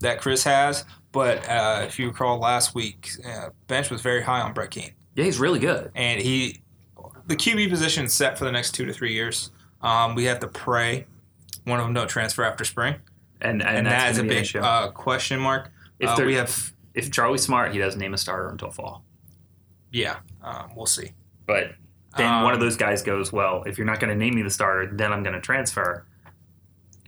that 0.00 0.20
Chris 0.20 0.44
has. 0.44 0.84
But 1.18 1.48
uh, 1.48 1.82
if 1.84 1.98
you 1.98 2.06
recall 2.06 2.38
last 2.38 2.76
week, 2.76 3.10
uh, 3.26 3.48
bench 3.66 3.90
was 3.90 4.02
very 4.02 4.22
high 4.22 4.40
on 4.40 4.52
Brett 4.52 4.70
Kean, 4.70 4.92
Yeah, 5.16 5.24
he's 5.24 5.40
really 5.40 5.58
good. 5.58 5.90
and 5.96 6.20
he 6.20 6.62
the 7.26 7.34
QB 7.34 7.70
position 7.70 8.04
is 8.04 8.12
set 8.12 8.38
for 8.38 8.44
the 8.44 8.52
next 8.52 8.70
two 8.70 8.86
to 8.86 8.92
three 8.92 9.12
years. 9.14 9.50
Um, 9.82 10.14
we 10.14 10.26
have 10.26 10.38
to 10.38 10.46
pray 10.46 11.06
one 11.64 11.80
of 11.80 11.86
them 11.86 11.92
don't 11.92 12.06
transfer 12.08 12.44
after 12.44 12.64
spring, 12.64 12.94
And 13.40 13.62
and, 13.62 13.78
and, 13.78 13.86
that's 13.88 14.16
a 14.16 14.20
gonna 14.20 14.28
be 14.28 14.36
an 14.36 14.44
big 14.44 14.62
uh, 14.62 14.90
question 14.92 15.40
mark. 15.40 15.72
if 15.98 16.08
uh, 16.08 16.22
we 16.24 16.36
have 16.36 16.72
if 16.94 17.10
Charlie's 17.10 17.42
smart, 17.42 17.72
he 17.72 17.78
doesn't 17.80 17.98
name 17.98 18.14
a 18.14 18.18
starter 18.18 18.48
until 18.48 18.70
fall. 18.70 19.02
yeah, 19.90 20.18
um, 20.40 20.70
we'll 20.76 20.86
see. 20.86 21.14
But 21.46 21.72
then 22.16 22.32
Um, 22.32 22.44
one 22.44 22.54
of 22.54 22.60
those 22.60 22.76
guys 22.76 23.02
goes, 23.02 23.32
"Well, 23.32 23.64
if 23.66 23.76
you're 23.76 23.88
not 23.88 23.98
going 23.98 24.10
to 24.12 24.16
name 24.16 24.36
me 24.36 24.42
the 24.42 24.50
starter, 24.50 24.88
then 24.94 25.12
I'm 25.12 25.24
going 25.24 25.34
to 25.34 25.40
transfer." 25.40 26.06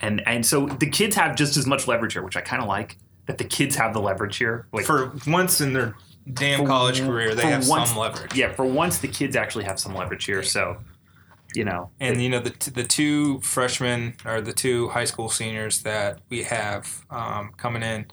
And 0.03 0.21
and 0.27 0.45
so 0.45 0.67
the 0.67 0.91
kids 0.91 1.15
have 1.15 1.37
just 1.37 1.57
as 1.57 1.65
much 1.65 1.87
leverage 1.87 2.15
here, 2.15 2.23
which 2.25 2.37
I 2.37 2.41
kind 2.41 2.61
of 2.61 2.67
like. 2.67 2.99
That 3.27 3.39
the 3.39 3.45
kids 3.45 3.77
have 3.77 3.93
the 3.95 4.01
leverage 4.01 4.37
here. 4.39 4.67
Like 4.73 4.85
for 4.87 5.13
once 5.27 5.61
in 5.61 5.73
their 5.73 5.95
damn 6.33 6.61
For- 6.61 6.67
college 6.67 7.01
career, 7.01 7.35
they 7.35 7.47
have 7.47 7.69
once- 7.69 7.91
some 7.91 7.99
leverage. 7.99 8.35
yeah, 8.35 8.53
for 8.53 8.65
once 8.65 8.99
the 8.99 9.09
kids 9.09 9.37
actually 9.37 9.65
have 9.65 9.79
some 9.79 9.95
leverage 9.95 10.25
here. 10.25 10.43
So, 10.43 10.79
you 11.55 11.65
know, 11.65 11.91
And 12.01 12.21
you 12.23 12.29
know 12.29 12.41
the 12.41 12.51
t- 12.51 12.71
the 12.71 12.85
two 12.85 13.41
freshmen 13.41 14.15
or 14.25 14.41
the 14.41 14.53
two 14.53 14.89
high 14.89 15.05
school 15.05 15.29
seniors 15.29 15.83
that 15.83 16.21
we 16.29 16.43
have 16.45 17.05
um, 17.11 17.53
coming 17.57 17.83
in 17.83 18.07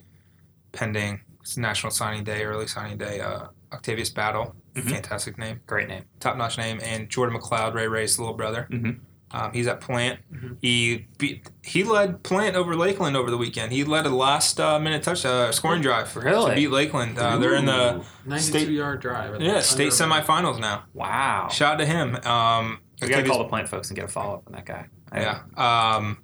pending 0.72 1.20
National 1.56 1.90
Signing 1.90 2.24
Day, 2.24 2.44
early 2.44 2.66
signing 2.66 2.98
day. 2.98 3.20
Uh, 3.20 3.46
Octavius 3.72 4.08
Battle, 4.10 4.54
Mhm. 4.74 4.90
fantastic 4.90 5.36
name, 5.38 5.60
great 5.66 5.88
name. 5.88 6.04
top 6.20 6.36
notch 6.36 6.56
name, 6.58 6.80
and 6.82 7.08
Jordan 7.08 7.38
McLeod, 7.38 7.74
Ray 7.74 7.86
Ray's 7.88 8.18
little 8.18 8.34
brother. 8.34 8.66
Mhm. 8.70 9.00
Um, 9.30 9.52
he's 9.52 9.66
at 9.66 9.80
Plant. 9.80 10.20
Mhm. 10.32 10.56
He 10.62 11.06
beat 11.18 11.48
he 11.62 11.84
led 11.84 12.22
Plant 12.22 12.56
over 12.56 12.74
Lakeland 12.74 13.16
over 13.16 13.30
the 13.30 13.36
weekend. 13.36 13.72
He 13.72 13.84
led 13.84 14.06
a 14.06 14.10
last 14.10 14.58
uh, 14.58 14.78
minute 14.78 15.02
touch 15.02 15.24
uh, 15.26 15.52
scoring 15.52 15.82
drive 15.82 16.08
for 16.08 16.20
Really? 16.20 16.50
to 16.50 16.54
beat 16.56 16.70
Lakeland. 16.70 17.18
Uh, 17.18 17.36
they're 17.36 17.54
in 17.54 17.66
the 17.66 18.02
92 18.24 18.38
State- 18.58 18.68
yard 18.70 19.00
drive. 19.00 19.34
and 19.34 19.44
yeah 19.44 19.60
state 19.60 19.92
semifinals 19.92 20.58
now. 20.58 20.84
wow. 20.94 21.48
Shout 21.50 21.74
out 21.74 21.78
to 21.78 21.86
him. 21.86 22.16
Um, 22.24 22.78
We 23.02 23.08
gotta 23.08 23.24
call 23.26 23.38
the 23.38 23.44
plant 23.48 23.68
folks 23.68 23.88
and 23.90 23.96
get 23.96 24.06
a 24.06 24.08
follow 24.08 24.34
up 24.36 24.44
on 24.46 24.52
that 24.54 24.64
guy. 24.66 24.86
I- 25.12 25.20
Yeah. 25.20 25.40
Um, 25.96 26.18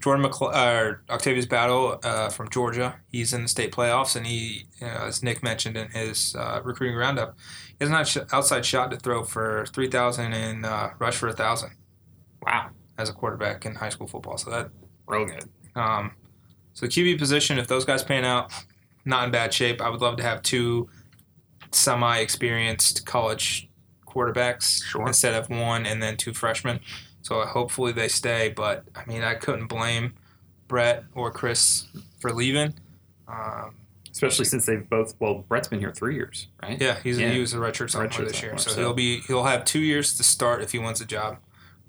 Jordan 0.00 0.24
McCle- 0.24 0.54
uh, 0.54 1.12
Octavius 1.12 1.44
Battle 1.44 2.00
uh, 2.02 2.30
from 2.30 2.48
Georgia. 2.48 2.94
He's 3.12 3.34
in 3.34 3.42
the 3.42 3.48
state 3.48 3.70
playoffs, 3.70 4.16
and 4.16 4.26
he, 4.26 4.64
you 4.80 4.86
know, 4.86 4.94
as 5.08 5.22
Nick 5.22 5.42
mentioned 5.42 5.76
in 5.76 5.90
his 5.90 6.34
uh, 6.34 6.60
recruiting 6.64 6.96
roundup, 6.96 7.36
he 7.78 7.84
has 7.86 8.16
an 8.16 8.26
outside 8.32 8.64
shot 8.64 8.90
to 8.92 8.96
throw 8.96 9.24
for 9.24 9.66
three 9.74 9.88
thousand 9.90 10.32
and 10.32 10.64
uh, 10.64 10.88
rush 10.98 11.16
for 11.16 11.28
a 11.28 11.34
thousand 11.34 11.72
Wow. 12.42 12.70
as 12.98 13.08
a 13.08 13.12
quarterback 13.12 13.64
in 13.66 13.74
high 13.74 13.88
school 13.90 14.06
football. 14.06 14.36
So 14.38 14.50
that, 14.50 14.70
Real 15.06 15.26
good. 15.26 15.44
um, 15.74 16.12
so 16.74 16.86
the 16.86 16.92
QB 16.92 17.18
position, 17.18 17.58
if 17.58 17.66
those 17.68 17.84
guys 17.84 18.02
pan 18.02 18.24
out, 18.24 18.52
not 19.04 19.24
in 19.24 19.30
bad 19.30 19.52
shape. 19.52 19.80
I 19.80 19.88
would 19.88 20.00
love 20.00 20.16
to 20.18 20.22
have 20.22 20.42
two 20.42 20.88
semi-experienced 21.72 23.06
college 23.06 23.68
quarterbacks 24.06 24.82
Sure. 24.84 25.06
instead 25.06 25.34
of 25.34 25.48
one 25.50 25.86
and 25.86 26.02
then 26.02 26.16
two 26.16 26.32
freshmen. 26.34 26.80
So 27.22 27.40
hopefully 27.42 27.92
they 27.92 28.08
stay. 28.08 28.48
But 28.54 28.84
I 28.94 29.04
mean, 29.06 29.22
I 29.22 29.34
couldn't 29.34 29.66
blame 29.68 30.14
Brett 30.68 31.04
or 31.14 31.30
Chris 31.30 31.86
for 32.20 32.32
leaving. 32.32 32.74
Um, 33.28 33.76
Especially 34.10 34.44
since 34.44 34.66
they've 34.66 34.88
both. 34.88 35.14
Well, 35.20 35.44
Brett's 35.48 35.68
been 35.68 35.78
here 35.78 35.92
three 35.92 36.14
years, 36.16 36.48
right? 36.62 36.80
yeah, 36.80 36.98
he's 37.02 37.18
Yeah. 37.18 37.30
he 37.30 37.38
was 37.40 37.54
a 37.54 37.58
redshirt 37.58 37.90
sophomore 37.90 38.08
Redshirt 38.10 38.28
this 38.28 38.42
year, 38.42 38.50
sophomore, 38.58 38.58
so, 38.58 38.70
so- 38.72 38.80
he'll 38.80 38.94
be 38.94 39.20
he'll 39.20 39.44
have 39.44 39.64
two 39.64 39.78
years 39.78 40.14
to 40.16 40.24
start 40.24 40.62
if 40.62 40.72
he 40.72 40.78
wins 40.78 41.00
a 41.00 41.04
job. 41.06 41.38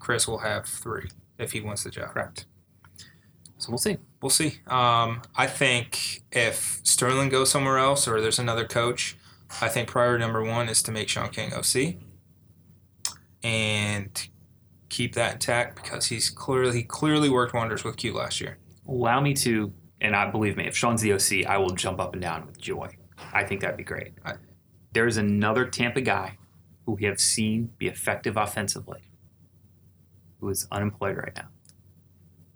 Chris 0.02 0.26
will 0.26 0.38
have 0.38 0.66
three 0.66 1.08
if 1.38 1.52
he 1.52 1.60
wins 1.60 1.84
the 1.84 1.90
job. 1.90 2.10
Correct. 2.10 2.46
So 3.58 3.70
we'll 3.70 3.78
see. 3.78 3.98
We'll 4.20 4.30
see. 4.30 4.58
Um, 4.66 5.22
I 5.36 5.46
think 5.46 6.22
if 6.32 6.80
Sterling 6.82 7.28
goes 7.28 7.50
somewhere 7.52 7.78
else 7.78 8.08
or 8.08 8.20
there's 8.20 8.40
another 8.40 8.66
coach, 8.66 9.16
I 9.60 9.68
think 9.68 9.88
priority 9.88 10.20
number 10.20 10.42
one 10.42 10.68
is 10.68 10.82
to 10.82 10.90
make 10.92 11.08
Sean 11.08 11.28
King 11.30 11.52
OC 11.54 11.98
and 13.44 14.28
keep 14.88 15.14
that 15.14 15.34
intact 15.34 15.76
because 15.80 16.06
he's 16.06 16.30
clearly 16.30 16.78
he 16.78 16.82
clearly 16.82 17.28
worked 17.28 17.54
wonders 17.54 17.84
with 17.84 17.96
Q 17.96 18.14
last 18.14 18.40
year. 18.40 18.58
Allow 18.88 19.20
me 19.20 19.34
to, 19.34 19.72
and 20.00 20.16
I 20.16 20.32
believe 20.32 20.56
me, 20.56 20.66
if 20.66 20.76
Sean's 20.76 21.00
the 21.00 21.12
OC, 21.12 21.46
I 21.46 21.58
will 21.58 21.70
jump 21.70 22.00
up 22.00 22.12
and 22.14 22.22
down 22.22 22.44
with 22.44 22.60
joy. 22.60 22.88
I 23.32 23.44
think 23.44 23.60
that'd 23.60 23.76
be 23.76 23.84
great. 23.84 24.14
I- 24.24 24.34
there 24.92 25.06
is 25.06 25.16
another 25.16 25.64
Tampa 25.64 26.00
guy 26.00 26.38
who 26.86 26.92
we 26.92 27.04
have 27.04 27.20
seen 27.20 27.70
be 27.78 27.86
effective 27.86 28.36
offensively, 28.36 29.02
who 30.42 30.50
is 30.50 30.66
unemployed 30.72 31.16
right 31.16 31.34
now. 31.36 31.48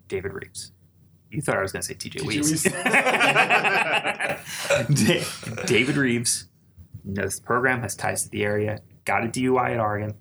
David 0.09 0.33
Reaves. 0.33 0.73
You 1.31 1.41
thought 1.41 1.57
I 1.57 1.61
was 1.61 1.71
going 1.71 1.81
to 1.81 1.87
say 1.87 1.93
TJ 1.95 2.21
TJ 2.21 2.67
David 5.67 5.97
Reaves 5.97 6.47
knows 7.03 7.39
the 7.39 7.45
program, 7.45 7.81
has 7.81 7.95
ties 7.95 8.23
to 8.23 8.29
the 8.29 8.43
area, 8.43 8.79
got 9.05 9.23
a 9.23 9.27
DUI 9.27 9.71
at 9.73 9.79
Oregon, 9.79 10.13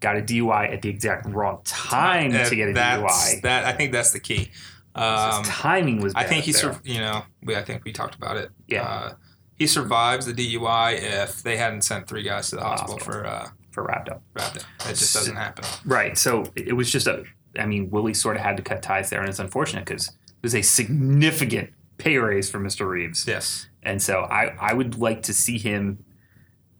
got 0.00 0.16
a 0.16 0.20
DUI 0.20 0.72
at 0.72 0.82
the 0.82 0.88
exact 0.88 1.26
wrong 1.26 1.60
time 1.64 2.32
Uh, 2.34 2.44
to 2.48 2.56
get 2.56 2.68
a 2.70 2.72
that's, 2.72 3.34
DUI. 3.34 3.42
That 3.42 3.64
I 3.64 3.72
think 3.72 3.92
that's 3.92 4.12
the 4.12 4.20
key. 4.20 4.50
Um, 4.94 5.44
His 5.44 5.48
timing 5.52 6.00
was 6.00 6.14
I 6.14 6.24
think 6.24 6.44
he, 6.44 6.52
sur- 6.52 6.80
you 6.84 7.00
know, 7.00 7.22
we 7.42 7.56
I 7.56 7.62
think 7.62 7.84
we 7.84 7.92
talked 7.92 8.14
about 8.14 8.36
it. 8.36 8.50
Yeah. 8.68 8.82
Uh, 8.82 9.12
he 9.56 9.66
survives 9.66 10.26
the 10.26 10.32
DUI 10.32 10.98
if 11.24 11.42
they 11.42 11.56
hadn't 11.56 11.82
sent 11.82 12.06
three 12.08 12.22
guys 12.22 12.50
to 12.50 12.56
the 12.56 12.62
hospital, 12.62 12.94
Hospital. 12.96 13.20
for 13.22 13.26
uh, 13.26 13.48
for 13.82 13.88
Rhabdo. 13.88 14.20
Raptor. 14.34 14.64
It 14.90 14.96
just 14.96 15.14
doesn't 15.14 15.36
happen. 15.36 15.64
Right. 15.84 16.16
So 16.18 16.44
it 16.56 16.72
was 16.74 16.90
just 16.90 17.06
a. 17.06 17.24
I 17.58 17.66
mean, 17.66 17.90
Willie 17.90 18.14
sort 18.14 18.36
of 18.36 18.42
had 18.42 18.56
to 18.58 18.62
cut 18.62 18.82
ties 18.82 19.10
there, 19.10 19.20
and 19.20 19.28
it's 19.28 19.38
unfortunate 19.38 19.84
because 19.84 20.08
it 20.08 20.14
was 20.42 20.54
a 20.54 20.62
significant 20.62 21.70
pay 21.96 22.16
raise 22.18 22.50
for 22.50 22.58
Mr. 22.60 22.86
Reaves, 22.88 23.26
Yes. 23.26 23.68
and 23.82 24.00
so 24.00 24.20
I 24.20 24.54
I 24.60 24.74
would 24.74 24.98
like 24.98 25.22
to 25.24 25.32
see 25.32 25.58
him. 25.58 26.04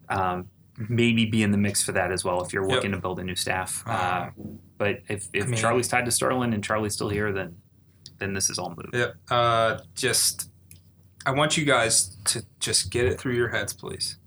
Um, 0.08 0.48
maybe 0.88 1.26
be 1.26 1.42
in 1.42 1.50
the 1.50 1.58
mix 1.58 1.82
for 1.82 1.90
that 1.92 2.12
as 2.12 2.24
well 2.24 2.40
if 2.44 2.52
you're 2.52 2.62
Yep. 2.62 2.70
looking 2.72 2.92
to 2.92 2.98
build 2.98 3.18
a 3.18 3.24
new 3.24 3.34
staff. 3.34 3.82
Uh, 3.84 3.90
Uh, 3.90 4.30
but 4.78 5.00
if, 5.08 5.26
if 5.32 5.42
I 5.44 5.46
mean- 5.48 5.56
Charlie's 5.58 5.88
tied 5.88 6.04
to 6.04 6.12
Sterling 6.12 6.54
and 6.54 6.62
Charlie's 6.62 6.94
still 6.94 7.08
here, 7.08 7.32
then 7.32 7.56
then 8.18 8.32
this 8.32 8.48
is 8.48 8.58
all 8.60 8.70
moot. 8.76 8.88
Yep. 8.92 9.14
Uh, 9.28 9.78
just, 9.96 10.50
I 11.26 11.32
want 11.32 11.56
you 11.56 11.64
guys 11.64 12.16
to 12.26 12.44
just 12.60 12.90
get 12.90 13.06
it 13.06 13.18
through 13.20 13.34
your 13.34 13.48
heads, 13.48 13.72
please. 13.72 14.17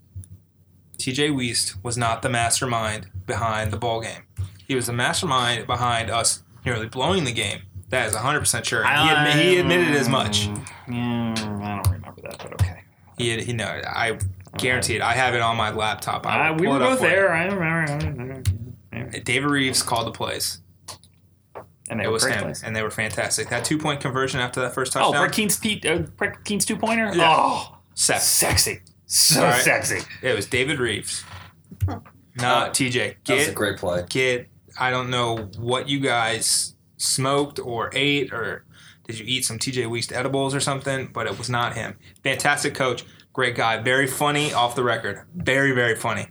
TJ 1.02 1.30
Weist 1.34 1.82
was 1.82 1.96
not 1.96 2.22
the 2.22 2.28
mastermind 2.28 3.08
behind 3.26 3.72
the 3.72 3.76
ball 3.76 4.00
game. 4.00 4.22
He 4.68 4.74
was 4.76 4.86
the 4.86 4.92
mastermind 4.92 5.66
behind 5.66 6.10
us 6.10 6.44
nearly 6.64 6.86
blowing 6.86 7.24
the 7.24 7.32
game. 7.32 7.62
That 7.88 8.06
is 8.06 8.14
100% 8.14 8.64
sure. 8.64 8.84
He, 8.84 8.88
admi- 8.88 9.32
he 9.32 9.58
admitted 9.58 9.94
as 9.96 10.08
much. 10.08 10.46
Yeah, 10.46 11.34
I 11.36 11.82
don't 11.82 11.92
remember 11.92 12.22
that, 12.22 12.38
but 12.38 12.52
okay. 12.54 12.84
He, 13.18 13.30
had, 13.30 13.40
he 13.40 13.52
no, 13.52 13.64
I 13.66 14.18
guarantee 14.56 14.94
it. 14.94 15.02
I 15.02 15.12
have 15.12 15.34
it 15.34 15.42
on 15.42 15.56
my 15.56 15.70
laptop. 15.72 16.24
I 16.26 16.50
Uh, 16.50 16.54
we 16.54 16.68
were 16.68 16.78
both 16.78 17.00
for 17.00 17.04
you. 17.06 17.10
there. 17.10 17.32
I 17.32 17.46
remember. 17.46 18.42
David 19.24 19.50
Reaves 19.50 19.82
called 19.82 20.06
the 20.06 20.12
plays. 20.12 20.60
And 21.90 21.98
they 22.00 22.04
It 22.04 22.06
were 22.06 22.12
was 22.14 22.24
him, 22.24 22.42
plays. 22.44 22.62
and 22.62 22.74
they 22.76 22.82
were 22.82 22.90
fantastic. 22.90 23.48
That 23.50 23.64
two 23.64 23.76
point 23.76 24.00
conversion 24.00 24.40
after 24.40 24.60
that 24.60 24.72
first 24.72 24.96
Oh, 24.96 25.00
touchdown. 25.00 25.20
Brett 25.22 25.32
Kean's, 25.32 25.58
Pete, 25.58 25.84
uh, 25.84 25.98
Brett 26.16 26.44
Kean's 26.44 26.64
two 26.64 26.76
pointer? 26.76 27.10
Yeah. 27.14 27.34
Oh, 27.36 27.76
Seven. 27.94 28.22
sexy. 28.22 28.80
So 29.12 29.40
All 29.40 29.50
right. 29.50 29.62
sexy. 29.62 30.00
It 30.22 30.34
was 30.34 30.46
David 30.46 30.78
Reaves, 30.78 31.22
not 32.34 32.72
TJ. 32.72 33.16
That 33.26 33.36
was 33.36 33.48
a 33.48 33.52
great 33.52 33.76
play. 33.76 34.06
get. 34.08 34.48
I 34.80 34.90
don't 34.90 35.10
know 35.10 35.50
what 35.58 35.86
you 35.86 36.00
guys 36.00 36.76
smoked 36.96 37.58
or 37.58 37.90
ate 37.92 38.32
or 38.32 38.64
did 39.06 39.18
you 39.18 39.26
eat 39.28 39.44
some 39.44 39.58
TJ 39.58 39.86
Weist 39.86 40.16
edibles 40.16 40.54
or 40.54 40.60
something, 40.60 41.10
but 41.12 41.26
it 41.26 41.36
was 41.36 41.50
not 41.50 41.74
him. 41.74 41.98
Fantastic 42.24 42.74
coach, 42.74 43.04
great 43.34 43.54
guy, 43.54 43.82
very 43.82 44.06
funny 44.06 44.54
off 44.54 44.74
the 44.76 44.82
record, 44.82 45.26
very 45.34 45.72
very 45.72 45.94
funny. 45.94 46.28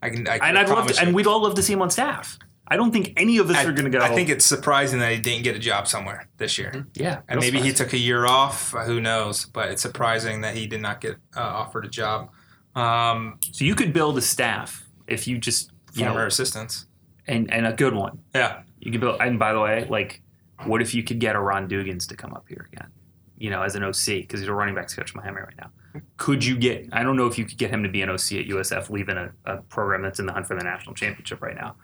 I 0.00 0.10
can. 0.10 0.28
I 0.28 0.38
can 0.38 0.48
And 0.48 0.58
I'd 0.60 0.68
love 0.68 0.92
to, 0.92 1.00
and 1.02 1.16
we'd 1.16 1.26
all 1.26 1.42
love 1.42 1.56
to 1.56 1.62
see 1.62 1.72
him 1.72 1.82
on 1.82 1.90
staff. 1.90 2.38
I 2.68 2.76
don't 2.76 2.92
think 2.92 3.12
any 3.16 3.38
of 3.38 3.50
us 3.50 3.56
I, 3.56 3.64
are 3.64 3.72
going 3.72 3.90
to 3.90 3.98
go. 3.98 4.02
I 4.04 4.14
think 4.14 4.28
it's 4.28 4.44
surprising 4.44 5.00
that 5.00 5.12
he 5.12 5.18
didn't 5.20 5.44
get 5.44 5.54
a 5.56 5.58
job 5.58 5.86
somewhere 5.88 6.28
this 6.38 6.56
year. 6.58 6.86
yeah, 6.94 7.20
And 7.28 7.40
maybe 7.40 7.60
he 7.60 7.72
took 7.72 7.92
a 7.92 7.98
year 7.98 8.24
off. 8.24 8.74
uh, 8.74 8.84
Who 8.84 9.00
knows? 9.00 9.44
But 9.46 9.70
it's 9.70 9.82
surprising 9.82 10.40
that 10.42 10.56
he 10.56 10.66
did 10.66 10.80
not 10.80 11.00
get 11.00 11.16
uh, 11.36 11.40
offered 11.40 11.84
a 11.84 11.88
job. 11.88 12.30
Um, 12.74 13.38
So 13.52 13.64
you 13.64 13.74
could 13.74 13.92
build 13.92 14.16
a 14.16 14.22
staff 14.22 14.84
if 15.06 15.26
you 15.26 15.38
just 15.38 15.70
you 15.94 16.04
former 16.04 16.20
know, 16.20 16.26
assistants. 16.26 16.86
and 17.26 17.52
and 17.52 17.66
a 17.66 17.72
good 17.72 17.94
one. 17.94 18.18
Yeah. 18.34 18.62
You 18.80 18.90
could 18.92 19.00
build. 19.00 19.20
And 19.20 19.38
by 19.38 19.52
the 19.52 19.60
way, 19.60 19.86
like, 19.90 20.22
what 20.64 20.80
if 20.80 20.94
you 20.94 21.02
could 21.02 21.18
get 21.18 21.36
a 21.36 21.40
Ron 21.40 21.68
Dugans 21.68 22.08
to 22.08 22.16
come 22.16 22.32
up 22.32 22.46
here 22.48 22.68
again? 22.72 22.88
You 23.36 23.50
know, 23.50 23.62
as 23.62 23.74
an 23.74 23.82
OC 23.82 24.06
because 24.06 24.40
he's 24.40 24.48
a 24.48 24.54
running 24.54 24.74
backs 24.74 24.94
coach 24.94 25.14
Miami 25.14 25.40
right 25.40 25.56
now. 25.58 25.70
Could 26.16 26.44
you 26.44 26.56
get? 26.56 26.88
I 26.92 27.02
don't 27.02 27.16
know 27.16 27.26
if 27.26 27.36
you 27.38 27.44
could 27.44 27.58
get 27.58 27.70
him 27.70 27.82
to 27.82 27.88
be 27.88 28.00
an 28.02 28.08
OC 28.08 28.32
at 28.32 28.46
USF, 28.46 28.88
leaving 28.88 29.16
a, 29.18 29.30
a 29.44 29.56
program 29.62 30.00
that's 30.02 30.20
in 30.20 30.26
the 30.26 30.32
hunt 30.32 30.46
for 30.46 30.56
the 30.56 30.62
national 30.64 30.94
championship 30.94 31.42
right 31.42 31.56
now. 31.56 31.76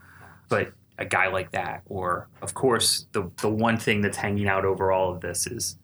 But 0.48 0.72
a 0.98 1.04
guy 1.04 1.28
like 1.28 1.52
that, 1.52 1.82
or 1.86 2.28
of 2.42 2.54
course, 2.54 3.06
the 3.12 3.30
the 3.40 3.48
one 3.48 3.76
thing 3.76 4.00
that's 4.00 4.16
hanging 4.16 4.48
out 4.48 4.64
over 4.64 4.90
all 4.92 5.12
of 5.12 5.20
this 5.20 5.46
is 5.46 5.76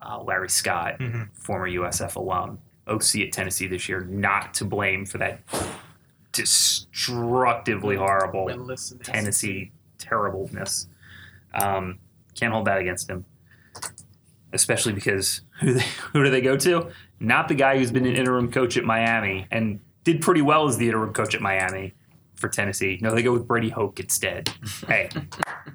uh, 0.00 0.20
Larry 0.22 0.48
Scott, 0.48 0.98
Mhm. 0.98 1.28
former 1.34 1.68
USF 1.68 2.16
alum, 2.16 2.58
OC 2.88 3.22
at 3.22 3.32
Tennessee 3.32 3.66
this 3.68 3.88
year, 3.88 4.00
not 4.00 4.52
to 4.54 4.64
blame 4.64 5.06
for 5.06 5.18
that 5.18 5.40
destructively 6.32 7.96
horrible 7.96 8.48
in 8.48 8.66
the 8.66 8.76
Tennessee 9.04 9.70
terribleness. 9.98 10.88
Um, 11.54 11.98
can't 12.34 12.52
hold 12.52 12.66
that 12.66 12.78
against 12.78 13.08
him, 13.10 13.24
especially 14.52 14.92
because 14.92 15.42
who 15.60 15.74
they, 15.74 15.84
who 16.12 16.24
do 16.24 16.30
they 16.30 16.40
go 16.40 16.56
to? 16.56 16.90
Not 17.20 17.48
the 17.48 17.54
guy 17.54 17.78
who's 17.78 17.90
been 17.92 18.06
an 18.06 18.16
interim 18.16 18.50
coach 18.50 18.76
at 18.76 18.84
Miami 18.84 19.46
and 19.50 19.80
did 20.04 20.20
pretty 20.22 20.42
well 20.42 20.66
as 20.66 20.78
the 20.78 20.86
interim 20.86 21.12
coach 21.12 21.34
at 21.34 21.40
Miami 21.42 21.94
for 22.42 22.48
Tennessee. 22.48 22.98
No, 23.00 23.14
they 23.14 23.22
go 23.22 23.32
with 23.32 23.48
Brady 23.48 23.70
Hoke 23.70 23.98
instead. 24.00 24.50
Hey, 24.86 25.08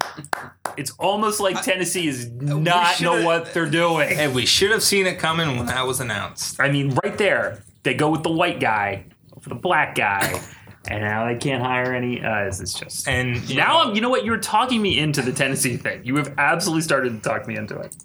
it's 0.76 0.92
almost 0.92 1.40
like 1.40 1.60
Tennessee 1.62 2.06
is 2.06 2.30
not 2.30 3.00
know 3.00 3.24
what 3.24 3.52
they're 3.52 3.68
doing. 3.68 4.10
Hey, 4.10 4.28
we 4.28 4.46
should 4.46 4.70
have 4.70 4.84
seen 4.84 5.06
it 5.06 5.18
coming 5.18 5.56
when 5.56 5.66
that 5.66 5.84
was 5.86 5.98
announced. 5.98 6.60
I 6.60 6.70
mean, 6.70 6.96
right 7.02 7.18
there, 7.18 7.62
they 7.82 7.94
go 7.94 8.10
with 8.10 8.22
the 8.22 8.30
white 8.30 8.60
guy 8.60 9.06
for 9.40 9.48
the 9.48 9.54
black 9.56 9.94
guy, 9.94 10.40
and 10.86 11.02
now 11.02 11.26
they 11.26 11.36
can't 11.36 11.62
hire 11.62 11.94
any. 11.94 12.22
Uh, 12.22 12.44
this 12.44 12.60
is 12.60 12.74
just 12.74 13.08
And 13.08 13.36
you 13.48 13.56
now 13.56 13.82
know, 13.82 13.90
I'm, 13.90 13.94
you 13.96 14.00
know 14.00 14.10
what? 14.10 14.24
You're 14.24 14.38
talking 14.38 14.80
me 14.80 14.98
into 14.98 15.22
the 15.22 15.32
Tennessee 15.32 15.76
thing. 15.76 16.04
You 16.04 16.16
have 16.16 16.34
absolutely 16.38 16.82
started 16.82 17.20
to 17.20 17.28
talk 17.28 17.48
me 17.48 17.56
into 17.56 17.76
it. 17.80 17.96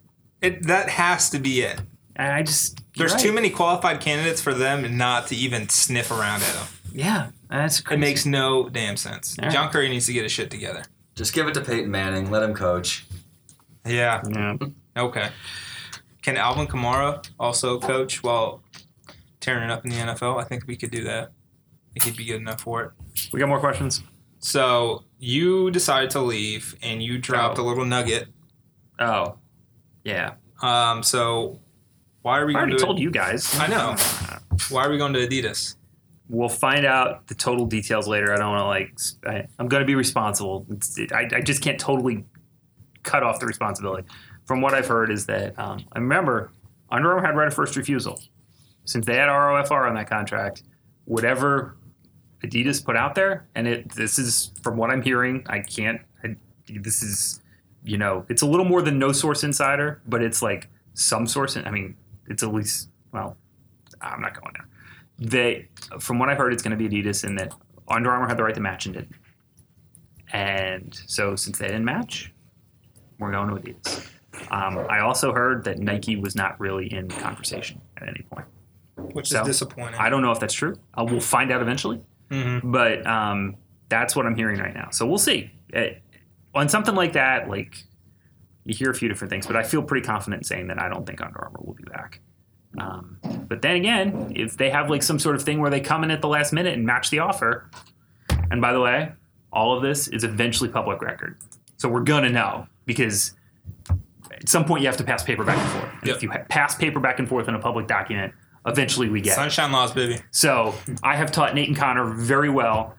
it, 0.41 0.63
that 0.67 0.89
has 0.89 1.29
to 1.31 1.39
be 1.39 1.61
it. 1.61 1.79
And 2.15 2.31
I 2.31 2.43
just 2.43 2.79
There's 2.95 3.13
right. 3.13 3.21
too 3.21 3.33
many 3.33 3.49
qualified 3.49 3.99
candidates 3.99 4.41
for 4.41 4.53
them 4.53 4.97
not 4.97 5.27
to 5.27 5.35
even 5.35 5.67
sniff 5.69 6.11
around 6.11 6.43
at 6.43 6.53
them. 6.53 6.67
Yeah, 6.91 7.29
that's 7.59 7.79
crazy. 7.81 7.97
It 7.97 7.99
makes 8.05 8.25
no 8.25 8.69
damn 8.69 8.97
sense. 8.97 9.37
All 9.39 9.45
right. 9.45 9.53
John 9.53 9.69
Currie 9.71 9.89
needs 9.89 10.05
to 10.07 10.13
get 10.13 10.23
his 10.23 10.31
shit 10.31 10.49
together. 10.51 10.83
Just 11.15 11.33
give 11.33 11.47
it 11.47 11.53
to 11.53 11.61
Peyton 11.61 11.89
Manning. 11.91 12.31
Let 12.31 12.43
him 12.43 12.53
coach. 12.53 13.05
Yeah. 13.85 14.21
Yeah. 14.29 14.57
Okay. 14.97 15.29
Can 16.21 16.37
Alvin 16.37 16.67
Kamara 16.67 17.27
also 17.39 17.79
coach 17.79 18.23
while 18.23 18.61
tearing 19.39 19.63
it 19.65 19.71
up 19.71 19.83
in 19.85 19.91
the 19.91 19.97
NFL? 19.97 20.39
I 20.39 20.45
think 20.45 20.65
we 20.67 20.75
could 20.75 20.91
do 20.91 21.03
that. 21.03 21.29
I 21.29 21.99
think 21.99 22.03
he'd 22.05 22.17
be 22.17 22.25
good 22.25 22.41
enough 22.41 22.61
for 22.61 22.83
it. 22.83 22.91
We 23.31 23.39
got 23.39 23.49
more 23.49 23.59
questions. 23.59 24.01
So 24.39 25.03
you 25.19 25.69
decided 25.71 26.09
to 26.11 26.21
leave 26.21 26.75
and 26.81 27.03
you 27.03 27.17
dropped 27.17 27.59
Oh. 27.59 27.63
a 27.63 27.65
little 27.67 27.85
nugget. 27.85 28.27
Oh, 28.99 29.35
yeah. 30.03 30.33
Um, 30.61 31.03
so 31.03 31.59
why 32.21 32.39
are 32.39 32.45
we 32.45 32.53
I 32.55 32.59
going 32.59 32.69
already 32.69 32.77
to 32.77 32.83
told 32.85 32.99
you 32.99 33.11
guys. 33.11 33.57
I 33.59 33.67
know. 33.67 33.95
Why 34.69 34.85
are 34.85 34.89
we 34.89 34.97
going 34.97 35.11
to 35.13 35.27
Adidas? 35.27 35.75
We'll 36.29 36.49
find 36.49 36.85
out 36.85 37.27
the 37.27 37.35
total 37.35 37.65
details 37.65 38.07
later. 38.07 38.33
I 38.33 38.37
don't 38.37 38.51
want 38.51 38.61
to 38.61 38.67
like. 38.67 39.35
I, 39.35 39.47
am 39.59 39.67
going 39.67 39.81
to 39.81 39.87
be 39.87 39.95
responsible. 39.95 40.65
It, 40.97 41.11
I, 41.11 41.29
I 41.33 41.41
just 41.41 41.61
can't 41.61 41.79
totally 41.79 42.25
cut 43.03 43.23
off 43.23 43.39
the 43.39 43.45
responsibility. 43.45 44.07
From 44.45 44.61
what 44.61 44.73
I've 44.73 44.87
heard 44.87 45.11
is 45.11 45.25
that 45.27 45.57
um, 45.59 45.85
I 45.91 45.99
remember 45.99 46.51
Under 46.89 47.11
Armour 47.11 47.25
had 47.25 47.35
right 47.35 47.47
of 47.47 47.53
first 47.53 47.75
refusal 47.75 48.19
since 48.85 49.05
they 49.05 49.15
had 49.15 49.29
ROFR 49.29 49.87
on 49.87 49.95
that 49.95 50.09
contract. 50.09 50.63
Whatever 51.05 51.75
Adidas 52.43 52.83
put 52.83 52.95
out 52.95 53.15
there, 53.15 53.47
and 53.55 53.67
it 53.67 53.89
this 53.93 54.19
is 54.19 54.51
from 54.61 54.77
what 54.77 54.89
I'm 54.89 55.01
hearing. 55.01 55.45
I 55.47 55.59
can't. 55.59 56.01
I, 56.23 56.35
this 56.67 57.01
is 57.01 57.41
you 57.83 57.97
know 57.97 58.25
it's 58.29 58.41
a 58.41 58.45
little 58.45 58.65
more 58.65 58.81
than 58.81 58.99
no 58.99 59.11
source 59.11 59.43
insider, 59.43 60.01
but 60.07 60.21
it's 60.21 60.41
like 60.41 60.69
some 60.93 61.25
source. 61.25 61.57
I 61.57 61.69
mean, 61.71 61.95
it's 62.27 62.43
at 62.43 62.53
least 62.53 62.89
well. 63.11 63.37
I'm 64.01 64.21
not 64.21 64.39
going 64.39 64.53
there. 64.53 64.67
They, 65.19 65.69
from 65.99 66.19
what 66.19 66.29
I've 66.29 66.37
heard, 66.37 66.53
it's 66.53 66.63
going 66.63 66.77
to 66.77 66.89
be 66.89 66.89
Adidas, 67.03 67.23
and 67.23 67.37
that 67.39 67.53
Under 67.87 68.11
Armour 68.11 68.27
had 68.27 68.37
the 68.37 68.43
right 68.43 68.55
to 68.55 68.61
match 68.61 68.85
and 68.85 68.95
didn't. 68.95 69.15
And 70.31 70.99
so, 71.07 71.35
since 71.35 71.59
they 71.59 71.67
didn't 71.67 71.85
match, 71.85 72.33
we're 73.19 73.31
going 73.31 73.49
to 73.49 73.55
Adidas. 73.55 74.07
Um, 74.49 74.79
I 74.89 74.99
also 75.01 75.31
heard 75.31 75.63
that 75.65 75.77
Nike 75.79 76.15
was 76.15 76.35
not 76.35 76.59
really 76.59 76.91
in 76.91 77.07
conversation 77.07 77.79
at 77.97 78.07
any 78.09 78.23
point. 78.31 78.47
Which 79.13 79.27
So, 79.29 79.41
is 79.41 79.47
disappointing. 79.47 79.95
I 79.99 80.09
don't 80.09 80.21
know 80.21 80.31
if 80.31 80.39
that's 80.39 80.53
true. 80.53 80.75
Uh, 80.95 81.05
we'll 81.07 81.19
find 81.19 81.51
out 81.51 81.61
eventually. 81.61 82.01
Mhm. 82.31 82.61
But 82.71 83.05
um, 83.05 83.55
that's 83.89 84.15
what 84.15 84.25
I'm 84.25 84.35
hearing 84.35 84.59
right 84.59 84.73
now. 84.73 84.89
So 84.91 85.05
we'll 85.05 85.17
see. 85.19 85.51
It, 85.69 86.01
on 86.55 86.67
something 86.69 86.95
like 86.95 87.13
that, 87.13 87.47
like 87.47 87.75
you 88.65 88.73
hear 88.75 88.89
a 88.89 88.95
few 88.95 89.07
different 89.09 89.29
things, 89.29 89.45
but 89.45 89.55
I 89.55 89.63
feel 89.63 89.83
pretty 89.83 90.05
confident 90.05 90.41
in 90.41 90.43
saying 90.45 90.67
that 90.67 90.81
I 90.81 90.89
don't 90.89 91.05
think 91.05 91.21
Under 91.21 91.39
Armour 91.43 91.59
will 91.61 91.73
be 91.75 91.83
back. 91.83 92.19
Um, 92.79 93.17
but 93.47 93.61
then 93.61 93.75
again, 93.75 94.33
if 94.35 94.57
they 94.57 94.69
have 94.69 94.89
like 94.89 95.03
some 95.03 95.19
sort 95.19 95.35
of 95.35 95.43
thing 95.43 95.59
where 95.59 95.69
they 95.69 95.79
come 95.79 96.03
in 96.03 96.11
at 96.11 96.21
the 96.21 96.27
last 96.27 96.53
minute 96.53 96.73
and 96.73 96.85
match 96.85 97.09
the 97.11 97.19
offer, 97.19 97.69
and 98.49 98.61
by 98.61 98.73
the 98.73 98.79
way, 98.81 99.11
all 99.51 99.75
of 99.77 99.83
this 99.83 100.07
is 100.07 100.23
eventually 100.23 100.69
public 100.69 101.01
record, 101.01 101.37
so 101.77 101.87
we're 101.87 102.01
gonna 102.03 102.29
know 102.29 102.67
because 102.85 103.33
at 104.31 104.49
some 104.49 104.65
point 104.65 104.81
you 104.81 104.87
have 104.87 104.97
to 104.97 105.03
pass 105.03 105.23
paper 105.23 105.43
back 105.43 105.57
and 105.57 105.69
forth. 105.71 105.93
And 105.99 106.07
Yep. 106.07 106.15
If 106.17 106.23
you 106.23 106.31
ha- 106.31 106.43
pass 106.49 106.75
paper 106.75 106.99
back 106.99 107.19
and 107.19 107.29
forth 107.29 107.47
in 107.47 107.55
a 107.55 107.59
public 107.59 107.87
document, 107.87 108.33
eventually 108.65 109.09
we 109.09 109.21
get. 109.21 109.33
it. 109.33 109.35
Sunshine 109.35 109.71
laws, 109.71 109.91
baby. 109.91 110.19
So 110.31 110.73
I 111.03 111.15
have 111.15 111.31
taught 111.31 111.53
Nate 111.53 111.67
and 111.67 111.77
Connor 111.77 112.05
very 112.13 112.49
well. 112.49 112.95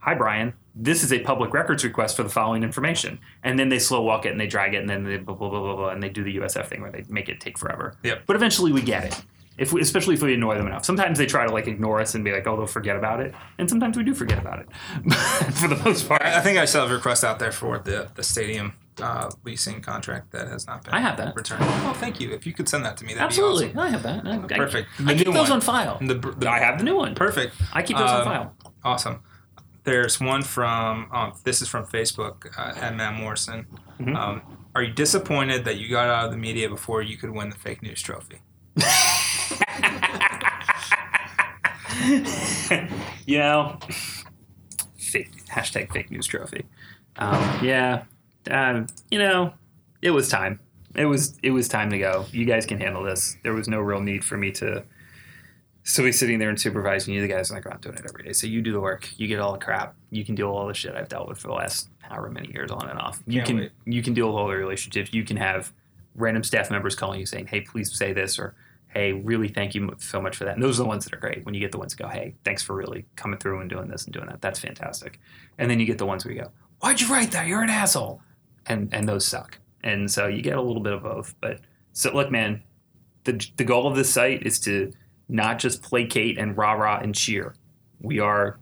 Hi, 0.00 0.14
Brian. 0.14 0.52
This 0.74 1.02
is 1.02 1.12
a 1.12 1.18
public 1.20 1.52
records 1.52 1.82
request 1.84 2.16
for 2.16 2.22
the 2.22 2.28
following 2.28 2.62
information. 2.62 3.18
And 3.42 3.58
then 3.58 3.68
they 3.70 3.78
slow 3.78 4.02
walk 4.02 4.24
it 4.26 4.32
and 4.32 4.40
they 4.40 4.46
drag 4.46 4.74
it 4.74 4.78
and 4.78 4.88
then 4.88 5.04
they 5.04 5.16
blah, 5.18 5.34
blah, 5.34 5.48
blah, 5.50 5.60
blah, 5.60 5.76
blah, 5.76 5.88
and 5.90 6.02
they 6.02 6.08
do 6.08 6.22
the 6.22 6.36
USF 6.38 6.66
thing 6.66 6.80
where 6.80 6.92
they 6.92 7.04
make 7.08 7.28
it 7.28 7.40
take 7.40 7.58
forever. 7.58 7.96
Yep. 8.04 8.22
But 8.26 8.36
eventually 8.36 8.72
we 8.72 8.80
get 8.82 9.04
it. 9.04 9.22
If 9.58 9.74
we, 9.74 9.82
especially 9.82 10.14
if 10.14 10.22
we 10.22 10.32
annoy 10.32 10.56
them 10.56 10.66
enough. 10.68 10.86
Sometimes 10.86 11.18
they 11.18 11.26
try 11.26 11.46
to 11.46 11.52
like 11.52 11.66
ignore 11.66 12.00
us 12.00 12.14
and 12.14 12.24
be 12.24 12.32
like, 12.32 12.46
oh, 12.46 12.56
they'll 12.56 12.66
forget 12.66 12.96
about 12.96 13.20
it. 13.20 13.34
And 13.58 13.68
sometimes 13.68 13.96
we 13.96 14.04
do 14.04 14.14
forget 14.14 14.38
about 14.38 14.60
it 14.60 14.68
for 15.54 15.68
the 15.68 15.76
most 15.84 16.08
part. 16.08 16.22
I 16.22 16.38
I 16.38 16.40
think 16.40 16.56
I 16.56 16.64
still 16.64 16.82
have 16.82 16.90
a 16.90 16.94
request 16.94 17.24
out 17.24 17.38
there 17.38 17.52
for 17.52 17.78
the, 17.78 18.08
the 18.14 18.22
stadium 18.22 18.72
uh, 19.02 19.28
leasing 19.44 19.82
contract 19.82 20.30
that 20.32 20.48
has 20.48 20.66
not 20.66 20.84
been 20.84 20.94
I 20.94 21.00
have 21.00 21.18
that. 21.18 21.34
returned. 21.36 21.62
Oh, 21.64 21.92
thank 21.98 22.20
you. 22.20 22.30
If 22.32 22.46
you 22.46 22.54
could 22.54 22.68
send 22.70 22.86
that 22.86 22.96
to 22.98 23.04
me, 23.04 23.12
that'd 23.12 23.26
Absolutely. 23.26 23.66
be 23.66 23.70
awesome. 23.72 23.80
I 23.80 23.88
have 23.90 24.02
that. 24.04 24.26
I, 24.26 24.34
I- 24.54 24.58
Perfect. 24.58 24.88
I, 25.00 25.02
The 25.14 25.24
keep 25.24 25.26
those 25.26 25.34
one. 25.50 25.52
on 25.52 25.60
file. 25.60 25.98
The, 26.00 26.14
the, 26.14 26.48
I 26.48 26.58
have 26.60 26.78
the 26.78 26.84
new 26.84 26.96
one. 26.96 27.14
Perfect. 27.14 27.54
I 27.74 27.82
keep 27.82 27.98
those 27.98 28.08
on 28.08 28.20
Um, 28.20 28.24
file. 28.24 28.54
Awesome. 28.82 29.22
There's 29.90 30.20
one 30.20 30.42
from, 30.42 31.08
um, 31.10 31.32
this 31.42 31.60
is 31.60 31.66
from 31.66 31.84
Facebook 31.84 32.56
uh, 32.56 32.78
at 32.78 32.94
Matt 32.94 33.14
Morrison. 33.14 33.66
Mhm. 33.98 34.14
Um, 34.14 34.40
are 34.72 34.84
you 34.84 34.92
disappointed 34.92 35.64
that 35.64 35.78
you 35.78 35.88
got 35.88 36.08
out 36.08 36.26
of 36.26 36.30
the 36.30 36.36
media 36.36 36.68
before 36.68 37.02
you 37.02 37.16
could 37.16 37.30
win 37.30 37.50
the 37.50 37.56
fake 37.56 37.82
news 37.82 38.00
trophy? 38.00 38.38
you 43.26 43.38
know, 43.38 43.80
fake 44.96 45.44
hashtag 45.48 45.92
fake 45.92 46.12
news 46.12 46.28
trophy. 46.28 46.66
Um, 47.16 47.58
yeah, 47.60 48.04
um, 48.48 48.86
you 49.10 49.18
know, 49.18 49.54
it 50.02 50.12
was 50.12 50.28
time. 50.28 50.60
It 50.94 51.06
was 51.06 51.36
it 51.42 51.50
was 51.50 51.66
time 51.66 51.90
to 51.90 51.98
go. 51.98 52.26
You 52.30 52.44
guys 52.44 52.64
can 52.64 52.78
handle 52.78 53.02
this. 53.02 53.36
There 53.42 53.54
was 53.54 53.66
no 53.66 53.80
real 53.80 54.00
need 54.00 54.24
for 54.24 54.36
me 54.36 54.52
to 54.52 54.84
still 55.82 56.04
be 56.04 56.12
sitting 56.12 56.38
there 56.38 56.48
and 56.50 56.60
supervising 56.60 57.14
you. 57.14 57.20
The 57.20 57.28
guys 57.28 57.50
like 57.50 57.66
oh, 57.66 57.70
I'm 57.70 57.80
doing 57.80 57.96
it 57.96 58.04
every 58.08 58.24
day. 58.24 58.32
So 58.32 58.46
you 58.46 58.60
do 58.62 58.72
the 58.72 58.80
work. 58.80 59.08
You 59.16 59.26
get 59.26 59.40
all 59.40 59.52
the 59.52 59.58
crap. 59.58 59.94
You 60.10 60.24
can 60.24 60.34
deal 60.34 60.48
with 60.48 60.56
all 60.56 60.66
the 60.68 60.74
shit 60.74 60.94
I've 60.94 61.08
dealt 61.08 61.28
with 61.28 61.38
for 61.38 61.48
the 61.48 61.54
last 61.54 61.88
however 62.00 62.30
many 62.30 62.50
years 62.52 62.70
on 62.70 62.88
and 62.88 62.98
off. 62.98 63.22
You 63.26 63.38
Can't 63.40 63.46
can 63.46 63.56
wait. 63.58 63.72
you 63.86 64.02
can 64.02 64.14
deal 64.14 64.26
with 64.28 64.36
all 64.36 64.48
the 64.48 64.56
relationships. 64.56 65.12
You 65.12 65.24
can 65.24 65.36
have 65.36 65.72
random 66.14 66.42
staff 66.44 66.70
members 66.70 66.94
calling 66.94 67.20
you 67.20 67.26
saying, 67.26 67.46
"Hey, 67.46 67.60
please 67.62 67.96
say 67.96 68.12
this," 68.12 68.38
or 68.38 68.54
"Hey, 68.88 69.12
really 69.12 69.48
thank 69.48 69.74
you 69.74 69.94
so 69.98 70.20
much 70.20 70.36
for 70.36 70.44
that." 70.44 70.54
And 70.54 70.62
those 70.62 70.78
are 70.78 70.82
the 70.82 70.88
ones 70.88 71.04
that 71.04 71.14
are 71.14 71.18
great. 71.20 71.44
When 71.44 71.54
you 71.54 71.60
get 71.60 71.72
the 71.72 71.78
ones 71.78 71.94
that 71.94 72.02
go, 72.02 72.08
"Hey, 72.08 72.34
thanks 72.44 72.62
for 72.62 72.74
really 72.74 73.06
coming 73.16 73.38
through 73.38 73.60
and 73.60 73.70
doing 73.70 73.88
this 73.88 74.04
and 74.04 74.12
doing 74.12 74.26
that," 74.26 74.40
that's 74.42 74.58
fantastic. 74.58 75.18
And 75.58 75.70
then 75.70 75.80
you 75.80 75.86
get 75.86 75.98
the 75.98 76.06
ones 76.06 76.24
where 76.24 76.34
you 76.34 76.42
go, 76.42 76.50
"Why'd 76.80 77.00
you 77.00 77.08
write 77.08 77.30
that? 77.32 77.46
You're 77.46 77.62
an 77.62 77.70
asshole," 77.70 78.20
and 78.66 78.92
and 78.92 79.08
those 79.08 79.26
suck. 79.26 79.58
And 79.82 80.10
so 80.10 80.26
you 80.26 80.42
get 80.42 80.58
a 80.58 80.62
little 80.62 80.82
bit 80.82 80.92
of 80.92 81.02
both. 81.04 81.34
But 81.40 81.60
so 81.92 82.12
look, 82.14 82.30
man, 82.30 82.62
the 83.24 83.44
the 83.56 83.64
goal 83.64 83.86
of 83.86 83.96
this 83.96 84.12
site 84.12 84.42
is 84.44 84.58
to 84.60 84.92
not 85.30 85.58
just 85.58 85.82
placate 85.82 86.38
and 86.38 86.56
rah 86.56 86.72
rah 86.72 86.98
and 86.98 87.14
cheer. 87.14 87.54
We 88.00 88.18
are 88.18 88.58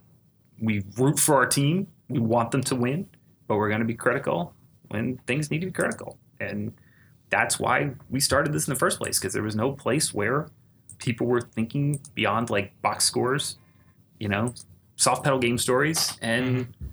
we 0.61 0.83
root 0.97 1.19
for 1.19 1.35
our 1.35 1.45
team. 1.45 1.87
We 2.09 2.19
want 2.19 2.51
them 2.51 2.61
to 2.63 2.75
win, 2.75 3.07
but 3.47 3.57
we're 3.57 3.69
going 3.69 3.81
to 3.81 3.87
be 3.87 3.95
critical 3.95 4.53
when 4.89 5.17
things 5.27 5.49
need 5.49 5.59
to 5.61 5.67
be 5.67 5.71
critical. 5.71 6.17
And 6.39 6.73
that's 7.29 7.59
why 7.59 7.91
we 8.09 8.19
started 8.19 8.53
this 8.53 8.67
in 8.67 8.73
the 8.73 8.79
first 8.79 8.99
place 8.99 9.19
because 9.19 9.33
there 9.33 9.43
was 9.43 9.55
no 9.55 9.71
place 9.71 10.13
where 10.13 10.49
people 10.97 11.27
were 11.27 11.41
thinking 11.41 11.99
beyond 12.13 12.49
like 12.49 12.79
box 12.81 13.05
scores, 13.05 13.57
you 14.19 14.27
know, 14.27 14.53
soft 14.95 15.23
pedal 15.23 15.39
game 15.39 15.57
stories, 15.57 16.17
and 16.21 16.57
mm-hmm. 16.57 16.85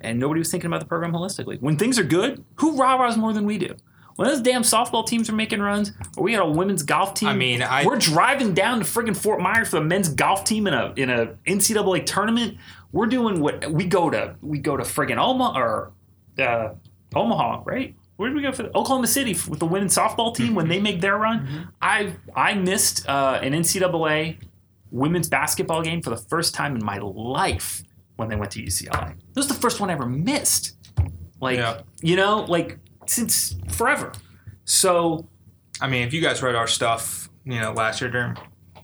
and 0.00 0.18
nobody 0.18 0.38
was 0.38 0.50
thinking 0.50 0.68
about 0.68 0.80
the 0.80 0.86
program 0.86 1.12
holistically. 1.12 1.60
When 1.60 1.76
things 1.76 1.98
are 1.98 2.04
good, 2.04 2.44
who 2.56 2.76
rah 2.76 2.96
rahs 2.96 3.16
more 3.16 3.32
than 3.32 3.44
we 3.44 3.58
do? 3.58 3.74
When 4.16 4.28
those 4.28 4.40
damn 4.40 4.62
softball 4.62 5.06
teams 5.06 5.28
are 5.28 5.34
making 5.34 5.60
runs, 5.60 5.92
or 6.16 6.24
we 6.24 6.32
got 6.32 6.46
a 6.46 6.50
women's 6.50 6.82
golf 6.82 7.14
team. 7.14 7.28
I 7.28 7.34
mean, 7.34 7.62
I- 7.62 7.84
we're 7.84 7.98
driving 7.98 8.54
down 8.54 8.78
to 8.78 8.84
friggin' 8.84 9.16
Fort 9.16 9.40
Myers 9.40 9.68
for 9.68 9.76
the 9.78 9.84
men's 9.84 10.08
golf 10.08 10.44
team 10.44 10.66
in 10.66 10.74
a 10.74 10.92
in 10.96 11.10
a 11.10 11.34
NCAA 11.46 12.00
tournament. 12.06 12.56
we're 12.92 13.06
doing 13.06 13.40
what 13.40 13.70
we 13.70 13.84
go 13.84 14.08
to. 14.08 14.34
We 14.40 14.58
go 14.58 14.76
to 14.76 14.82
friggin' 14.84 15.18
Omaha 15.18 15.58
or 15.58 15.92
uh, 16.38 16.68
Omaha, 17.14 17.62
right? 17.66 17.94
Where 18.16 18.30
did 18.30 18.36
we 18.36 18.42
go 18.42 18.52
for 18.52 18.62
the, 18.62 18.68
Oklahoma 18.70 19.06
City 19.06 19.36
with 19.48 19.58
the 19.58 19.66
women's 19.66 19.94
softball 19.94 20.34
team 20.34 20.54
when 20.54 20.68
they 20.68 20.80
make 20.80 21.02
their 21.02 21.18
run? 21.18 21.68
I 21.82 22.14
I 22.34 22.54
missed 22.54 23.06
uh, 23.06 23.38
an 23.42 23.52
NCAA 23.52 24.38
women's 24.90 25.28
basketball 25.28 25.82
game 25.82 26.00
for 26.00 26.08
the 26.08 26.16
first 26.16 26.54
time 26.54 26.74
in 26.76 26.82
my 26.82 26.96
life 26.98 27.82
when 28.16 28.30
they 28.30 28.36
went 28.36 28.52
to 28.52 28.62
UCLA. 28.62 29.14
This 29.34 29.46
was 29.46 29.48
the 29.48 29.60
first 29.60 29.78
one 29.80 29.90
I 29.90 29.92
ever 29.92 30.06
missed. 30.06 30.76
Like 31.38 31.58
Yeah. 31.58 31.82
you 32.00 32.16
know, 32.16 32.44
like 32.48 32.78
since 33.06 33.56
forever. 33.68 34.12
So 34.64 35.28
I 35.80 35.88
mean, 35.88 36.06
if 36.06 36.12
you 36.12 36.20
guys 36.20 36.42
read 36.42 36.54
our 36.54 36.66
stuff, 36.66 37.28
you 37.44 37.60
know, 37.60 37.72
last 37.72 38.00
year 38.00 38.10
during 38.10 38.36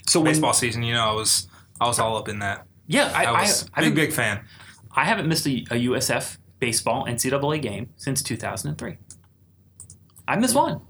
so 0.06 0.20
when 0.20 0.32
baseball 0.32 0.52
season, 0.52 0.82
you 0.82 0.94
know, 0.94 1.04
I 1.04 1.12
was 1.12 1.48
I 1.80 1.86
was 1.86 1.98
all 1.98 2.16
up 2.16 2.28
in 2.28 2.38
that. 2.40 2.66
yeah, 2.86 3.12
I, 3.14 3.24
I 3.24 3.30
I, 3.30 3.40
was 3.42 3.70
I, 3.74 3.80
big 3.80 3.94
big 3.94 4.12
fan. 4.12 4.44
I 4.94 5.04
haven't 5.04 5.28
missed 5.28 5.46
a, 5.46 5.64
a 5.70 5.86
USF 5.88 6.38
baseball 6.58 7.06
NCAA 7.06 7.62
game 7.62 7.90
since 7.96 8.22
2003. 8.22 8.98
I 10.28 10.36
missed 10.36 10.52
hmm. 10.52 10.58
one, 10.58 10.80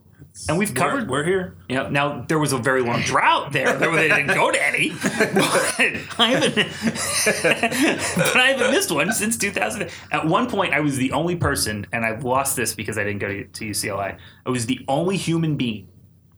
and 0.49 0.59
we've 0.59 0.75
covered. 0.75 1.09
We're, 1.09 1.18
we're 1.18 1.25
here. 1.25 1.57
Know, 1.68 1.89
now 1.89 2.25
there 2.29 2.39
was 2.39 2.53
a 2.53 2.59
very 2.59 2.83
long 2.83 3.01
drought 3.03 3.53
there. 3.53 3.77
There 3.77 3.95
they 3.95 4.09
didn't 4.09 4.29
go 4.29 4.51
to 4.51 4.66
any, 4.66 4.91
but 5.03 6.18
I 6.18 6.27
haven't. 6.31 6.55
but 8.16 8.37
I 8.37 8.49
haven't 8.53 8.70
missed 8.70 8.91
one 8.91 9.12
since 9.12 9.37
2000. 9.37 9.91
At 10.11 10.27
one 10.27 10.49
point, 10.49 10.75
I 10.75 10.81
was 10.81 10.97
the 10.97 11.12
only 11.12 11.37
person, 11.37 11.87
and 11.93 12.05
I've 12.05 12.25
lost 12.25 12.57
this 12.57 12.75
because 12.75 12.99
I 12.99 13.05
didn't 13.05 13.20
go 13.20 13.29
to, 13.29 13.45
to 13.45 13.64
UCLA. 13.64 14.18
I 14.47 14.51
was 14.51 14.66
the 14.66 14.81
only 14.89 15.16
human 15.16 15.57
being 15.57 15.89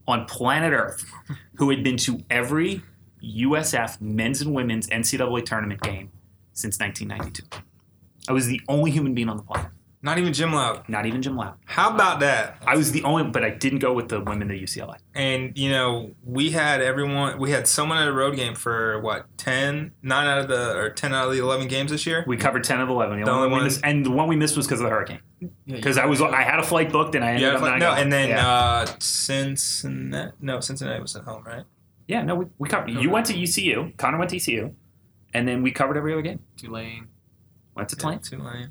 on 0.07 0.25
planet 0.25 0.73
Earth 0.73 1.05
who 1.55 1.69
had 1.69 1.83
been 1.83 1.97
to 1.97 2.23
every 2.29 2.81
USF 3.23 4.01
men's 4.01 4.41
and 4.41 4.53
women's 4.53 4.87
NCAA 4.87 5.45
tournament 5.45 5.81
game 5.81 6.11
since 6.53 6.79
1992. 6.79 7.43
I 8.27 8.33
was 8.33 8.47
the 8.47 8.61
only 8.67 8.91
human 8.91 9.13
being 9.13 9.29
on 9.29 9.37
the 9.37 9.43
planet, 9.43 9.71
Not 10.05 10.19
even 10.19 10.33
Jim 10.33 10.53
Loud. 10.53 10.87
not 10.87 11.07
even 11.07 11.21
Jim 11.23 11.35
Loud. 11.35 11.55
How 11.65 11.93
about 11.93 12.19
that? 12.19 12.57
I 12.65 12.75
was 12.77 12.91
the 12.91 13.03
only, 13.03 13.23
but 13.23 13.43
I 13.43 13.49
didn't 13.49 13.79
go 13.79 13.91
with 13.91 14.07
the 14.07 14.21
women 14.21 14.51
at 14.51 14.57
UCLA. 14.57 14.97
And 15.15 15.57
you 15.57 15.71
know, 15.71 16.11
we 16.23 16.51
had 16.51 16.79
everyone. 16.79 17.39
We 17.39 17.49
had 17.49 17.67
someone 17.67 17.97
at 17.97 18.07
a 18.07 18.13
road 18.13 18.35
game 18.35 18.53
for 18.53 19.01
what 19.01 19.25
10, 19.39 19.93
9 20.03 20.27
out 20.27 20.37
of 20.37 20.47
the 20.47 20.77
or 20.77 20.91
ten 20.91 21.11
out 21.13 21.27
of 21.27 21.33
the 21.33 21.39
eleven 21.39 21.67
games 21.67 21.89
this 21.89 22.05
year. 22.05 22.23
We 22.27 22.37
covered 22.37 22.63
ten 22.63 22.79
of 22.81 22.87
eleven. 22.89 23.19
The 23.19 23.25
The 23.25 23.31
only 23.31 23.45
only 23.45 23.51
one 23.51 23.51
we 23.51 23.55
one- 23.61 23.63
missed, 23.65 23.81
and 23.83 24.05
the 24.05 24.11
one 24.11 24.27
we 24.27 24.35
missed 24.35 24.55
was 24.55 24.67
because 24.67 24.79
of 24.79 24.83
the 24.83 24.91
hurricane. 24.91 25.19
Because 25.65 25.95
you- 25.97 26.03
I 26.03 26.05
was 26.05 26.21
I 26.21 26.43
had 26.43 26.59
a 26.59 26.63
flight 26.63 26.91
booked 26.91 27.15
and 27.15 27.25
I 27.25 27.29
ended 27.29 27.41
Yeah, 27.41 27.55
up 27.55 27.61
not 27.61 27.79
no, 27.79 27.89
going. 27.89 28.01
and 28.03 28.13
then 28.13 28.29
yeah. 28.29 28.47
uh, 28.47 28.85
Cincinnati. 28.99 30.33
No, 30.39 30.59
Cincinnati 30.59 31.01
was 31.01 31.15
at 31.15 31.23
home, 31.23 31.43
right? 31.45 31.63
yeah, 32.07 32.21
no, 32.21 32.35
we, 32.35 32.45
we 32.59 32.69
covered. 32.69 32.93
No, 32.93 33.01
You 33.01 33.07
no. 33.07 33.13
went 33.13 33.25
to 33.25 33.33
UCU. 33.33 33.97
Connor 33.97 34.19
went 34.19 34.29
to 34.29 34.35
ECU, 34.37 34.75
and 35.33 35.47
then 35.47 35.63
we 35.63 35.71
covered 35.71 35.97
every 35.97 36.13
other 36.13 36.21
game. 36.21 36.39
Tulane. 36.57 37.07
Went 37.75 37.89
to 37.89 37.95
Tulane, 37.95 38.19
Tulane. 38.19 38.69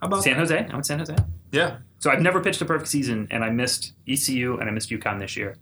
How 0.00 0.08
about 0.08 0.22
San 0.22 0.34
that? 0.34 0.40
Jose. 0.40 0.58
I'm 0.58 0.80
to 0.80 0.84
San 0.84 0.98
Jose. 0.98 1.16
Yeah, 1.52 1.78
So 1.98 2.10
I've 2.10 2.20
never 2.20 2.40
pitched 2.40 2.60
a 2.60 2.64
perfect 2.64 2.88
season, 2.90 3.28
and 3.30 3.42
I 3.42 3.50
missed 3.50 3.92
ECU 4.06 4.58
and 4.58 4.68
I 4.68 4.72
missed 4.72 4.90
UConn 4.90 5.18
this 5.20 5.36
year. 5.36 5.56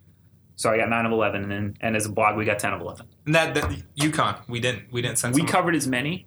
So 0.57 0.71
I 0.71 0.77
got 0.77 0.89
nine 0.89 1.05
of 1.07 1.13
eleven, 1.13 1.51
and 1.53 1.77
and 1.81 1.97
as 1.97 2.07
a 2.07 2.09
blog, 2.11 2.37
we 2.37 2.45
got 2.45 2.59
ten 2.59 2.73
of 2.73 2.81
eleven. 2.81 3.07
and 3.27 3.35
that, 3.35 3.55
that 3.55 3.65
UConn. 3.99 4.41
We 4.49 4.61
didn't. 4.61 4.93
We 4.93 5.03
didn't 5.03 5.19
send. 5.19 5.35
We 5.35 5.41
someone- 5.41 5.53
covered 5.53 5.75
as 5.75 5.87
many 5.87 6.27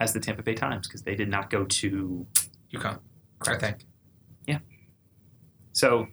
as 0.00 0.12
the 0.12 0.20
Tampa 0.20 0.42
Bay 0.42 0.54
Times 0.54 0.86
because 0.88 1.02
they 1.02 1.14
did 1.14 1.28
not 1.28 1.50
go 1.50 1.64
to. 1.64 2.26
UConn. 2.72 2.98
I 3.46 3.56
think. 3.56 3.84
Yeah. 4.46 4.58
So, 5.72 6.06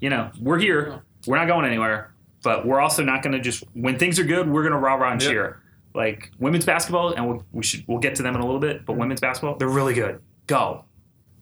you 0.00 0.10
know, 0.10 0.30
we're 0.40 0.58
here. 0.58 1.02
We're 1.26 1.36
not 1.36 1.46
going 1.46 1.64
anywhere, 1.66 2.14
but 2.42 2.66
we're 2.66 2.80
also 2.80 3.04
not 3.04 3.22
going 3.22 3.32
to 3.32 3.40
just 3.40 3.62
when 3.74 3.98
things 3.98 4.18
are 4.18 4.24
good, 4.24 4.48
we're 4.50 4.62
going 4.62 4.72
to 4.72 4.78
rah 4.78 4.94
rah 4.94 5.12
and 5.12 5.22
Yep. 5.22 5.30
cheer. 5.30 5.62
Like 5.94 6.32
women's 6.38 6.64
basketball, 6.64 7.12
and 7.12 7.28
we'll, 7.28 7.44
we 7.52 7.62
should 7.62 7.84
we'll 7.86 7.98
get 7.98 8.14
to 8.16 8.22
them 8.22 8.34
in 8.34 8.40
a 8.40 8.44
little 8.44 8.60
bit. 8.60 8.84
But 8.86 8.94
mm-hmm. 8.94 9.00
women's 9.00 9.20
basketball, 9.20 9.56
they're 9.56 9.68
really 9.68 9.94
good. 9.94 10.20
Go, 10.46 10.84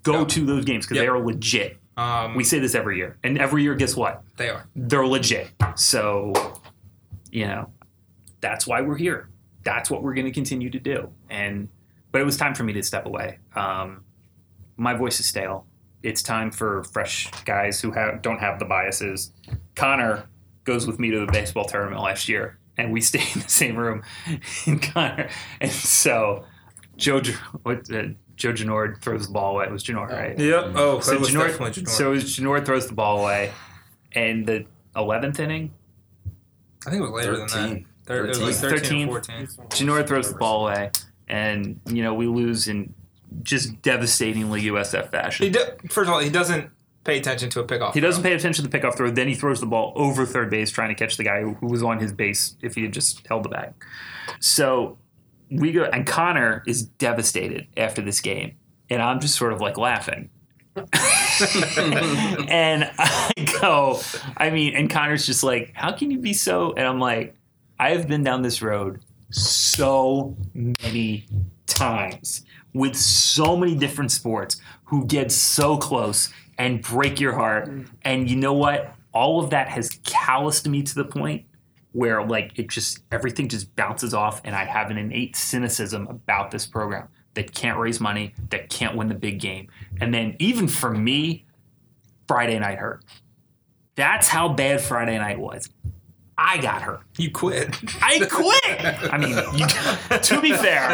go 0.02 0.12
Go. 0.12 0.24
to 0.24 0.46
those 0.46 0.64
games 0.64 0.86
because 0.86 0.96
Yep. 0.96 1.04
they 1.04 1.08
are 1.08 1.18
legit. 1.24 1.78
Um, 1.96 2.34
We 2.34 2.44
say 2.44 2.58
this 2.58 2.74
every 2.74 2.96
year, 2.96 3.18
and 3.22 3.38
every 3.38 3.62
year, 3.62 3.74
guess 3.74 3.96
what? 3.96 4.22
they 4.36 4.48
are. 4.48 4.66
They're 4.74 5.06
legit. 5.06 5.50
So, 5.74 6.32
you 7.30 7.46
know, 7.46 7.70
that's 8.40 8.66
why 8.66 8.80
we're 8.80 8.96
here. 8.96 9.28
That's 9.64 9.90
what 9.90 10.02
we're 10.02 10.14
going 10.14 10.26
to 10.26 10.32
continue 10.32 10.70
to 10.70 10.78
do. 10.78 11.10
And 11.28 11.68
but 12.12 12.20
it 12.20 12.24
was 12.24 12.36
time 12.36 12.54
for 12.54 12.64
me 12.64 12.72
to 12.72 12.82
step 12.82 13.06
away. 13.06 13.38
Um, 13.54 14.04
my 14.76 14.94
voice 14.94 15.20
is 15.20 15.26
stale. 15.26 15.66
It's 16.02 16.22
time 16.22 16.50
for 16.50 16.82
fresh 16.84 17.30
guys 17.44 17.80
who 17.80 17.90
have 17.92 18.22
don't 18.22 18.38
have 18.38 18.58
the 18.58 18.64
biases. 18.64 19.32
Connor 19.76 20.24
goes 20.64 20.86
with 20.86 20.98
me 20.98 21.10
to 21.10 21.20
the 21.26 21.30
baseball 21.30 21.64
tournament 21.66 22.00
last 22.02 22.28
year, 22.28 22.58
and 22.78 22.90
we 22.92 23.00
stay 23.10 23.22
in 23.34 23.40
the 23.42 23.48
same 23.48 23.76
room. 23.76 24.02
And 24.66 24.80
Connor, 24.82 25.28
and 25.60 25.70
so 25.70 26.44
Joe, 26.96 27.20
what, 27.62 27.90
uh, 27.92 28.04
Joe 28.40 28.52
Genord 28.54 29.02
throws 29.02 29.26
the 29.26 29.32
ball 29.34 29.54
away. 29.54 29.66
It 29.66 29.70
was 29.70 29.84
Genord, 29.84 30.10
right? 30.10 30.36
Yep. 30.38 30.72
Oh, 30.74 30.98
So 31.00 31.10
that 31.12 31.20
was 31.20 31.28
Genord, 31.28 31.48
definitely 31.48 31.82
Genord. 31.82 31.88
so 31.88 32.14
Genord 32.14 32.64
throws 32.64 32.86
the 32.88 32.94
ball 32.94 33.20
away, 33.20 33.52
and 34.12 34.46
the 34.46 34.64
eleventh 34.96 35.38
inning, 35.38 35.72
I 36.86 36.90
think 36.90 37.02
it 37.02 37.10
was 37.10 37.10
later 37.10 37.36
than 37.36 37.46
that. 37.48 37.84
13. 38.06 38.24
It 38.24 38.28
was 38.28 38.40
like 38.40 38.54
13. 38.54 38.80
13 38.80 39.08
or 39.08 39.12
14. 39.22 39.46
Genord 39.68 40.08
throws 40.08 40.32
the 40.32 40.38
ball 40.38 40.66
away, 40.66 40.90
and 41.28 41.78
you 41.84 42.02
know 42.02 42.14
we 42.14 42.26
lose 42.26 42.66
in 42.66 42.94
just 43.42 43.80
devastatingly 43.82 44.62
USF 44.62 45.10
fashion. 45.10 45.44
He 45.44 45.50
do, 45.52 45.60
first 45.90 46.08
of 46.08 46.14
all, 46.14 46.20
he 46.20 46.30
doesn't 46.30 46.70
pay 47.04 47.18
attention 47.18 47.50
to 47.50 47.60
a 47.60 47.64
pickoff. 47.64 47.92
He 47.92 48.00
doesn't 48.00 48.22
pay 48.22 48.32
attention 48.32 48.64
to 48.64 48.70
the 48.70 48.78
pickoff 48.78 48.96
throw. 48.96 49.10
Then 49.10 49.28
he 49.28 49.34
throws 49.34 49.60
the 49.60 49.66
ball 49.66 49.92
over 49.96 50.24
third 50.24 50.48
base, 50.50 50.70
trying 50.70 50.88
to 50.88 50.94
catch 50.94 51.18
the 51.18 51.24
guy 51.24 51.42
who, 51.42 51.52
who 51.54 51.66
was 51.66 51.82
on 51.82 51.98
his 51.98 52.12
base 52.12 52.56
if 52.62 52.74
he 52.74 52.82
had 52.82 52.92
just 52.92 53.26
held 53.26 53.42
the 53.44 53.48
bag. 53.50 53.74
So 54.40 54.96
we 55.50 55.72
go, 55.72 55.84
and 55.84 56.06
Connor 56.06 56.62
is 56.66 56.82
devastated 56.82 57.66
after 57.76 58.02
this 58.02 58.20
game, 58.20 58.56
and 58.88 59.02
I'm 59.02 59.20
just 59.20 59.36
sort 59.36 59.52
of 59.52 59.60
like 59.60 59.76
laughing. 59.76 60.30
and 60.76 62.90
I 62.98 63.32
go, 63.60 64.00
I 64.36 64.50
mean, 64.50 64.74
and 64.74 64.90
Connor's 64.90 65.26
just 65.26 65.42
like, 65.42 65.72
how 65.74 65.92
can 65.92 66.10
you 66.10 66.18
be 66.18 66.32
so? 66.32 66.72
And 66.72 66.86
I'm 66.86 67.00
like, 67.00 67.34
I 67.78 67.90
have 67.90 68.06
been 68.06 68.22
down 68.22 68.42
this 68.42 68.62
road 68.62 69.00
so 69.30 70.36
many 70.54 71.26
times 71.66 72.44
with 72.74 72.96
so 72.96 73.56
many 73.56 73.74
different 73.74 74.12
sports 74.12 74.60
who 74.84 75.06
get 75.06 75.32
so 75.32 75.76
close 75.76 76.32
and 76.58 76.82
break 76.82 77.20
your 77.20 77.32
heart. 77.32 77.70
And 78.02 78.28
you 78.28 78.36
know 78.36 78.52
what? 78.52 78.94
All 79.12 79.42
of 79.42 79.50
that 79.50 79.68
has 79.68 79.90
calloused 80.04 80.68
me 80.68 80.82
to 80.82 80.94
the 80.94 81.04
point 81.04 81.44
where 81.92 82.24
like 82.24 82.58
it 82.58 82.68
just 82.68 83.00
everything 83.10 83.48
just 83.48 83.74
bounces 83.76 84.14
off 84.14 84.40
and 84.44 84.54
I 84.54 84.64
have 84.64 84.90
an 84.90 84.98
innate 84.98 85.36
cynicism 85.36 86.06
about 86.06 86.50
this 86.50 86.66
program 86.66 87.08
that 87.34 87.54
can't 87.54 87.78
raise 87.78 88.00
money, 88.00 88.34
that 88.50 88.68
can't 88.70 88.96
win 88.96 89.08
the 89.08 89.14
big 89.14 89.40
game. 89.40 89.68
And 90.00 90.12
then 90.12 90.36
even 90.38 90.68
for 90.68 90.90
me, 90.90 91.44
Friday 92.26 92.58
night 92.58 92.78
hurt. 92.78 93.04
That's 93.96 94.28
how 94.28 94.48
bad 94.48 94.80
Friday 94.80 95.18
night 95.18 95.38
was. 95.38 95.68
I 96.42 96.56
got 96.56 96.80
her. 96.80 97.00
You 97.18 97.30
quit. 97.30 97.76
I 98.00 98.18
quit. 98.30 99.12
I 99.12 99.18
mean, 99.18 99.36
you, 99.58 99.66
to 100.18 100.40
be 100.40 100.52
fair, 100.54 100.86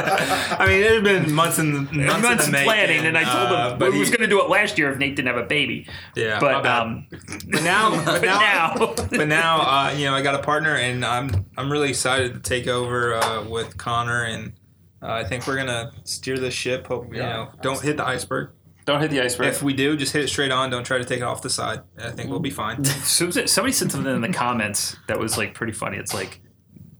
I 0.59 0.67
mean, 0.67 0.83
it 0.83 0.91
had 0.91 1.05
been 1.05 1.33
months 1.33 1.61
in 1.61 1.85
months, 1.85 2.23
months 2.23 2.47
of 2.49 2.53
planning, 2.53 2.97
making, 2.97 3.07
and 3.07 3.17
I 3.17 3.23
told 3.23 3.53
uh, 3.53 3.71
him 3.71 3.79
but 3.79 3.93
we 3.93 4.01
was 4.01 4.11
going 4.11 4.23
to 4.23 4.27
do 4.27 4.43
it 4.43 4.49
last 4.51 4.77
year 4.77 4.91
if 4.91 4.99
Nate 4.99 5.15
didn't 5.15 5.29
have 5.29 5.37
a 5.37 5.47
baby. 5.47 5.87
Yeah, 6.17 6.41
But 6.41 6.67
um, 6.67 7.07
but 7.11 7.63
now, 7.63 8.05
but 8.05 8.23
now, 8.23 8.75
but 9.09 9.29
now, 9.29 9.61
uh, 9.61 9.95
you 9.97 10.07
know, 10.07 10.15
I 10.15 10.23
got 10.23 10.35
a 10.35 10.43
partner, 10.43 10.75
and 10.75 11.05
I'm 11.05 11.47
I'm 11.57 11.71
really 11.71 11.91
excited 11.91 12.35
to 12.35 12.41
take 12.41 12.67
over 12.67 13.15
uh, 13.15 13.45
with 13.49 13.79
Connor, 13.79 14.25
and 14.25 14.53
uh, 15.01 15.13
I 15.13 15.23
think 15.25 15.47
we're 15.47 15.57
gonna 15.57 15.93
steer 16.03 16.39
the 16.39 16.51
ship. 16.51 16.89
Hope 16.89 17.13
you 17.13 17.21
Yeah, 17.21 17.29
know, 17.29 17.53
don't 17.63 17.81
hit 17.81 17.99
the 17.99 18.05
iceberg. 18.07 18.51
Don't 18.87 19.01
hit 19.01 19.11
the 19.11 19.21
iceberg. 19.21 19.49
If 19.49 19.63
we 19.63 19.75
do, 19.75 19.97
just 19.97 20.13
hit 20.13 20.25
it 20.25 20.29
straight 20.29 20.53
on. 20.53 20.71
Don't 20.71 20.85
try 20.85 20.99
to 20.99 21.05
take 21.05 21.19
it 21.19 21.25
off 21.25 21.43
the 21.43 21.51
side. 21.51 21.81
I 21.99 22.11
think 22.11 22.31
we'll 22.31 22.39
be 22.41 22.51
fine. 22.51 22.85
Somebody 22.85 23.47
said 23.73 23.91
something 23.91 24.07
in 24.07 24.21
the 24.21 24.33
comments 24.33 24.97
that 25.09 25.19
was 25.19 25.37
like 25.37 25.55
pretty 25.55 25.73
funny. 25.73 25.99
It's 25.99 26.15
like 26.15 26.41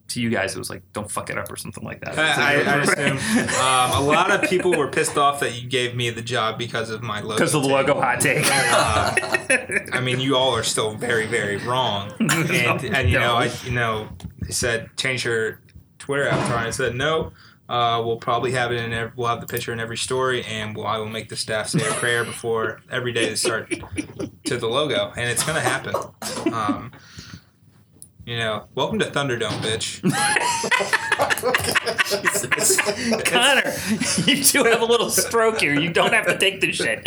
to 0.09 0.21
you 0.21 0.31
guys, 0.31 0.55
it 0.55 0.59
was 0.59 0.69
like 0.69 0.83
"Don't 0.93 1.11
fuck 1.11 1.31
it 1.31 1.39
up" 1.39 1.51
or 1.51 1.57
something 1.57 1.85
like 1.85 2.01
that. 2.01 2.19
I, 2.19 2.55
I, 2.55 2.77
I 2.77 2.83
assume 2.83 3.19
um, 3.61 4.05
a 4.05 4.07
lot 4.07 4.31
of 4.33 4.49
people 4.49 4.73
were 4.77 4.89
pissed 4.89 5.17
off 5.17 5.41
that 5.41 5.61
you 5.61 5.69
gave 5.69 5.95
me 5.95 6.11
the 6.11 6.23
job 6.23 6.59
because 6.59 6.91
of 6.91 7.03
my 7.03 7.21
logo. 7.21 7.37
because 7.37 7.55
of 7.55 7.63
the 7.63 7.69
take. 7.69 7.89
logo 7.89 8.01
hot 8.01 8.21
take. 8.21 8.45
Uh, 8.49 9.15
I 9.97 10.01
mean, 10.01 10.19
you 10.21 10.37
all 10.37 10.55
are 10.57 10.63
still 10.63 10.95
very, 10.95 11.27
very 11.27 11.57
wrong. 11.59 12.13
And, 12.21 12.85
and 12.85 13.11
you 13.11 13.19
know, 13.19 13.35
I 13.35 13.51
you 13.65 13.73
know, 13.73 14.09
they 14.43 14.53
said 14.53 14.91
change 14.97 15.25
your 15.25 15.61
Twitter 15.99 16.29
avatar. 16.29 16.59
And 16.59 16.67
I 16.69 16.71
said 16.71 16.95
no. 16.95 17.33
Uh, 17.69 18.01
we'll 18.05 18.19
probably 18.19 18.53
have 18.53 18.71
it 18.71 18.81
in. 18.81 18.93
Every, 18.93 19.13
we'll 19.17 19.29
have 19.29 19.41
the 19.41 19.47
picture 19.47 19.73
in 19.73 19.81
every 19.81 19.97
story, 19.97 20.45
and 20.45 20.77
we'll, 20.77 20.87
I 20.87 20.99
will 20.99 21.09
make 21.09 21.29
the 21.29 21.37
staff 21.37 21.69
say 21.69 21.87
a 21.87 21.93
prayer 21.95 22.25
before 22.25 22.81
every 22.91 23.13
day 23.13 23.29
to 23.29 23.37
start 23.37 23.73
to 24.45 24.57
the 24.57 24.69
logo, 24.69 25.13
and 25.17 25.29
it's 25.29 25.43
gonna 25.45 25.61
happen. 25.61 25.95
Um, 26.53 26.93
you 28.25 28.39
know, 28.39 28.67
welcome 28.75 28.99
to 29.01 29.07
Thunderdome, 29.07 29.61
bitch. 29.63 30.03
Connor, 33.25 33.73
you 34.31 34.43
do 34.45 34.65
have 34.65 34.81
a 34.81 34.85
little 34.85 35.11
stroke 35.11 35.61
here. 35.61 35.75
You 35.75 35.93
don't 35.93 36.13
have 36.13 36.27
to 36.27 36.39
take 36.39 36.61
this 36.61 36.77
shit. 36.77 37.03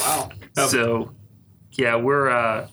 Wow. 0.00 0.30
so, 0.68 1.10
yeah, 1.72 1.96
we're. 1.96 2.30
uh 2.30 2.68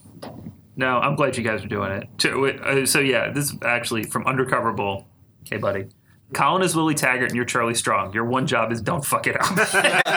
No, 0.79 0.97
I'm 0.97 1.15
glad 1.17 1.35
you 1.35 1.43
guys 1.43 1.61
are 1.61 1.67
doing 1.67 1.91
it. 1.91 2.07
To- 2.19 2.47
uh, 2.47 2.85
So 2.85 2.99
yeah, 3.01 3.29
this 3.31 3.51
is 3.51 3.57
actually 3.63 4.03
from 4.03 4.25
Undercover 4.25 4.71
Bull. 4.71 5.05
Hey, 5.43 5.57
buddy. 5.57 5.87
Collin 6.33 6.63
is 6.63 6.73
Willie 6.73 6.95
Taggart 6.95 7.29
and 7.29 7.35
you're 7.35 7.43
Charlie 7.43 7.75
Strong. 7.75 8.13
Your 8.13 8.23
one 8.23 8.47
job 8.47 8.71
is 8.71 8.79
don't 8.81 9.03
fuck 9.03 9.27
it 9.27 9.35
up. 9.39 9.51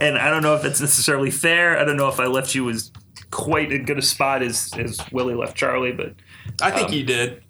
and 0.00 0.16
I 0.16 0.30
don't 0.30 0.42
know 0.42 0.54
if 0.54 0.62
that's 0.62 0.80
necessarily 0.80 1.30
fair. 1.30 1.78
I 1.78 1.84
don't 1.84 1.98
know 1.98 2.08
if 2.08 2.18
I 2.18 2.24
left 2.26 2.54
you 2.54 2.70
as 2.70 2.90
quite 3.30 3.70
as 3.70 3.84
good 3.84 3.98
a 3.98 4.02
spot 4.02 4.42
as, 4.42 4.70
as 4.78 4.98
Willie 5.12 5.34
left 5.34 5.56
Charlie, 5.56 5.92
but 5.92 6.14
I 6.62 6.70
think 6.70 6.88
Um, 6.88 6.94
you 6.94 7.02
did. 7.04 7.42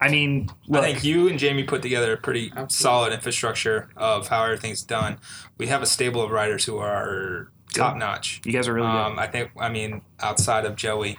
I 0.00 0.08
mean, 0.10 0.48
I 0.72 0.80
think 0.80 1.02
you 1.02 1.28
and 1.28 1.40
Jamie 1.40 1.64
put 1.64 1.82
together 1.82 2.12
a 2.12 2.16
pretty 2.16 2.50
Absolutely. 2.50 2.72
solid 2.74 3.12
infrastructure 3.12 3.88
of 3.96 4.28
how 4.28 4.44
everything's 4.44 4.84
done. 4.84 5.18
We 5.58 5.66
have 5.66 5.82
a 5.82 5.86
stable 5.86 6.22
of 6.22 6.30
writers 6.30 6.64
who 6.66 6.78
are 6.78 7.50
top 7.72 7.96
notch. 7.96 8.40
you 8.44 8.52
guys 8.52 8.68
are 8.68 8.74
really 8.74 8.86
Um, 8.88 9.18
I 9.18 9.26
think, 9.26 9.50
I 9.58 9.68
mean, 9.68 10.02
outside 10.20 10.64
of 10.64 10.76
Joey 10.76 11.18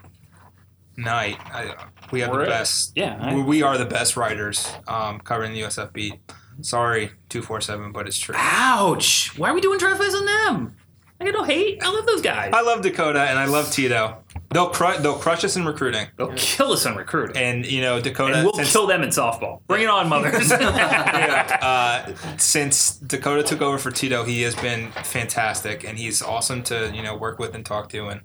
Knight, 0.98 1.38
I, 1.46 1.76
we 2.12 2.20
have 2.22 2.30
We're- 2.32 2.46
the 2.46 2.52
best. 2.52 2.92
yeah, 2.96 3.18
I- 3.20 3.36
we, 3.36 3.42
we 3.42 3.62
are 3.64 3.78
the 3.78 3.86
best 3.86 4.16
writers 4.16 4.68
um, 4.88 5.20
covering 5.20 5.54
the 5.54 5.62
USF 5.62 5.92
beat. 5.94 6.20
Sorry, 6.62 7.10
two 7.30 7.42
four 7.42 7.62
seven, 7.62 7.92
but 7.92 8.06
it's 8.08 8.18
true. 8.20 8.36
Ouch! 8.38 9.36
Why 9.40 9.50
are 9.50 9.54
we 9.56 9.62
doing 9.62 9.80
drive-bys 9.80 10.14
on 10.14 10.26
them? 10.26 10.76
I 11.24 11.32
got 11.32 11.38
no 11.38 11.44
hate. 11.46 11.82
I 11.82 11.90
love 11.90 12.06
those 12.06 12.22
guys. 12.22 12.52
I 12.54 12.62
love 12.62 12.82
Dakota 12.82 13.22
and 13.22 13.40
I 13.40 13.46
love 13.46 13.72
Tito. 13.72 14.24
They'll 14.52 14.70
crush. 14.70 14.98
They'll 14.98 15.18
crush 15.18 15.44
us 15.46 15.56
in 15.56 15.66
recruiting, 15.66 16.08
They'll 16.18 16.34
kill 16.36 16.74
us 16.74 16.86
on 16.86 16.96
recruiting. 16.98 17.38
and 17.38 17.66
you 17.66 17.82
know 17.82 18.02
Dakota. 18.02 18.36
And 18.36 18.44
we'll 18.44 18.54
since- 18.54 18.72
kill 18.74 18.86
them 18.88 19.02
in 19.02 19.10
softball. 19.10 19.62
Bring 19.68 19.84
it 19.84 19.90
on, 19.90 20.10
mothers. 20.10 20.50
yeah, 20.52 21.58
uh, 22.12 22.38
since 22.38 22.98
Dakota 22.98 23.42
took 23.42 23.62
over 23.62 23.78
for 23.78 23.90
Tito, 23.90 24.24
he 24.24 24.42
has 24.42 24.54
been 24.56 24.92
fantastic, 24.92 25.84
and 25.86 25.98
he's 25.98 26.22
awesome 26.22 26.62
to 26.64 26.92
you 26.94 27.02
know 27.02 27.16
work 27.16 27.40
with 27.40 27.56
and 27.56 27.66
talk 27.66 27.90
to 27.90 28.08
and 28.10 28.22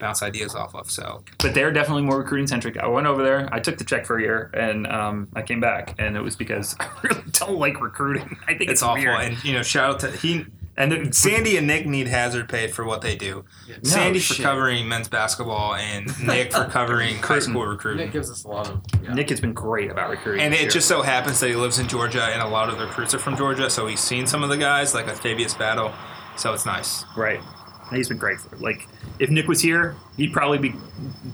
bounce 0.00 0.22
ideas 0.22 0.54
off 0.54 0.74
of. 0.74 0.90
So 0.90 1.22
but 1.38 1.54
they're 1.54 1.72
definitely 1.72 2.02
more 2.02 2.18
recruiting 2.18 2.48
centric. 2.48 2.76
I 2.76 2.86
went 2.88 3.06
over 3.06 3.22
there. 3.22 3.48
I 3.52 3.60
took 3.60 3.78
the 3.78 3.84
check 3.84 4.04
for 4.04 4.18
a 4.18 4.20
year, 4.22 4.50
and 4.52 4.86
um, 4.88 5.28
I 5.34 5.42
came 5.42 5.60
back, 5.60 5.94
and 5.98 6.16
it 6.16 6.20
was 6.20 6.36
because 6.36 6.76
I 6.80 6.88
really 7.04 7.22
don't 7.32 7.58
like 7.58 7.80
recruiting. 7.80 8.36
I 8.42 8.48
think 8.48 8.62
it's, 8.62 8.72
it's, 8.72 8.82
awful, 8.82 9.04
weird. 9.04 9.20
and 9.20 9.44
you 9.44 9.54
know 9.54 9.62
shout 9.62 9.94
out 9.94 10.00
to 10.00 10.10
he. 10.10 10.44
And 10.80 11.14
Sandy 11.14 11.58
and 11.58 11.66
Nick 11.66 11.84
need 11.86 12.08
hazard 12.08 12.48
pay 12.48 12.68
for 12.68 12.86
what 12.86 13.02
they 13.02 13.14
do. 13.14 13.44
Sandy 13.82 14.18
for 14.18 14.34
shit. 14.34 14.44
covering 14.44 14.88
men's 14.88 15.08
basketball, 15.08 15.74
and 15.74 16.06
Nick 16.26 16.52
for 16.52 16.64
covering 16.64 17.16
high 17.22 17.38
school 17.38 17.66
recruiting. 17.66 17.98
Nick 17.98 18.06
recruiting. 18.06 18.10
gives 18.12 18.30
us 18.30 18.44
a 18.44 18.48
lot 18.48 18.68
of. 18.68 18.80
Yeah. 19.02 19.12
Nick 19.12 19.28
has 19.28 19.40
been 19.42 19.52
great 19.52 19.90
about 19.90 20.08
recruiting. 20.08 20.40
And 20.42 20.54
it 20.54 20.62
year. 20.62 20.70
just 20.70 20.88
so 20.88 21.02
happens 21.02 21.38
that 21.40 21.48
he 21.48 21.54
lives 21.54 21.78
in 21.78 21.86
Georgia, 21.86 22.22
and 22.24 22.40
a 22.40 22.48
lot 22.48 22.70
of 22.70 22.78
the 22.78 22.86
recruits 22.86 23.12
are 23.12 23.18
from 23.18 23.36
Georgia, 23.36 23.68
so 23.68 23.86
he's 23.86 24.00
seen 24.00 24.26
some 24.26 24.42
of 24.42 24.48
the 24.48 24.56
guys, 24.56 24.94
like 24.94 25.06
Octavius 25.06 25.52
Battle. 25.54 25.92
So 26.36 26.54
it's 26.54 26.64
nice. 26.64 27.04
right. 27.16 27.40
He's 27.92 28.08
been 28.08 28.18
great 28.18 28.40
for 28.40 28.54
it. 28.54 28.62
Like 28.62 28.86
if 29.18 29.30
Nick 29.30 29.48
was 29.48 29.60
here, 29.60 29.96
he'd 30.16 30.32
probably 30.32 30.58
be 30.58 30.74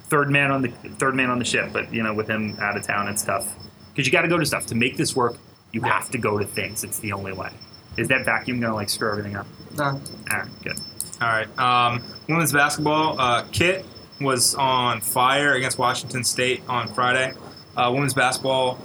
third 0.04 0.30
man 0.30 0.50
on 0.50 0.62
the 0.62 0.68
third 0.98 1.14
man 1.14 1.28
on 1.30 1.38
the 1.38 1.44
ship. 1.44 1.70
But 1.72 1.92
you 1.92 2.02
know, 2.02 2.14
with 2.14 2.28
him 2.28 2.56
out 2.58 2.76
of 2.76 2.82
town 2.82 3.08
and 3.08 3.20
stuff, 3.20 3.54
because 3.92 4.06
you 4.06 4.12
got 4.12 4.22
to 4.22 4.28
go 4.28 4.38
to 4.38 4.46
stuff 4.46 4.66
to 4.66 4.74
make 4.74 4.96
this 4.96 5.14
work. 5.14 5.36
You 5.72 5.82
have 5.82 6.10
to 6.10 6.18
go 6.18 6.38
to 6.38 6.46
things. 6.46 6.82
It's 6.82 6.98
the 7.00 7.12
only 7.12 7.32
way. 7.34 7.50
Is 7.96 8.08
that 8.08 8.24
vacuum 8.24 8.60
gonna 8.60 8.74
like 8.74 8.90
screw 8.90 9.10
everything 9.10 9.36
up? 9.36 9.46
No. 9.76 9.84
All 9.84 10.00
right, 10.30 10.48
good. 10.62 10.78
All 11.20 11.28
right. 11.28 11.58
Um, 11.58 12.02
women's 12.28 12.52
basketball. 12.52 13.18
Uh, 13.18 13.44
Kit 13.52 13.84
was 14.20 14.54
on 14.54 15.00
fire 15.00 15.54
against 15.54 15.78
Washington 15.78 16.24
State 16.24 16.62
on 16.68 16.88
Friday. 16.88 17.32
Uh, 17.76 17.90
women's 17.92 18.14
basketball 18.14 18.78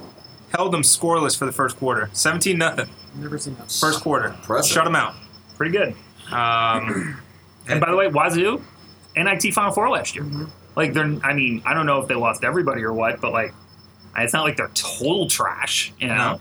held 0.54 0.72
them 0.72 0.82
scoreless 0.82 1.38
for 1.38 1.46
the 1.46 1.52
first 1.52 1.76
quarter. 1.76 2.10
17 2.12 2.58
nothing. 2.58 2.88
Never 3.16 3.38
seen 3.38 3.54
that. 3.56 3.70
First 3.70 4.02
quarter. 4.02 4.28
Impressive. 4.28 4.72
Shut 4.72 4.84
them 4.84 4.96
out. 4.96 5.14
Pretty 5.56 5.72
good. 5.76 5.94
Um, 6.32 7.18
And 7.68 7.80
by 7.80 7.90
the 7.90 7.96
way, 7.96 8.08
Wazoo, 8.08 8.60
NIT 9.16 9.54
Final 9.54 9.72
Four 9.72 9.88
last 9.90 10.16
year. 10.16 10.26
Like 10.74 10.94
they're, 10.94 11.16
I 11.22 11.32
mean, 11.32 11.62
I 11.64 11.74
don't 11.74 11.86
know 11.86 12.00
if 12.00 12.08
they 12.08 12.14
lost 12.14 12.42
everybody 12.44 12.82
or 12.82 12.92
what, 12.92 13.20
but 13.20 13.32
like, 13.32 13.54
it's 14.16 14.32
not 14.32 14.42
like 14.42 14.56
they're 14.56 14.70
total 14.74 15.28
trash. 15.28 15.92
You 16.00 16.08
know, 16.08 16.14
no, 16.16 16.32
but 16.32 16.40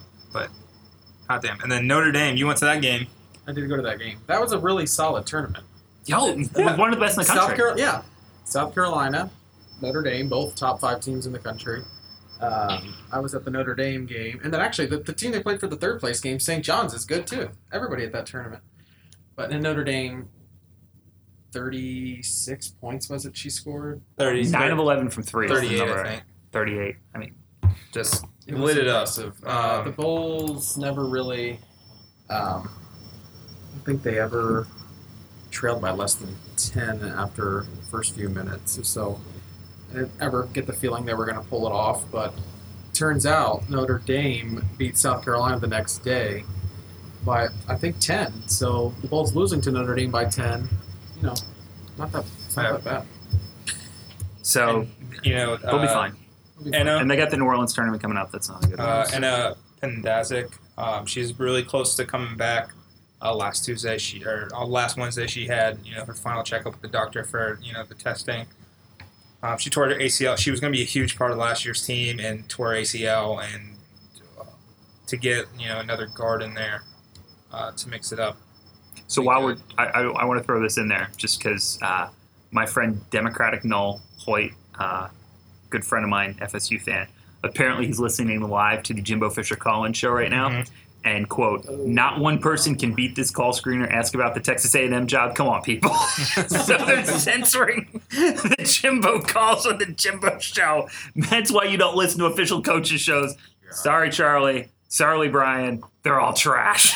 hot 1.32 1.41
damn. 1.41 1.59
And 1.61 1.71
then 1.71 1.88
Notre 1.88 2.11
Dame. 2.11 2.36
You 2.38 2.45
went 2.47 2.59
to 2.59 2.65
that 2.65 2.82
game. 2.82 3.07
I 3.47 3.53
did 3.53 3.67
go 3.69 3.75
to 3.75 3.82
that 3.82 3.99
game. 3.99 4.19
That 4.27 4.39
was 4.39 4.51
a 4.51 4.59
really 4.59 4.86
solid 4.86 5.25
tournament. 5.25 5.63
yo, 6.05 6.27
it 6.27 6.38
was 6.38 6.49
one 6.77 6.93
of 6.93 6.99
the 6.99 7.03
best 7.03 7.17
in 7.17 7.21
the 7.21 7.25
South 7.25 7.38
country. 7.49 7.57
Carolina, 7.57 7.82
yeah, 7.82 8.01
South 8.43 8.73
Carolina, 8.73 9.32
Notre 9.82 10.03
Dame, 10.03 10.29
both 10.29 10.55
top 10.55 10.79
five 10.79 10.99
teams 11.01 11.25
in 11.25 11.34
the 11.34 11.39
country. 11.39 11.82
Um, 12.39 12.95
I 13.11 13.19
was 13.19 13.36
at 13.36 13.45
the 13.45 13.51
Notre 13.51 13.75
Dame 13.75 14.05
game, 14.05 14.39
and 14.43 14.53
then 14.53 14.61
actually 14.61 14.88
the, 14.88 14.97
the 14.97 15.13
team 15.13 15.32
they 15.32 15.41
played 15.41 15.59
for 15.59 15.67
the 15.67 15.75
third 15.75 15.99
place 15.99 16.19
game, 16.19 16.39
St. 16.39 16.63
John's, 16.63 16.93
is 16.93 17.05
good 17.05 17.27
too. 17.27 17.49
Everybody 17.71 18.03
at 18.03 18.11
that 18.13 18.25
tournament, 18.25 18.63
but 19.36 19.51
in 19.51 19.61
Notre 19.61 19.84
Dame, 19.84 20.27
thirty-six 21.51 22.69
points 22.69 23.09
was 23.09 23.25
it? 23.25 23.36
She 23.38 23.49
scored. 23.49 24.01
30, 24.17 24.49
Nine 24.49 24.71
of 24.71 24.79
eleven 24.79 25.09
from 25.09 25.23
three. 25.23 25.47
38. 25.47 25.82
I 25.82 26.03
think. 26.03 26.23
Thirty-eight. 26.51 26.95
I 27.13 27.17
mean, 27.17 27.36
Just 27.91 28.25
It 28.47 28.55
lit 28.55 28.77
was 28.93 29.17
it 29.17 29.27
up. 29.27 29.35
Uh, 29.45 29.79
Um, 29.79 29.85
the 29.85 29.91
Bulls 29.91 30.77
never 30.77 31.05
really. 31.05 31.59
Um, 32.29 32.69
I 32.69 33.73
don't 33.73 33.85
think 33.85 34.03
they 34.03 34.19
ever 34.19 34.67
trailed 35.51 35.81
by 35.81 35.91
less 35.91 36.15
than 36.15 36.35
ten 36.57 37.03
after 37.03 37.65
the 37.75 37.81
first 37.89 38.15
few 38.15 38.29
minutes. 38.29 38.79
So 38.87 39.19
I 39.91 39.95
didn't 39.95 40.11
ever 40.21 40.47
get 40.53 40.65
the 40.65 40.73
feeling 40.73 41.05
they 41.05 41.13
were 41.13 41.25
going 41.25 41.37
to 41.41 41.47
pull 41.49 41.67
it 41.67 41.71
off. 41.71 42.09
But 42.11 42.33
turns 42.93 43.25
out 43.25 43.69
Notre 43.69 43.99
Dame 43.99 44.63
beat 44.77 44.97
South 44.97 45.23
Carolina 45.23 45.59
the 45.59 45.67
next 45.67 45.99
day 45.99 46.43
by 47.25 47.47
I 47.67 47.75
think 47.75 47.99
ten. 47.99 48.47
So 48.47 48.93
the 49.01 49.07
Bulls 49.07 49.35
losing 49.35 49.61
to 49.61 49.71
Notre 49.71 49.95
Dame 49.95 50.11
by 50.11 50.25
ten. 50.25 50.67
You 51.17 51.27
know, 51.27 51.35
not 51.97 52.11
that 52.13 52.25
it's 52.45 52.57
not 52.57 52.83
that 52.83 52.83
bad. 52.83 53.75
so 54.41 54.87
you 55.23 55.35
know, 55.35 55.57
they'll 55.57 55.79
be 55.79 55.87
uh, 55.87 55.93
fine. 55.93 56.15
It'll 56.62 56.72
be 56.72 56.78
And 56.78 56.88
uh, 56.89 56.97
And 56.97 57.09
they 57.09 57.18
got 57.18 57.30
the 57.30 57.38
New 57.38 57.45
Orleans 57.45 57.74
tournament 57.74 58.01
coming 58.01 58.18
up. 58.18 58.32
That's 58.32 58.49
not 58.49 58.64
a 58.64 58.68
good. 58.68 58.80
uh, 58.80 59.05
one. 59.05 59.14
Anna 59.14 59.55
Pendazic. 59.82 60.51
Um, 60.78 61.05
she's 61.05 61.38
really 61.39 61.64
close 61.64 61.95
to 61.95 62.05
coming 62.05 62.38
back. 62.38 62.72
Uh, 63.24 63.36
last 63.36 63.64
Tuesday, 63.64 63.99
she 63.99 64.24
or 64.26 64.49
uh, 64.51 64.66
last 64.66 64.97
Wednesday, 64.97 65.28
she 65.28 65.45
had 65.45 65.78
you 65.84 65.93
know 65.93 66.03
her 66.05 66.14
final 66.14 66.41
checkup 66.41 66.74
with 66.74 66.82
the 66.82 66.88
doctor 66.88 67.24
for 67.24 67.59
you 67.62 67.72
know 67.72 67.84
the 67.84 67.93
testing. 67.93 68.47
Um, 69.43 69.57
she 69.59 69.70
tore 69.70 69.89
her 69.89 69.95
ACL. 69.95 70.38
She 70.38 70.49
was 70.49 70.59
going 70.59 70.74
to 70.74 70.78
be 70.78 70.82
a 70.82 70.88
huge 70.88 71.18
part 71.18 71.32
of 71.32 71.38
last 71.38 71.64
year's 71.64 71.86
team 71.86 72.20
and 72.20 72.47
tore 72.49 72.72
her 72.72 72.78
ACL. 72.78 73.43
And 73.43 73.76
uh, 74.39 74.45
to 75.05 75.18
get 75.18 75.45
you 75.57 75.68
know 75.68 75.80
another 75.80 76.07
guard 76.07 76.41
in 76.41 76.55
there 76.55 76.84
uh, 77.51 77.72
to 77.72 77.89
mix 77.89 78.12
it 78.12 78.20
up. 78.20 78.38
So 79.05 79.22
Be 79.22 79.28
while 79.28 79.43
we're. 79.43 79.57
I, 79.78 79.86
I, 79.86 80.01
I 80.01 80.26
want 80.26 80.39
to 80.39 80.43
throw 80.43 80.59
this 80.62 80.80
in 80.80 80.88
there 80.88 81.12
just 81.16 81.38
because 81.38 81.78
uh, 81.84 82.09
my 82.51 82.66
friend 82.66 83.01
Democratic 83.12 83.64
Null 83.64 84.01
Hoyt, 84.18 84.51
uh, 84.80 85.09
good 85.72 85.84
friend 85.86 86.03
of 86.03 86.09
mine, 86.09 86.36
FSU 86.41 86.80
fan, 86.80 87.07
apparently 87.43 87.88
he's 87.88 87.99
listening 87.99 88.41
live 88.41 88.84
to 88.84 88.93
the 88.93 89.01
Jimbo 89.01 89.30
Fisher 89.32 89.55
call-in 89.55 89.93
show 89.93 90.11
right 90.11 90.30
now. 90.30 90.49
Mhm. 90.49 90.69
And 91.03 91.28
quote, 91.28 91.65
not 91.67 92.19
one 92.19 92.38
person 92.38 92.76
can 92.76 92.93
beat 92.93 93.15
this 93.15 93.32
call 93.32 93.53
screener. 93.53 93.91
Ask 93.91 94.13
about 94.13 94.36
the 94.36 94.39
Texas 94.39 94.76
A&M 94.76 95.07
job. 95.07 95.34
Come 95.34 95.47
on, 95.47 95.63
people. 95.63 95.91
so 96.47 96.78
they're 96.78 97.03
censoring 97.05 98.01
the 98.11 98.63
Jimbo 98.63 99.22
calls 99.22 99.65
on 99.65 99.80
the 99.80 99.88
Jimbo 99.88 100.38
show. 100.38 100.88
That's 101.15 101.51
why 101.51 101.63
you 101.63 101.78
don't 101.78 101.95
listen 101.95 102.19
to 102.19 102.26
official 102.28 102.61
coaches 102.61 103.01
shows. 103.01 103.36
Sorry, 103.72 104.11
Charlie. 104.11 104.67
Sorry, 104.89 105.28
Brian. 105.30 105.82
They're 106.03 106.19
all 106.19 106.34
trash. 106.34 106.93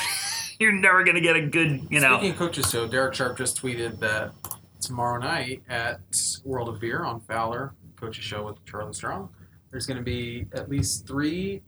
You're 0.60 0.72
never 0.74 1.04
gonna 1.04 1.20
get 1.22 1.36
a 1.36 1.42
good, 1.42 1.88
you 1.90 2.00
know. 2.00 2.18
Speaking 2.18 2.32
of 2.34 2.38
coaches, 2.38 2.70
so 2.70 2.88
Derek 2.88 3.16
Sharp 3.16 3.38
just 3.38 3.60
tweeted 3.60 4.00
that 4.02 4.34
tomorrow 4.82 5.20
night 5.20 5.64
at 5.68 6.00
World 6.44 6.70
of 6.70 6.80
Beer 6.80 7.04
on 7.04 7.22
Fowler 7.22 7.74
Coaches 7.96 8.24
Show 8.24 8.46
with 8.46 8.64
Charlie 8.66 8.94
Strong, 8.94 9.30
there's 9.72 9.86
going 9.86 9.98
to 9.98 10.04
be 10.04 10.48
at 10.54 10.70
least 10.70 11.08
three 11.08 11.62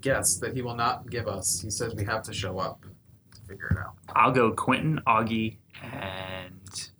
guests 0.00 0.38
that 0.38 0.54
he 0.54 0.62
will 0.62 0.76
not 0.76 1.10
give 1.10 1.28
us. 1.28 1.60
He 1.60 1.70
says 1.70 1.94
we 1.94 2.04
have 2.04 2.22
to 2.24 2.32
show 2.32 2.58
up 2.58 2.84
to 3.34 3.40
figure 3.48 3.68
it 3.68 3.78
out. 3.78 3.94
I'll 4.14 4.32
go 4.32 4.52
Quinton, 4.52 5.00
Auggie, 5.06 5.58
and 5.82 6.90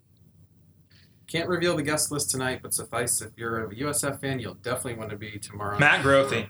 Can't 1.26 1.48
reveal 1.48 1.76
the 1.76 1.82
guest 1.82 2.10
list 2.10 2.30
tonight, 2.30 2.60
but 2.62 2.74
suffice 2.74 3.22
if 3.22 3.30
you're 3.36 3.64
a 3.64 3.74
USF 3.74 4.20
fan, 4.20 4.38
you'll 4.38 4.54
definitely 4.54 4.94
want 4.94 5.10
to 5.10 5.16
be 5.16 5.38
tomorrow. 5.38 5.78
Matt 5.78 6.04
Grothe. 6.04 6.46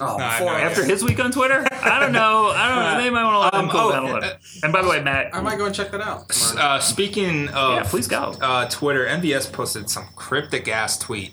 Oh, 0.00 0.16
No, 0.16 0.28
before 0.30 0.52
know. 0.52 0.58
After 0.58 0.84
his 0.84 1.04
week 1.04 1.20
on 1.20 1.30
Twitter, 1.30 1.64
I 1.70 2.00
don't 2.00 2.12
know. 2.12 2.48
I 2.48 2.68
don't 2.68 2.78
know. 2.78 2.92
They 3.04 3.10
might 3.10 3.24
want 3.24 3.34
to 3.34 3.38
let 3.40 3.54
Um, 3.54 3.64
him 3.66 3.70
cool 3.70 3.80
oh, 3.80 3.92
down 3.92 4.02
a 4.04 4.12
little. 4.14 4.24
uh, 4.30 4.34
and 4.62 4.72
by 4.72 4.82
the 4.82 4.88
way, 4.88 5.00
Matt, 5.02 5.34
I 5.34 5.40
might 5.40 5.58
go 5.58 5.66
and 5.66 5.74
check 5.74 5.90
that 5.92 6.00
out. 6.00 6.30
S- 6.30 6.50
tomorrow 6.50 6.68
night. 6.68 6.76
Uh, 6.76 6.80
speaking 6.80 7.48
of 7.50 7.74
yeah, 7.76 7.82
please 7.84 8.06
go 8.08 8.34
uh, 8.40 8.68
Twitter, 8.68 9.06
MBS 9.06 9.52
posted 9.52 9.88
some 9.90 10.06
cryptic 10.16 10.68
ass 10.68 10.98
tweet 10.98 11.32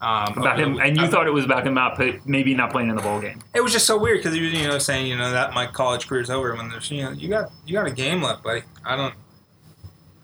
um, 0.00 0.36
about 0.38 0.58
him. 0.60 0.78
And 0.80 0.96
you 0.96 1.02
about- 1.04 1.10
thought 1.12 1.26
it 1.26 1.32
was 1.32 1.44
about 1.44 1.66
him 1.66 1.74
not 1.74 1.96
play, 1.96 2.20
maybe 2.24 2.54
not 2.54 2.70
playing 2.70 2.88
in 2.90 2.96
the 2.96 3.02
bowl 3.02 3.20
game. 3.20 3.40
it 3.54 3.60
was 3.62 3.72
just 3.72 3.86
so 3.86 3.98
weird 3.98 4.18
because 4.18 4.34
he 4.34 4.40
was 4.42 4.52
you 4.52 4.66
know 4.68 4.78
saying 4.78 5.06
you 5.06 5.16
know 5.16 5.30
that 5.30 5.52
my 5.54 5.66
college 5.66 6.06
career's 6.08 6.30
over 6.30 6.54
when 6.56 6.68
there's 6.68 6.90
you 6.90 7.02
know 7.02 7.10
you 7.12 7.28
got 7.28 7.50
you 7.66 7.72
got 7.74 7.86
a 7.86 7.92
game 7.92 8.22
left, 8.22 8.42
buddy. 8.42 8.62
I 8.84 8.96
don't. 8.96 9.14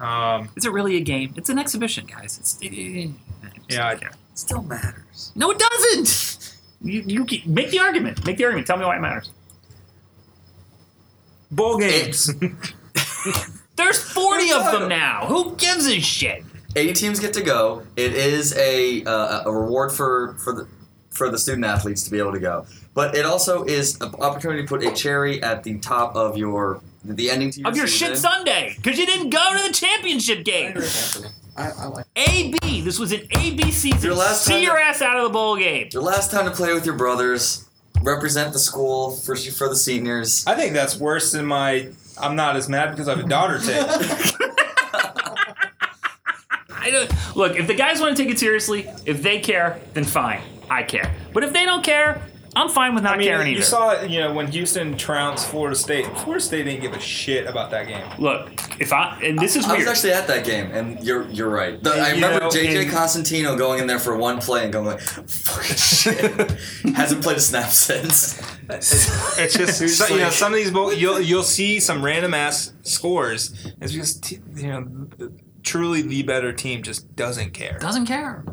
Um, 0.01 0.49
Is 0.57 0.65
it 0.65 0.73
really 0.73 0.97
a 0.97 1.01
game? 1.01 1.35
It's 1.37 1.49
an 1.49 1.59
exhibition, 1.59 2.07
guys. 2.07 2.39
It's 2.39 2.59
Yeah, 3.69 3.89
I- 3.89 3.95
can. 3.97 4.09
It 4.09 4.39
still 4.39 4.63
matters. 4.63 5.33
no, 5.35 5.51
it 5.51 5.59
doesn't. 5.59 6.38
You, 6.83 7.03
you 7.07 7.25
keep, 7.25 7.47
make 7.47 7.71
the 7.71 7.81
argument. 7.81 8.25
Make 8.25 8.37
the 8.37 8.45
argument. 8.45 8.67
Tell 8.67 8.77
me 8.77 8.85
why 8.85 8.97
it 8.97 9.01
matters. 9.01 9.31
bowl 11.51 11.79
games. 11.79 12.31
There's 13.77 14.03
40 14.03 14.53
of 14.53 14.73
them 14.73 14.89
now. 14.89 15.27
Who 15.27 15.55
gives 15.57 15.87
a 15.87 16.01
shit? 16.01 16.45
Eight 16.77 16.97
teams 16.97 17.19
get 17.21 17.33
to 17.35 17.43
go. 17.43 17.83
It 17.97 18.13
is 18.15 18.57
a 18.57 19.03
uh, 19.05 19.43
a 19.47 19.53
reward 19.53 19.91
for 19.93 20.35
for 20.35 20.53
the 20.53 20.69
for 21.11 21.31
the 21.31 21.39
student 21.39 21.65
athletes 21.65 22.03
to 22.05 22.11
be 22.11 22.19
able 22.19 22.33
to 22.33 22.41
go. 22.41 22.67
But 22.95 23.15
it 23.15 23.25
also 23.25 23.65
is 23.65 24.01
an 24.01 24.15
opportunity 24.17 24.63
to 24.63 24.69
put 24.69 24.85
a 24.85 24.93
cherry 24.93 25.43
at 25.43 25.65
the 25.65 25.79
top 25.79 26.15
of 26.15 26.37
your 26.37 26.81
the 27.05 27.31
ending 27.31 27.51
to 27.53 27.61
your 27.61 27.69
of 27.69 27.77
your 27.77 27.87
season. 27.87 28.09
shit 28.09 28.19
Sunday 28.19 28.75
because 28.77 28.99
you 28.99 29.07
didn't 29.07 29.31
go 29.31 29.57
to 29.57 29.67
the 29.67 29.73
championship 29.73 30.39
I 30.39 30.43
game. 30.43 30.75
Agree 31.59 31.73
with 31.73 31.77
Anthony. 31.77 31.81
I, 31.81 31.85
I 31.85 31.87
like. 31.89 32.07
AB. 32.17 32.81
This 32.83 32.99
was 32.99 33.13
an 33.13 33.21
AB 33.37 33.71
season. 33.71 34.01
Your 34.03 34.15
last 34.15 34.45
See 34.45 34.53
time 34.55 34.63
your 34.63 34.77
to- 34.77 34.83
ass 34.83 35.03
out 35.03 35.17
of 35.17 35.25
the 35.25 35.31
bowl 35.31 35.57
game. 35.57 35.89
Your 35.93 36.03
last 36.03 36.31
time 36.31 36.45
to 36.45 36.51
play 36.51 36.73
with 36.73 36.85
your 36.87 36.97
brothers, 36.97 37.69
represent 38.03 38.53
the 38.53 38.59
school 38.59 39.13
for 39.17 39.35
for 39.37 39.69
the 39.69 39.77
seniors. 39.77 40.47
I 40.47 40.55
think 40.55 40.73
that's 40.75 40.97
worse 40.99 41.33
than 41.33 41.47
my. 41.47 41.89
I'm 42.21 42.35
not 42.37 42.57
as 42.57 42.69
mad 42.69 42.91
because 42.91 43.09
I 43.09 43.17
have 43.17 43.25
a 43.25 43.29
daughter 43.29 43.59
take. 43.65 43.87
I 46.71 46.91
don't 46.91 47.37
look. 47.37 47.57
If 47.57 47.67
the 47.67 47.75
guys 47.75 48.01
want 48.01 48.17
to 48.17 48.23
take 48.23 48.33
it 48.33 48.39
seriously, 48.39 48.89
if 49.05 49.23
they 49.23 49.41
care, 49.41 49.81
then 49.95 50.05
fine. 50.05 50.41
I 50.71 50.83
care. 50.83 51.15
But 51.33 51.45
if 51.45 51.53
they 51.53 51.65
don't 51.65 51.83
care, 51.85 52.23
I'm 52.59 52.69
fine 52.69 52.95
with 52.95 53.05
not 53.05 53.15
I 53.15 53.17
mean, 53.19 53.29
caring 53.29 53.47
you 53.49 53.55
either. 53.57 53.63
saw 53.65 53.91
it, 53.93 54.11
you 54.11 54.21
know, 54.21 54.33
when 54.33 54.49
Houston 54.49 54.97
trounced 54.97 55.49
Florida 55.49 55.77
State. 55.77 56.07
Florida 56.19 56.41
State 56.45 56.65
didn't 56.65 56.81
give 56.83 56.93
a 56.93 56.99
shit 57.01 57.47
about 57.47 57.71
that 57.71 57.87
game. 57.87 58.05
look, 58.19 58.51
if 58.81 58.93
I 58.93 59.21
and 59.23 59.39
this 59.39 59.57
is 59.57 59.67
weird. 59.67 59.77
I 59.77 59.79
was 59.81 59.89
actually 59.89 60.13
at 60.13 60.27
that 60.27 60.45
game, 60.45 60.71
and 60.73 61.03
you're 61.05 61.29
you're 61.31 61.49
right. 61.49 61.83
The- 61.83 61.93
And, 61.93 62.01
I 62.03 62.09
you 62.11 62.15
remember 62.17 62.41
know, 62.41 62.49
JJ 62.51 62.83
in- 62.83 62.89
Cosentino 62.91 63.57
going 63.57 63.81
in 63.81 63.87
there 63.87 63.99
for 63.99 64.17
one 64.17 64.41
play 64.41 64.65
and 64.65 64.73
going 64.73 64.87
like, 64.87 65.01
"Fucking 65.01 65.77
shit," 65.77 66.95
hasn't 66.95 67.23
played 67.23 67.37
a 67.37 67.41
snap 67.41 67.71
since. 67.71 68.41
It's 68.69 69.55
just 69.55 69.81
It's 69.81 69.97
so- 69.97 70.15
you 70.15 70.21
know 70.21 70.31
some 70.31 70.53
of 70.53 70.57
these 70.59 70.71
bowl, 70.71 70.93
you'll 70.93 71.21
you'll 71.21 71.43
see 71.43 71.81
some 71.81 72.05
random 72.05 72.35
ass 72.35 72.73
scores. 72.83 73.53
It's 73.81 73.93
just 73.93 74.31
you 74.33 74.67
know 74.67 74.87
truly 75.63 76.03
the 76.03 76.23
better 76.23 76.53
team 76.53 76.83
just 76.83 77.15
doesn't 77.17 77.53
care. 77.53 77.79
doesn't 77.79 78.07
care. 78.07 78.45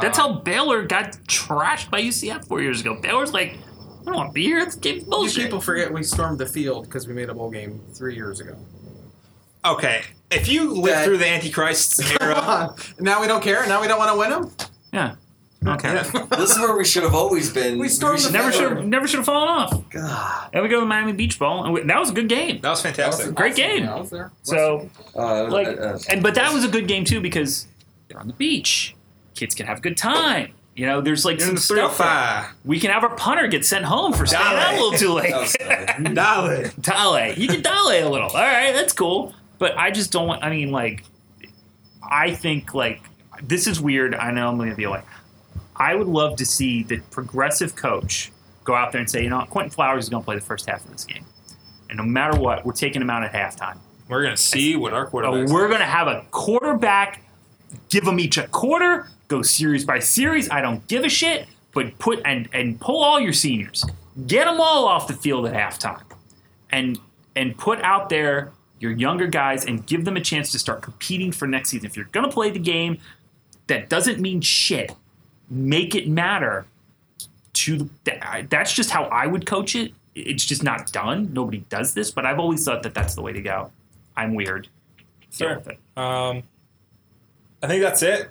That's 0.00 0.18
Uh, 0.18 0.22
how 0.22 0.32
Baylor 0.34 0.84
got 0.84 1.12
trashed 1.28 1.90
by 1.90 2.00
UCF 2.02 2.46
four 2.46 2.60
years 2.62 2.80
ago. 2.80 2.98
Baylor's 3.00 3.32
like, 3.32 3.58
I 4.02 4.04
don't 4.04 4.14
want 4.16 4.30
to 4.30 4.34
be 4.34 4.44
here. 4.44 4.64
This 4.64 4.74
game's 4.76 5.02
You 5.04 5.10
bullshit. 5.10 5.44
people 5.44 5.60
forget 5.60 5.92
we 5.92 6.02
stormed 6.02 6.38
the 6.38 6.46
field 6.46 6.84
because 6.86 7.06
we 7.08 7.14
made 7.14 7.28
a 7.28 7.34
bowl 7.34 7.50
game 7.50 7.80
three 7.94 8.14
years 8.14 8.40
ago. 8.40 8.56
okay. 9.64 10.02
If 10.30 10.48
you 10.48 10.72
live 10.74 10.94
That- 10.94 11.04
through 11.04 11.18
the 11.18 11.26
Antichrist 11.28 12.02
era, 12.20 12.74
now 12.98 13.20
we 13.20 13.26
don't 13.28 13.42
care. 13.42 13.66
Now 13.68 13.80
we 13.80 13.86
don't 13.88 13.98
want 13.98 14.12
to 14.12 14.18
win 14.18 14.30
them. 14.30 14.50
yeah. 14.92 15.14
Okay. 15.66 15.94
This 16.36 16.50
is 16.50 16.58
where 16.58 16.76
we 16.76 16.84
should 16.84 17.02
have 17.04 17.14
always 17.14 17.50
been. 17.52 17.78
We 17.78 17.88
stormed 17.88 18.20
should 18.20 18.28
the 18.28 18.32
Never 18.32 18.50
never- 18.50 18.56
should 18.68 18.76
have 18.76 18.86
never 18.86 19.08
should 19.08 19.16
have 19.18 19.26
fallen 19.26 19.48
off. 19.48 19.88
God. 19.90 20.50
And 20.52 20.62
we 20.62 20.68
go 20.68 20.76
to 20.76 20.80
the 20.80 20.86
Miami 20.86 21.12
Beach 21.12 21.38
Bowl, 21.38 21.64
and 21.64 21.72
we, 21.72 21.82
that 21.82 21.98
was 21.98 22.10
a 22.10 22.12
good 22.12 22.28
game. 22.28 22.60
that 22.60 22.70
was 22.70 22.82
fantastic. 22.82 23.34
Great 23.34 23.54
game. 23.56 23.84
Yeah, 23.84 23.94
I 23.94 24.00
was 24.00 24.10
there. 24.10 24.30
So 24.42 24.88
Uh, 25.16 25.44
like, 25.44 25.68
uh, 25.68 25.98
and 26.08 26.22
but 26.22 26.34
that 26.34 26.52
was 26.52 26.64
a 26.64 26.68
good 26.68 26.86
game 26.88 27.04
too 27.04 27.20
because 27.20 27.66
they're 28.08 28.18
on 28.20 28.26
the 28.26 28.32
beach. 28.34 28.95
Kids 29.36 29.54
can 29.54 29.66
have 29.66 29.78
a 29.78 29.80
good 29.80 29.96
time. 29.96 30.52
You 30.74 30.84
know, 30.86 31.00
there's 31.00 31.24
like 31.24 31.38
You're 31.38 31.50
in 31.50 31.56
some 31.56 31.76
the 31.76 31.80
stuff. 31.86 31.98
that- 31.98 32.46
305. 32.50 32.54
We 32.66 32.80
can 32.80 32.90
have 32.90 33.04
our 33.04 33.14
punter 33.16 33.46
get 33.46 33.64
sent 33.64 33.84
home 33.84 34.12
for 34.12 34.26
staying 34.26 34.42
Dale. 34.44 34.58
out 34.58 34.74
a 34.74 34.82
little 34.82 34.98
too 34.98 35.12
late. 35.12 35.30
that 35.30 35.40
was 35.40 35.56
funny. 35.56 36.14
Dollar. 36.14 36.68
Dale. 36.80 37.32
You 37.38 37.48
can 37.48 37.62
dale 37.62 37.88
a 37.88 38.08
little. 38.10 38.28
All 38.28 38.34
right, 38.34 38.72
that's 38.72 38.92
cool. 38.92 39.34
But 39.58 39.78
I 39.78 39.90
just 39.90 40.12
don't 40.12 40.26
want. 40.26 40.42
I 40.44 40.50
mean, 40.50 40.70
like, 40.72 41.04
I 42.02 42.34
think 42.34 42.74
like 42.74 43.02
this 43.42 43.66
is 43.66 43.80
weird. 43.80 44.14
I 44.14 44.30
know 44.32 44.48
I'm 44.48 44.56
going 44.58 44.70
to 44.70 44.76
be 44.76 44.86
like, 44.86 45.04
I 45.76 45.94
would 45.94 46.08
love 46.08 46.36
to 46.36 46.46
see 46.46 46.82
the 46.82 46.98
progressive 47.10 47.74
coach 47.76 48.30
go 48.64 48.74
out 48.74 48.92
there 48.92 49.00
and 49.00 49.08
say, 49.10 49.22
you 49.22 49.30
know, 49.30 49.44
Quinton 49.48 49.70
Flowers 49.70 50.04
is 50.04 50.10
going 50.10 50.22
to 50.22 50.24
play 50.24 50.34
the 50.34 50.40
first 50.44 50.68
half 50.68 50.84
of 50.84 50.90
this 50.92 51.04
game, 51.04 51.24
and 51.88 51.96
no 51.98 52.02
matter 52.04 52.38
what, 52.38 52.64
we're 52.66 52.72
taking 52.72 53.00
him 53.00 53.08
out 53.10 53.22
at 53.22 53.32
halftime. 53.32 53.78
We're 54.08 54.22
gonna 54.22 54.36
see 54.36 54.76
what 54.76 54.92
our 54.92 55.06
Uh, 55.06 55.10
quarterback. 55.10 55.48
we're 55.48 55.68
going 55.68 55.80
to 55.80 55.86
have 55.86 56.06
a 56.06 56.24
quarterback. 56.30 57.22
Give 57.88 58.04
them 58.04 58.18
each 58.18 58.38
a 58.38 58.46
quarter. 58.48 59.08
Go 59.28 59.42
series 59.42 59.84
by 59.84 59.98
series. 59.98 60.50
I 60.50 60.60
don't 60.60 60.86
give 60.86 61.04
a 61.04 61.08
shit. 61.08 61.48
But 61.72 61.98
put 61.98 62.22
and 62.24 62.48
and 62.52 62.80
pull 62.80 63.02
all 63.02 63.20
your 63.20 63.32
seniors. 63.32 63.84
Get 64.26 64.46
them 64.46 64.60
all 64.60 64.86
off 64.86 65.08
the 65.08 65.14
field 65.14 65.46
at 65.46 65.52
halftime, 65.52 66.02
and 66.70 66.98
and 67.34 67.56
put 67.58 67.80
out 67.82 68.08
there 68.08 68.52
your 68.78 68.92
younger 68.92 69.26
guys 69.26 69.64
and 69.64 69.86
give 69.86 70.04
them 70.04 70.16
a 70.16 70.20
chance 70.20 70.52
to 70.52 70.58
start 70.58 70.82
competing 70.82 71.32
for 71.32 71.46
next 71.46 71.70
season. 71.70 71.86
If 71.86 71.96
you're 71.96 72.06
going 72.06 72.26
to 72.26 72.32
play 72.32 72.50
the 72.50 72.58
game, 72.58 72.98
that 73.66 73.88
doesn't 73.88 74.20
mean 74.20 74.40
shit. 74.40 74.94
Make 75.50 75.94
it 75.94 76.08
matter. 76.08 76.66
To 77.54 77.88
the, 78.04 78.46
that's 78.50 78.74
just 78.74 78.90
how 78.90 79.04
I 79.04 79.26
would 79.26 79.46
coach 79.46 79.74
it. 79.74 79.92
It's 80.14 80.44
just 80.44 80.62
not 80.62 80.92
done. 80.92 81.32
Nobody 81.32 81.64
does 81.70 81.94
this, 81.94 82.10
but 82.10 82.26
I've 82.26 82.38
always 82.38 82.64
thought 82.64 82.82
that 82.82 82.92
that's 82.92 83.14
the 83.14 83.22
way 83.22 83.32
to 83.32 83.40
go. 83.40 83.72
I'm 84.14 84.34
weird. 84.34 84.68
Sure. 85.30 85.62
Um, 85.96 86.42
I 87.62 87.66
think 87.66 87.82
that's 87.82 88.02
it. 88.02 88.30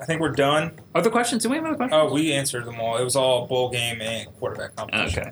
I 0.00 0.04
think 0.04 0.20
we're 0.20 0.30
done. 0.32 0.72
Other 0.94 1.10
questions? 1.10 1.42
Do 1.42 1.48
we 1.48 1.56
have 1.56 1.64
other 1.66 1.74
questions? 1.76 2.00
Oh, 2.00 2.12
we 2.12 2.32
answered 2.32 2.64
them 2.66 2.80
all. 2.80 2.96
It 2.98 3.04
was 3.04 3.16
all 3.16 3.46
bowl 3.46 3.70
game 3.70 4.00
and 4.00 4.28
quarterback 4.38 4.76
competition. 4.76 5.20
okay. 5.22 5.30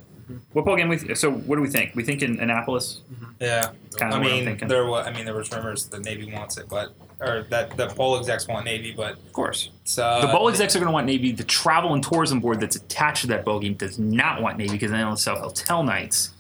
What 0.54 0.64
ball 0.64 0.74
game? 0.74 0.88
We 0.88 1.14
so 1.14 1.30
what 1.30 1.54
do 1.54 1.62
we 1.62 1.68
think? 1.68 1.94
We 1.94 2.02
think 2.02 2.20
in 2.22 2.40
Annapolis. 2.40 3.00
Yeah. 3.38 3.70
Kind 3.96 4.12
I 4.12 4.16
of 4.16 4.22
I'm 4.22 4.22
mean, 4.22 4.58
there 4.66 4.84
was. 4.86 5.06
I 5.06 5.12
mean, 5.12 5.24
there 5.24 5.34
was 5.36 5.52
rumors 5.52 5.86
the 5.86 6.00
Navy 6.00 6.32
wants 6.32 6.56
it, 6.56 6.68
but 6.68 6.94
or 7.20 7.46
that 7.50 7.76
the 7.76 7.86
poll 7.90 8.18
execs 8.18 8.48
want 8.48 8.64
Navy, 8.64 8.92
but 8.96 9.12
Of 9.12 9.32
course. 9.32 9.70
it's, 9.82 9.98
uh, 9.98 10.20
The 10.22 10.26
bowl 10.26 10.48
execs 10.48 10.74
are 10.74 10.80
going 10.80 10.88
to 10.88 10.92
want 10.92 11.06
Navy. 11.06 11.30
The 11.30 11.44
travel 11.44 11.94
and 11.94 12.02
tourism 12.02 12.40
board 12.40 12.58
that's 12.58 12.74
attached 12.74 13.20
to 13.20 13.28
that 13.28 13.44
bowl 13.44 13.60
game 13.60 13.74
does 13.74 14.00
not 14.00 14.42
want 14.42 14.58
Navy 14.58 14.72
because 14.72 14.90
they 14.90 14.98
don't 14.98 15.16
sell 15.16 15.38
hotel 15.38 15.84
nights. 15.84 16.30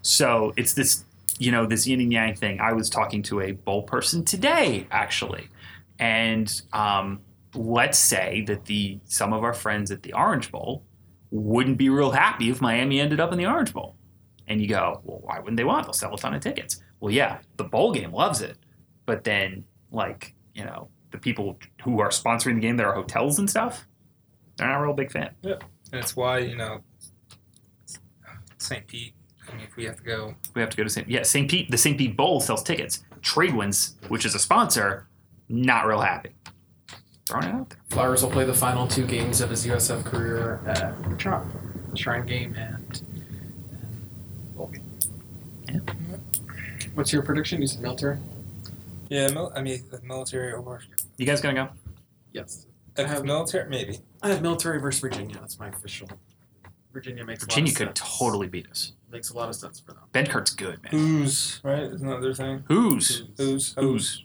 So 0.00 0.54
it's 0.56 0.72
this, 0.72 1.04
you 1.38 1.52
know, 1.52 1.66
this 1.66 1.86
yin 1.86 2.00
and 2.00 2.10
yang 2.12 2.34
thing. 2.36 2.58
I 2.58 2.72
was 2.72 2.88
talking 2.88 3.22
to 3.24 3.42
a 3.42 3.52
bowl 3.52 3.82
person 3.82 4.24
today, 4.24 4.86
actually, 4.90 5.48
and 5.98 6.62
um, 6.72 7.20
let's 7.54 7.98
say 7.98 8.44
that 8.46 8.64
the 8.66 8.98
some 9.04 9.32
of 9.32 9.42
our 9.44 9.54
friends 9.54 9.90
at 9.90 10.02
the 10.02 10.12
Orange 10.12 10.50
Bowl 10.50 10.84
wouldn't 11.30 11.78
be 11.78 11.88
real 11.88 12.10
happy 12.12 12.50
if 12.50 12.60
Miami 12.60 13.00
ended 13.00 13.20
up 13.20 13.32
in 13.32 13.38
the 13.38 13.46
Orange 13.46 13.72
Bowl. 13.72 13.96
And 14.48 14.60
you 14.60 14.68
go, 14.68 15.00
well, 15.04 15.18
why 15.22 15.38
wouldn't 15.40 15.56
they 15.56 15.64
want? 15.64 15.80
it? 15.80 15.86
They'll 15.86 15.92
sell 15.94 16.14
a 16.14 16.18
ton 16.18 16.34
of 16.34 16.40
tickets. 16.40 16.80
Well, 17.00 17.12
yeah, 17.12 17.38
the 17.56 17.64
bowl 17.64 17.92
game 17.92 18.12
loves 18.12 18.40
it, 18.42 18.56
but 19.04 19.24
then 19.24 19.64
like 19.90 20.34
you 20.54 20.64
know 20.64 20.88
the 21.10 21.18
people 21.18 21.58
who 21.82 22.00
are 22.00 22.08
sponsoring 22.10 22.54
the 22.54 22.60
game 22.60 22.76
there 22.76 22.88
are 22.88 22.94
hotels 22.94 23.38
and 23.38 23.48
stuff, 23.50 23.86
they're 24.56 24.68
not 24.68 24.80
a 24.80 24.82
real 24.84 24.94
big 24.94 25.10
fan. 25.10 25.30
and 25.42 25.60
it's 25.92 26.14
why 26.16 26.38
you 26.38 26.56
know 26.56 26.80
St. 28.58 28.86
Pete. 28.86 29.14
I 29.48 29.52
mean, 29.54 29.64
if 29.68 29.76
we 29.76 29.84
have 29.84 29.96
to 29.96 30.02
go, 30.02 30.34
We 30.54 30.60
have 30.60 30.70
to 30.70 30.76
go 30.76 30.82
to 30.82 30.90
St. 30.90 31.08
Yeah, 31.08 31.22
St. 31.22 31.48
Pete. 31.50 31.70
The 31.70 31.78
St. 31.78 31.96
Pete 31.96 32.16
Bowl 32.16 32.40
sells 32.40 32.62
tickets. 32.62 33.04
Tradewinds, 33.20 33.94
which 34.08 34.24
is 34.24 34.34
a 34.34 34.38
sponsor, 34.38 35.06
not 35.48 35.86
real 35.86 36.00
happy. 36.00 36.30
Throwing 37.28 37.44
it 37.48 37.54
out 37.54 37.70
there. 37.70 37.78
Flowers 37.90 38.22
will 38.22 38.30
play 38.30 38.44
the 38.44 38.54
final 38.54 38.86
two 38.86 39.04
games 39.06 39.40
of 39.40 39.50
his 39.50 39.66
USF 39.66 40.04
career 40.04 40.60
at 40.66 41.02
the 41.04 41.18
Shrine, 41.18 41.50
the 41.90 41.96
Shrine 41.96 42.24
game 42.26 42.54
and, 42.54 43.02
and. 44.58 44.80
Yeah. 45.68 45.80
What's 46.94 47.12
your 47.12 47.22
prediction? 47.22 47.60
You 47.60 47.66
said 47.66 47.82
military. 47.82 48.18
yeah. 49.08 49.28
Mil- 49.28 49.52
I 49.54 49.62
mean, 49.62 49.82
the 49.90 50.00
military 50.02 50.52
over. 50.52 50.82
You 51.16 51.26
guys 51.26 51.40
gonna 51.40 51.54
go? 51.54 51.68
Yes. 52.32 52.66
I 52.96 53.02
have- 53.02 53.24
military, 53.24 53.68
maybe. 53.68 53.98
I 54.22 54.28
have 54.28 54.40
military 54.42 54.80
versus 54.80 55.00
Virginia. 55.00 55.36
That's 55.40 55.58
my 55.58 55.68
official. 55.68 56.08
Virginia 56.92 57.24
makes 57.24 57.44
Virginia 57.44 57.70
a 57.70 57.72
lot 57.72 57.76
could 57.76 57.88
of 57.88 57.98
sense. 57.98 58.18
totally 58.18 58.46
beat 58.46 58.70
us. 58.70 58.92
makes 59.10 59.28
a 59.30 59.36
lot 59.36 59.48
of 59.50 59.54
sense 59.54 59.78
for 59.80 59.92
them. 59.92 60.02
Ben 60.12 60.26
Kurt's 60.26 60.52
good, 60.54 60.82
man. 60.82 60.92
Who's 60.92 61.60
right? 61.62 61.82
Isn't 61.82 62.08
that 62.08 62.22
their 62.22 62.32
thing? 62.34 62.64
Who's? 62.68 63.24
Who's 63.36 63.74
Who's? 63.74 64.24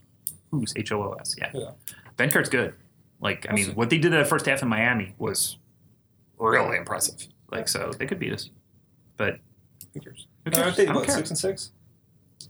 Who's? 0.51 0.73
H 0.75 0.91
O 0.91 1.01
O 1.01 1.13
S. 1.19 1.35
Yeah. 1.37 1.49
Yeah. 1.53 1.71
Benkert's 2.17 2.49
good. 2.49 2.73
Like, 3.21 3.45
I 3.49 3.53
mean, 3.53 3.65
Awesome. 3.65 3.75
what 3.75 3.89
they 3.89 3.97
did 3.97 4.11
that 4.13 4.27
first 4.27 4.45
half 4.45 4.61
in 4.61 4.67
Miami 4.67 5.15
was 5.17 5.57
really 6.37 6.77
impressive. 6.77 7.27
Like, 7.51 7.67
so 7.67 7.91
they 7.97 8.05
could 8.05 8.19
beat 8.19 8.33
us. 8.33 8.49
But 9.17 9.39
Who 9.93 9.99
cares? 10.01 10.27
who 10.45 10.51
Aren't 10.51 10.55
cares? 10.63 10.75
they 10.77 10.83
I 10.83 10.85
don't 10.87 10.95
what, 10.95 11.05
care. 11.05 11.15
six 11.15 11.29
and 11.29 11.37
six? 11.37 11.71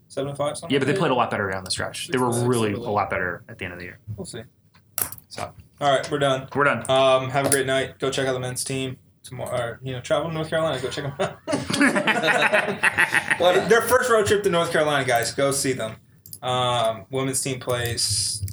Seven 0.07 0.29
and 0.29 0.37
five? 0.37 0.57
Something 0.57 0.73
Yeah, 0.73 0.79
but 0.79 0.87
they 0.87 0.97
played 0.97 1.11
a 1.11 1.15
lot 1.15 1.29
better 1.31 1.49
down 1.49 1.63
the 1.63 1.71
stretch. 1.71 2.07
They 2.07 2.17
were 2.17 2.31
Six, 2.31 2.45
really 2.45 2.73
a 2.73 2.77
lot 2.79 3.09
better 3.09 3.43
at 3.49 3.57
the 3.57 3.65
end 3.65 3.73
of 3.73 3.79
the 3.79 3.85
year. 3.85 3.99
We'll 4.15 4.25
see. 4.25 4.43
So 5.29 5.51
All 5.81 5.91
right, 5.95 6.09
we're 6.11 6.19
done. 6.19 6.47
we're 6.55 6.63
done. 6.65 6.89
Um, 6.89 7.29
have 7.29 7.45
a 7.45 7.49
great 7.49 7.65
night. 7.65 7.99
Go 7.99 8.09
check 8.11 8.27
out 8.27 8.33
the 8.33 8.39
men's 8.39 8.63
team 8.63 8.97
tomorrow. 9.23 9.57
Or, 9.57 9.79
you 9.83 9.93
know, 9.93 10.01
travel 10.01 10.29
to 10.29 10.33
North 10.33 10.49
Carolina. 10.49 10.81
Go 10.81 10.89
check 10.89 11.03
them 11.05 11.13
out. 11.19 11.37
What? 13.41 13.69
Their 13.69 13.81
first 13.81 14.09
road 14.09 14.27
trip 14.27 14.43
to 14.43 14.49
North 14.49 14.71
Carolina, 14.71 15.03
guys. 15.05 15.33
Go 15.33 15.51
see 15.51 15.73
them. 15.73 15.95
Um, 16.41 17.05
women's 17.11 17.41
team 17.41 17.59
plays 17.59 18.43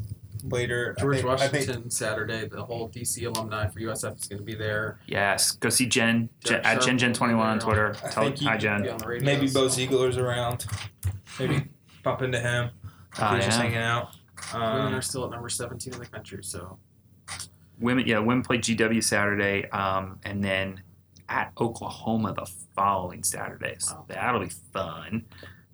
later. 0.45 0.95
I 0.99 1.01
George 1.01 1.17
think- 1.21 1.29
I 1.29 1.37
think- 1.49 1.53
Washington 1.69 1.91
Saturday. 1.91 2.47
The 2.49 2.65
whole 2.65 2.89
DC 2.89 3.25
alumni 3.25 3.69
for 3.69 3.81
USF 3.81 4.19
is 4.19 4.29
going 4.29 4.39
to 4.39 4.45
be 4.45 4.55
there. 4.55 4.99
yes, 5.07 5.53
go 5.53 5.69
see 5.69 5.87
Jen, 5.87 6.29
Jen 6.45 6.61
at 6.65 6.81
Jen 6.83 6.99
Jen 6.99 7.13
twenty 7.15 7.35
one 7.35 7.47
on. 7.49 7.59
Twitter. 7.61 7.95
I 8.05 8.09
Tell 8.09 8.25
think 8.25 8.39
he- 8.39 8.45
hi 8.47 8.57
Jen. 8.57 8.89
on 8.89 8.99
the 8.99 9.07
radio. 9.07 9.25
maybe 9.27 9.47
Bo 9.47 9.69
so- 9.69 9.69
Ziegler's 9.69 10.17
around. 10.19 10.67
Maybe 11.39 11.65
bump 12.03 12.23
into 12.23 12.39
him. 12.41 12.71
Oh, 13.21 13.35
He's 13.37 13.45
just 13.47 13.59
hanging 13.61 13.79
out. 13.79 14.15
Women 14.53 14.69
Um, 14.87 14.95
are 14.95 15.03
still 15.03 15.25
at 15.25 15.31
number 15.31 15.49
17 15.49 15.93
in 15.95 15.99
the 15.99 16.07
country, 16.07 16.43
so 16.45 16.79
Women, 17.81 18.07
yeah, 18.09 18.19
women 18.19 18.43
play 18.43 18.59
GW 18.59 19.01
Saturday, 19.01 19.69
um, 19.71 20.19
and 20.25 20.43
then 20.43 20.83
at 21.29 21.53
Oklahoma 21.61 22.33
the 22.35 22.45
following 22.75 23.23
Saturday. 23.23 23.77
So 23.79 23.95
Wow. 23.95 24.05
that'll 24.09 24.41
be 24.41 24.49
fun. 24.73 25.27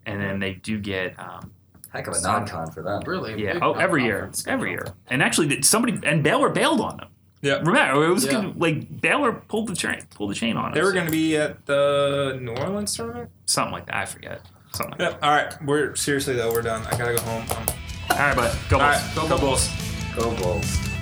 And 0.04 0.20
then 0.20 0.38
they 0.38 0.52
do 0.52 0.78
get, 0.78 1.18
um, 1.18 1.53
Heck 1.94 2.06
of 2.08 2.14
a 2.14 2.20
non-con 2.20 2.70
for 2.72 2.82
them. 2.82 3.02
really. 3.06 3.42
yeah, 3.42 3.58
oh, 3.62 3.72
every 3.74 4.02
year, 4.02 4.12
non-conference 4.22 4.46
every 4.48 4.70
year. 4.72 4.86
And 5.08 5.22
actually, 5.22 5.62
somebody 5.62 5.98
and 6.04 6.22
Baylor 6.22 6.48
bailed 6.50 6.80
on 6.80 6.96
them. 6.98 7.08
Yeah. 7.42 7.60
Remember, 7.62 8.04
it 8.04 8.10
was 8.10 8.24
Yeah. 8.24 8.40
good. 8.42 8.60
Like 8.60 9.00
Baylor 9.02 9.32
pulled 9.32 9.68
the 9.68 9.76
train, 9.76 10.00
pulled 10.14 10.30
the 10.30 10.34
chain 10.34 10.56
on 10.56 10.70
us. 10.70 10.74
They 10.74 10.82
were 10.82 10.92
going 10.92 11.04
to 11.06 11.12
be 11.12 11.36
at 11.36 11.66
the 11.66 12.38
New 12.40 12.52
Orleans 12.52 12.96
tournament. 12.96 13.30
something 13.46 13.72
like 13.72 13.86
that. 13.86 13.94
I 13.96 14.04
forget. 14.06 14.40
Something. 14.72 14.98
Like 14.98 15.12
Yep. 15.12 15.18
All 15.22 15.30
right. 15.30 15.62
We're 15.64 15.94
seriously 15.94 16.34
though. 16.34 16.50
We're 16.52 16.62
done. 16.62 16.82
I 16.90 16.96
gotta 16.96 17.14
go 17.14 17.20
home. 17.22 17.42
Um, 17.42 17.66
that. 17.66 17.76
All 18.10 18.16
right, 18.18 18.36
but 18.36 18.56
go 18.68 18.80
all 18.80 18.90
Bulls. 18.90 19.16
right. 19.16 19.28
Go 19.28 19.38
Bulls. 19.38 19.70
Go 20.16 20.34
Bulls. 20.42 20.93